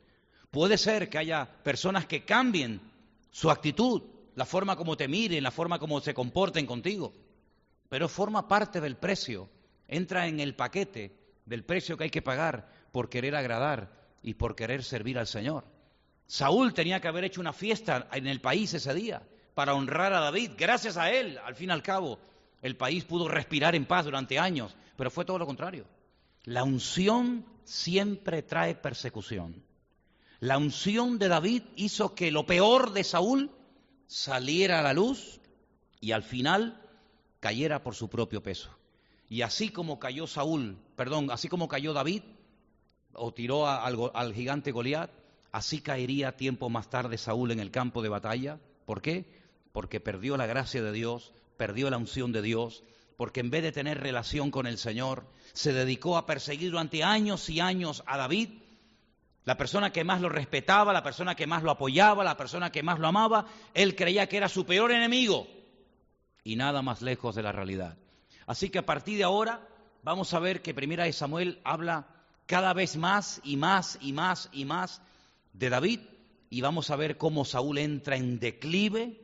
puede 0.49 0.79
ser 0.79 1.09
que 1.09 1.19
haya 1.19 1.47
personas 1.61 2.07
que 2.07 2.25
cambien 2.25 2.81
su 3.29 3.51
actitud, 3.51 4.01
la 4.33 4.47
forma 4.47 4.75
como 4.75 4.97
te 4.97 5.07
miren, 5.07 5.43
la 5.43 5.51
forma 5.51 5.77
como 5.77 6.01
se 6.01 6.15
comporten 6.15 6.65
contigo, 6.65 7.13
pero 7.87 8.09
forma 8.09 8.47
parte 8.47 8.81
del 8.81 8.97
precio 8.97 9.47
entra 9.87 10.25
en 10.25 10.39
el 10.39 10.55
paquete 10.55 11.15
del 11.45 11.63
precio 11.63 11.95
que 11.95 12.05
hay 12.05 12.09
que 12.09 12.23
pagar 12.23 12.67
por 12.91 13.09
querer 13.09 13.35
agradar 13.35 13.91
y 14.23 14.33
por 14.33 14.55
querer 14.55 14.83
servir 14.83 15.19
al 15.19 15.27
Señor. 15.27 15.76
Saúl 16.27 16.73
tenía 16.73 16.99
que 16.99 17.07
haber 17.07 17.23
hecho 17.23 17.41
una 17.41 17.53
fiesta 17.53 18.07
en 18.11 18.27
el 18.27 18.41
país 18.41 18.73
ese 18.73 18.93
día 18.93 19.23
para 19.55 19.73
honrar 19.73 20.13
a 20.13 20.19
David. 20.19 20.51
Gracias 20.57 20.97
a 20.97 21.11
él, 21.11 21.39
al 21.43 21.55
fin 21.55 21.69
y 21.69 21.71
al 21.73 21.81
cabo, 21.81 22.19
el 22.61 22.75
país 22.75 23.05
pudo 23.05 23.27
respirar 23.27 23.75
en 23.75 23.85
paz 23.85 24.05
durante 24.05 24.37
años, 24.37 24.75
pero 24.95 25.09
fue 25.09 25.25
todo 25.25 25.39
lo 25.39 25.45
contrario. 25.45 25.85
La 26.43 26.63
unción 26.63 27.45
siempre 27.63 28.43
trae 28.43 28.75
persecución. 28.75 29.63
La 30.39 30.57
unción 30.57 31.17
de 31.17 31.29
David 31.29 31.63
hizo 31.75 32.13
que 32.13 32.29
lo 32.29 32.45
peor 32.45 32.93
de 32.93 33.03
Saúl 33.03 33.51
saliera 34.05 34.79
a 34.79 34.83
la 34.83 34.93
luz 34.93 35.39
y 35.99 36.11
al 36.11 36.23
final 36.23 36.81
cayera 37.39 37.83
por 37.83 37.95
su 37.95 38.09
propio 38.09 38.43
peso. 38.43 38.69
Y 39.29 39.41
así 39.41 39.69
como 39.69 39.99
cayó 39.99 40.27
Saúl, 40.27 40.77
perdón, 40.95 41.31
así 41.31 41.49
como 41.49 41.67
cayó 41.67 41.93
David, 41.93 42.21
o 43.13 43.33
tiró 43.33 43.67
al, 43.67 44.33
gigante 44.33 44.71
Goliat, 44.71 45.09
así 45.51 45.81
caería 45.81 46.37
tiempo 46.37 46.69
más 46.69 46.89
tarde 46.89 47.17
Saúl 47.17 47.51
en 47.51 47.59
el 47.59 47.71
campo 47.71 48.01
de 48.01 48.09
batalla. 48.09 48.59
¿Por 48.85 49.01
qué? 49.01 49.25
Porque 49.71 49.99
perdió 49.99 50.37
la 50.37 50.45
gracia 50.45 50.81
de 50.81 50.91
Dios, 50.91 51.33
perdió 51.57 51.89
la 51.89 51.97
unción 51.97 52.31
de 52.31 52.41
Dios, 52.41 52.83
porque 53.17 53.39
en 53.39 53.49
vez 53.49 53.63
de 53.63 53.71
tener 53.71 53.99
relación 53.99 54.51
con 54.51 54.67
el 54.67 54.77
Señor, 54.77 55.25
se 55.53 55.73
dedicó 55.73 56.17
a 56.17 56.25
perseguir 56.25 56.71
durante 56.71 57.03
años 57.03 57.49
y 57.49 57.59
años 57.59 58.03
a 58.05 58.17
David, 58.17 58.49
la 59.43 59.57
persona 59.57 59.91
que 59.91 60.03
más 60.03 60.21
lo 60.21 60.29
respetaba, 60.29 60.91
la 60.91 61.03
persona 61.03 61.33
que 61.33 61.47
más 61.47 61.63
lo 61.63 61.71
apoyaba, 61.71 62.23
la 62.23 62.35
persona 62.37 62.71
que 62.71 62.83
más 62.83 62.99
lo 62.99 63.07
amaba, 63.07 63.45
él 63.73 63.95
creía 63.95 64.27
que 64.27 64.37
era 64.37 64.49
su 64.49 64.65
peor 64.65 64.91
enemigo 64.91 65.47
y 66.43 66.57
nada 66.57 66.81
más 66.81 67.01
lejos 67.01 67.33
de 67.33 67.43
la 67.43 67.53
realidad. 67.53 67.97
Así 68.45 68.69
que 68.69 68.79
a 68.79 68.85
partir 68.85 69.17
de 69.17 69.23
ahora 69.23 69.67
vamos 70.03 70.33
a 70.33 70.39
ver 70.39 70.61
que 70.61 70.73
Primera 70.73 71.05
de 71.05 71.13
Samuel 71.13 71.61
habla 71.63 72.07
cada 72.45 72.73
vez 72.73 72.97
más 72.97 73.41
y 73.43 73.57
más 73.57 73.97
y 74.01 74.13
más 74.13 74.49
y 74.51 74.65
más 74.65 75.01
de 75.57 75.69
David 75.69 75.99
y 76.49 76.61
vamos 76.61 76.89
a 76.89 76.95
ver 76.95 77.17
cómo 77.17 77.45
Saúl 77.45 77.77
entra 77.77 78.15
en 78.15 78.39
declive, 78.39 79.19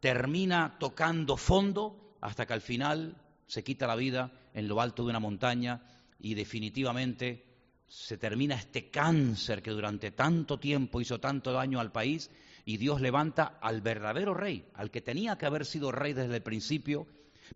termina 0.00 0.76
tocando 0.78 1.36
fondo 1.36 2.16
hasta 2.20 2.46
que 2.46 2.52
al 2.52 2.60
final 2.60 3.16
se 3.46 3.64
quita 3.64 3.86
la 3.86 3.96
vida 3.96 4.32
en 4.54 4.68
lo 4.68 4.80
alto 4.80 5.04
de 5.04 5.10
una 5.10 5.20
montaña 5.20 5.82
y 6.18 6.34
definitivamente 6.34 7.44
se 7.88 8.16
termina 8.16 8.54
este 8.54 8.90
cáncer 8.90 9.62
que 9.62 9.70
durante 9.70 10.12
tanto 10.12 10.58
tiempo 10.58 11.00
hizo 11.00 11.20
tanto 11.20 11.52
daño 11.52 11.78
al 11.80 11.92
país 11.92 12.30
y 12.64 12.76
Dios 12.76 13.00
levanta 13.00 13.58
al 13.60 13.82
verdadero 13.82 14.34
rey, 14.34 14.64
al 14.74 14.90
que 14.90 15.02
tenía 15.02 15.36
que 15.36 15.46
haber 15.46 15.66
sido 15.66 15.92
rey 15.92 16.12
desde 16.12 16.36
el 16.36 16.42
principio 16.42 17.06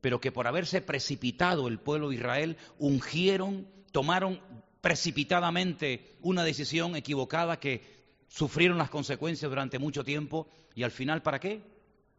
pero 0.00 0.20
que 0.20 0.32
por 0.32 0.46
haberse 0.46 0.80
precipitado 0.80 1.68
el 1.68 1.78
pueblo 1.78 2.08
de 2.08 2.16
Israel, 2.16 2.56
ungieron, 2.78 3.66
tomaron 3.92 4.40
precipitadamente 4.80 6.16
una 6.22 6.44
decisión 6.44 6.96
equivocada 6.96 7.58
que 7.58 7.95
sufrieron 8.28 8.78
las 8.78 8.90
consecuencias 8.90 9.50
durante 9.50 9.78
mucho 9.78 10.04
tiempo 10.04 10.48
y 10.74 10.82
al 10.82 10.90
final 10.90 11.22
¿para 11.22 11.40
qué? 11.40 11.62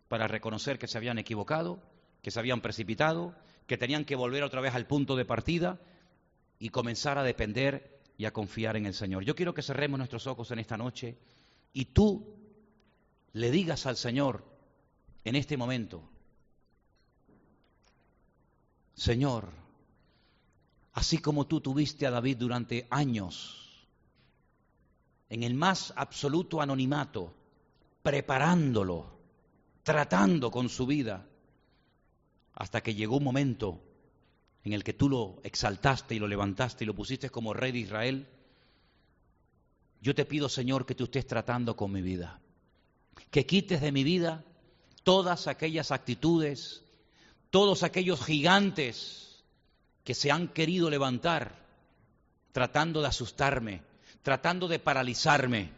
Para 0.08 0.28
reconocer 0.28 0.80
que 0.80 0.88
se 0.88 0.97
habían 0.97 1.20
equivocado, 1.20 1.82
que 2.22 2.32
se 2.32 2.39
habían 2.39 2.62
precipitado, 2.62 3.36
que 3.66 3.78
tenían 3.78 4.05
que 4.05 4.16
volver 4.16 4.43
otra 4.43 4.62
vez 4.62 4.74
al 4.74 4.88
punto 4.88 5.16
de 5.16 5.26
partida 5.26 5.80
y 6.60 6.70
comenzar 6.70 7.18
a 7.18 7.24
depender 7.24 7.99
y 8.18 8.26
a 8.26 8.34
confiar 8.34 8.78
en 8.78 8.86
el 8.86 8.93
Señor. 8.93 9.24
Yo 9.24 9.36
quiero 9.36 9.53
que 9.53 9.62
cerremos 9.62 9.97
nuestros 9.97 10.26
ojos 10.28 10.49
en 10.51 10.60
esta 10.60 10.78
noche 10.78 11.18
y 11.74 11.86
tú 11.86 12.36
le 13.34 13.51
digas 13.51 13.86
al 13.86 13.97
Señor 13.97 14.43
en 15.24 15.36
este 15.36 15.58
momento, 15.58 16.10
Señor, 18.95 19.51
así 20.93 21.20
como 21.20 21.45
tú 21.45 21.62
tuviste 21.62 22.08
a 22.08 22.12
David 22.12 22.38
durante 22.38 22.88
años, 22.89 23.66
en 25.30 25.43
el 25.43 25.53
más 25.53 25.93
absoluto 25.95 26.61
anonimato, 26.61 27.34
preparándolo, 28.01 29.17
tratando 29.84 30.51
con 30.51 30.69
su 30.69 30.86
vida, 30.86 31.25
hasta 32.53 32.82
que 32.82 32.95
llegó 32.95 33.17
un 33.17 33.23
momento 33.23 33.82
en 34.63 34.73
el 34.73 34.84
que 34.84 34.93
tú 34.93 35.09
lo 35.09 35.39
exaltaste 35.43 36.15
y 36.15 36.19
lo 36.19 36.28
levantaste 36.28 36.84
y 36.84 36.88
lo 36.88 36.95
pusiste 36.95 37.30
como 37.30 37.53
rey 37.53 37.71
de 37.71 37.80
Israel. 37.80 38.28
Yo 40.01 40.15
te 40.15 40.25
pido, 40.25 40.49
Señor, 40.49 40.86
que 40.86 40.95
tú 40.95 41.05
estés 41.05 41.28
tratando 41.28 41.75
con 41.75 41.91
mi 41.91 42.01
vida, 42.01 42.39
que 43.32 43.45
quites 43.45 43.82
de 43.82 43.91
mi 43.91 44.03
vida 44.03 44.43
todas 45.03 45.47
aquellas 45.47 45.91
actitudes, 45.91 46.84
todos 47.49 47.84
aquellos 47.84 48.23
gigantes 48.23 49.43
que 50.03 50.13
se 50.13 50.32
han 50.32 50.47
querido 50.47 50.89
levantar 50.89 51.65
tratando 52.51 53.01
de 53.01 53.07
asustarme, 53.07 53.84
tratando 54.28 54.67
de 54.67 54.78
paralizarme, 54.78 55.69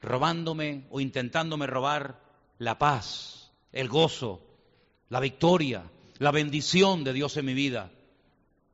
robándome 0.00 0.84
o 0.90 1.00
intentándome 1.00 1.66
robar 1.66 2.22
la 2.58 2.78
paz, 2.78 3.50
el 3.72 3.88
gozo, 3.88 4.40
la 5.08 5.18
victoria, 5.18 5.82
la 6.18 6.30
bendición 6.30 7.02
de 7.02 7.12
Dios 7.12 7.36
en 7.38 7.46
mi 7.46 7.54
vida. 7.54 7.90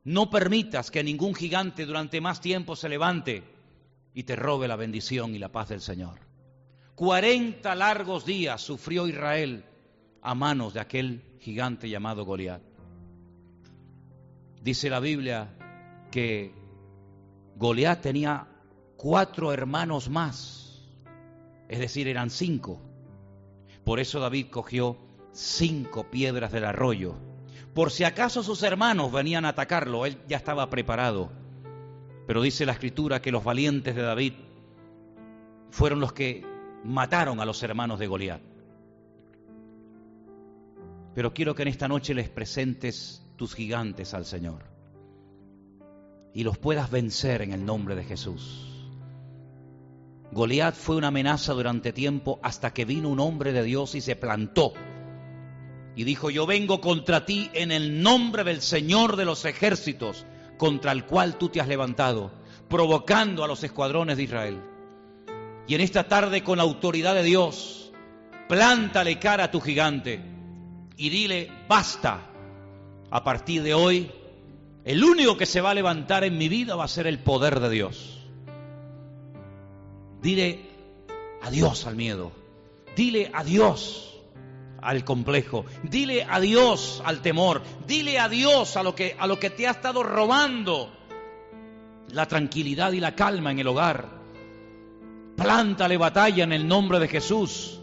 No 0.03 0.29
permitas 0.29 0.91
que 0.91 1.03
ningún 1.03 1.33
gigante 1.33 1.87
durante 1.87 2.21
más 2.21 2.39
tiempo 2.39 2.75
se 2.75 2.87
levante 2.87 3.41
y 4.13 4.25
te 4.25 4.35
robe 4.35 4.67
la 4.67 4.75
bendición 4.75 5.33
y 5.33 5.39
la 5.39 5.51
paz 5.51 5.69
del 5.69 5.81
Señor. 5.81 6.19
Cuarenta 6.93 7.73
largos 7.73 8.27
días 8.27 8.61
sufrió 8.61 9.07
Israel 9.07 9.65
a 10.21 10.35
manos 10.35 10.75
de 10.75 10.81
aquel 10.81 11.23
gigante 11.39 11.89
llamado 11.89 12.25
Goliat. 12.25 12.61
Dice 14.61 14.87
la 14.87 14.99
Biblia 14.99 15.49
que 16.11 16.53
Goliat 17.55 18.01
tenía 18.01 18.48
cuatro 18.99 19.53
hermanos 19.53 20.09
más, 20.09 20.77
es 21.69 21.79
decir, 21.79 22.09
eran 22.09 22.29
cinco. 22.29 22.81
Por 23.85 24.01
eso 24.01 24.19
David 24.19 24.47
cogió 24.51 24.97
cinco 25.31 26.03
piedras 26.11 26.51
del 26.51 26.65
arroyo. 26.65 27.15
Por 27.73 27.91
si 27.91 28.03
acaso 28.03 28.43
sus 28.43 28.61
hermanos 28.61 29.09
venían 29.13 29.45
a 29.45 29.49
atacarlo, 29.49 30.05
él 30.05 30.17
ya 30.27 30.35
estaba 30.35 30.69
preparado. 30.69 31.31
Pero 32.27 32.41
dice 32.41 32.65
la 32.65 32.73
escritura 32.73 33.21
que 33.21 33.31
los 33.31 33.45
valientes 33.45 33.95
de 33.95 34.01
David 34.01 34.33
fueron 35.71 36.01
los 36.01 36.11
que 36.11 36.45
mataron 36.83 37.39
a 37.39 37.45
los 37.45 37.63
hermanos 37.63 37.99
de 37.99 38.07
Goliat. 38.07 38.41
Pero 41.15 41.33
quiero 41.33 41.55
que 41.55 41.61
en 41.61 41.69
esta 41.69 41.87
noche 41.87 42.13
les 42.13 42.27
presentes 42.27 43.25
tus 43.37 43.55
gigantes 43.55 44.13
al 44.13 44.25
Señor 44.25 44.63
y 46.33 46.43
los 46.43 46.57
puedas 46.57 46.91
vencer 46.91 47.41
en 47.41 47.53
el 47.53 47.65
nombre 47.65 47.95
de 47.95 48.03
Jesús. 48.03 48.68
Goliat 50.31 50.75
fue 50.75 50.95
una 50.95 51.07
amenaza 51.07 51.53
durante 51.53 51.91
tiempo 51.91 52.39
hasta 52.43 52.73
que 52.73 52.85
vino 52.85 53.09
un 53.09 53.19
hombre 53.19 53.51
de 53.51 53.63
Dios 53.63 53.95
y 53.95 54.01
se 54.01 54.15
plantó 54.15 54.73
y 55.99 56.05
dijo, 56.05 56.29
yo 56.29 56.45
vengo 56.45 56.79
contra 56.79 57.25
ti 57.25 57.49
en 57.53 57.73
el 57.73 58.01
nombre 58.01 58.45
del 58.45 58.61
Señor 58.61 59.17
de 59.17 59.25
los 59.25 59.43
ejércitos, 59.43 60.25
contra 60.57 60.93
el 60.93 61.03
cual 61.03 61.37
tú 61.37 61.49
te 61.49 61.59
has 61.59 61.67
levantado, 61.67 62.31
provocando 62.69 63.43
a 63.43 63.47
los 63.49 63.65
escuadrones 63.65 64.15
de 64.15 64.23
Israel. 64.23 64.61
Y 65.67 65.75
en 65.75 65.81
esta 65.81 66.07
tarde, 66.07 66.41
con 66.41 66.57
la 66.57 66.63
autoridad 66.63 67.15
de 67.15 67.23
Dios, 67.23 67.91
plántale 68.47 69.19
cara 69.19 69.43
a 69.43 69.51
tu 69.51 69.59
gigante 69.59 70.21
y 70.95 71.09
dile, 71.09 71.51
basta, 71.67 72.31
a 73.11 73.23
partir 73.25 73.61
de 73.61 73.73
hoy, 73.73 74.09
el 74.85 75.03
único 75.03 75.35
que 75.35 75.45
se 75.45 75.59
va 75.59 75.71
a 75.71 75.75
levantar 75.75 76.23
en 76.23 76.37
mi 76.37 76.47
vida 76.47 76.77
va 76.77 76.85
a 76.85 76.87
ser 76.87 77.07
el 77.07 77.19
poder 77.19 77.59
de 77.59 77.69
Dios. 77.69 78.18
Dile 80.21 80.59
adiós 81.41 81.85
al 81.85 81.95
miedo, 81.95 82.31
dile 82.95 83.31
adiós 83.33 84.09
al 84.81 85.03
complejo. 85.03 85.65
Dile 85.83 86.23
adiós 86.23 87.01
al 87.05 87.21
temor. 87.21 87.61
Dile 87.87 88.19
adiós 88.19 88.77
a 88.77 88.83
lo 88.83 88.95
que 88.95 89.15
a 89.17 89.27
lo 89.27 89.39
que 89.39 89.49
te 89.49 89.67
ha 89.67 89.71
estado 89.71 90.03
robando 90.03 90.91
la 92.11 92.27
tranquilidad 92.27 92.91
y 92.91 92.99
la 92.99 93.15
calma 93.15 93.51
en 93.51 93.59
el 93.59 93.67
hogar. 93.67 94.07
Plántale 95.35 95.97
batalla 95.97 96.43
en 96.43 96.53
el 96.53 96.67
nombre 96.67 96.99
de 96.99 97.07
Jesús, 97.07 97.79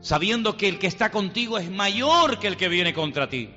sabiendo 0.00 0.56
que 0.56 0.68
el 0.68 0.78
que 0.78 0.88
está 0.88 1.10
contigo 1.10 1.58
es 1.58 1.70
mayor 1.70 2.38
que 2.38 2.48
el 2.48 2.56
que 2.56 2.68
viene 2.68 2.92
contra 2.92 3.28
ti. 3.28 3.50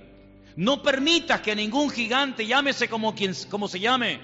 No 0.56 0.84
permitas 0.84 1.42
que 1.42 1.56
ningún 1.56 1.90
gigante, 1.90 2.46
llámese 2.46 2.90
como 2.90 3.16
quien 3.16 3.34
como 3.50 3.68
se 3.68 3.80
llame, 3.80 4.20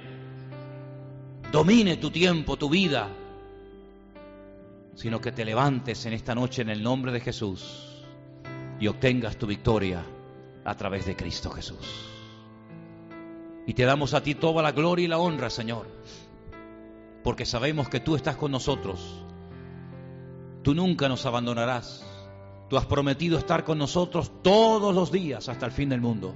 domine 1.51 1.97
tu 1.97 2.11
tiempo, 2.11 2.57
tu 2.57 2.69
vida, 2.69 3.09
sino 4.97 5.21
que 5.21 5.31
te 5.31 5.45
levantes 5.45 6.07
en 6.07 6.13
esta 6.13 6.33
noche 6.33 6.63
en 6.63 6.69
el 6.69 6.81
nombre 6.81 7.11
de 7.11 7.19
Jesús 7.19 8.03
y 8.79 8.87
obtengas 8.87 9.37
tu 9.37 9.45
victoria 9.45 10.03
a 10.65 10.75
través 10.75 11.05
de 11.05 11.15
Cristo 11.15 11.51
Jesús. 11.51 12.09
Y 13.67 13.75
te 13.75 13.85
damos 13.85 14.15
a 14.15 14.23
ti 14.23 14.33
toda 14.33 14.63
la 14.63 14.71
gloria 14.71 15.05
y 15.05 15.07
la 15.07 15.19
honra, 15.19 15.51
Señor, 15.51 15.85
porque 17.23 17.45
sabemos 17.45 17.89
que 17.89 17.99
tú 17.99 18.15
estás 18.15 18.37
con 18.37 18.51
nosotros. 18.51 19.23
Tú 20.63 20.73
nunca 20.73 21.07
nos 21.07 21.27
abandonarás. 21.27 22.03
Tú 22.67 22.75
has 22.75 22.87
prometido 22.87 23.37
estar 23.37 23.63
con 23.63 23.77
nosotros 23.77 24.31
todos 24.41 24.95
los 24.95 25.11
días 25.11 25.47
hasta 25.47 25.67
el 25.67 25.71
fin 25.71 25.89
del 25.89 26.01
mundo. 26.01 26.33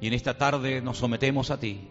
Y 0.00 0.06
en 0.06 0.14
esta 0.14 0.38
tarde 0.38 0.80
nos 0.80 0.96
sometemos 0.96 1.50
a 1.50 1.60
ti. 1.60 1.90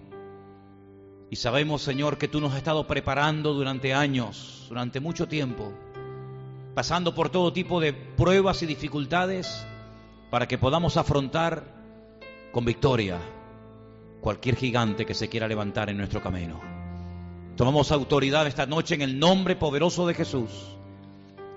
Y 1.30 1.36
sabemos, 1.36 1.82
Señor, 1.82 2.17
que 2.17 2.28
tú 2.28 2.39
nos 2.39 2.51
has 2.51 2.57
estado 2.57 2.88
preparando 2.88 3.53
durante 3.53 3.93
años, 3.93 4.65
durante 4.69 4.99
mucho 4.99 5.28
tiempo 5.28 5.73
pasando 6.78 7.15
por 7.15 7.32
todo 7.32 7.51
tipo 7.51 7.80
de 7.80 7.91
pruebas 7.91 8.61
y 8.61 8.67
dificultades 8.67 9.65
para 10.30 10.47
que 10.47 10.59
podamos 10.59 10.95
afrontar 10.95 11.63
con 12.51 12.65
victoria 12.65 13.17
cualquier 14.21 14.55
gigante 14.55 15.03
que 15.03 15.15
se 15.15 15.28
quiera 15.28 15.47
levantar 15.47 15.89
en 15.89 15.97
nuestro 15.97 16.21
camino. 16.21 16.61
Tomamos 17.55 17.91
autoridad 17.91 18.45
esta 18.45 18.67
noche 18.67 18.93
en 18.93 19.01
el 19.01 19.17
nombre 19.17 19.55
poderoso 19.55 20.05
de 20.05 20.13
Jesús 20.13 20.51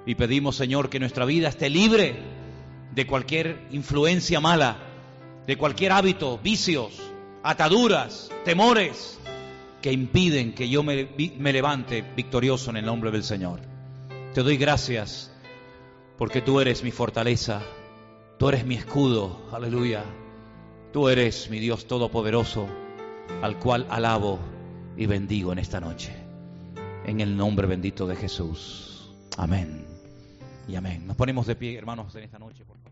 y 0.07 0.15
pedimos, 0.15 0.57
Señor, 0.57 0.89
que 0.89 0.99
nuestra 0.99 1.27
vida 1.27 1.51
esté 1.51 1.69
libre 1.69 2.17
de 2.95 3.07
cualquier 3.07 3.67
influencia 3.73 4.41
mala, 4.41 4.79
de 5.47 5.59
cualquier 5.59 5.93
hábito, 5.93 6.39
vicios, 6.43 6.99
ataduras, 7.43 8.31
temores 8.47 9.21
que 9.81 9.93
impiden 9.93 10.55
que 10.55 10.69
yo 10.69 10.83
me, 10.83 11.09
levante 11.53 12.03
victorioso 12.17 12.71
en 12.71 12.77
el 12.77 12.87
nombre 12.87 13.11
del 13.11 13.25
Señor. 13.25 13.61
Te 14.35 14.43
doy 14.43 14.57
gracias 14.57 15.33
porque 16.19 16.43
tú 16.43 16.61
eres 16.61 16.85
mi 16.85 16.91
fortaleza, 16.91 17.63
tú 18.39 18.49
eres 18.49 18.65
mi 18.67 18.75
escudo, 18.75 19.49
aleluya. 19.53 20.05
Tú 20.93 21.09
eres 21.09 21.49
mi 21.51 21.61
Dios 21.61 21.87
todopoderoso, 21.87 22.67
al 23.43 23.59
cual 23.61 23.87
alabo 23.91 24.41
y 24.97 25.07
bendigo 25.07 25.53
en 25.53 25.61
esta 25.61 25.79
noche. 25.79 26.13
En 27.07 27.21
el 27.21 27.37
nombre 27.37 27.69
bendito 27.69 28.09
de 28.09 28.17
Jesús. 28.17 29.13
Amén. 29.37 29.87
Y 30.67 30.75
amén. 30.75 31.07
Nos 31.07 31.17
ponemos 31.17 31.47
de 31.47 31.55
pie, 31.55 31.79
hermanos, 31.79 32.15
en 32.17 32.25
esta 32.25 32.41
noche, 32.41 32.65
por. 32.65 32.90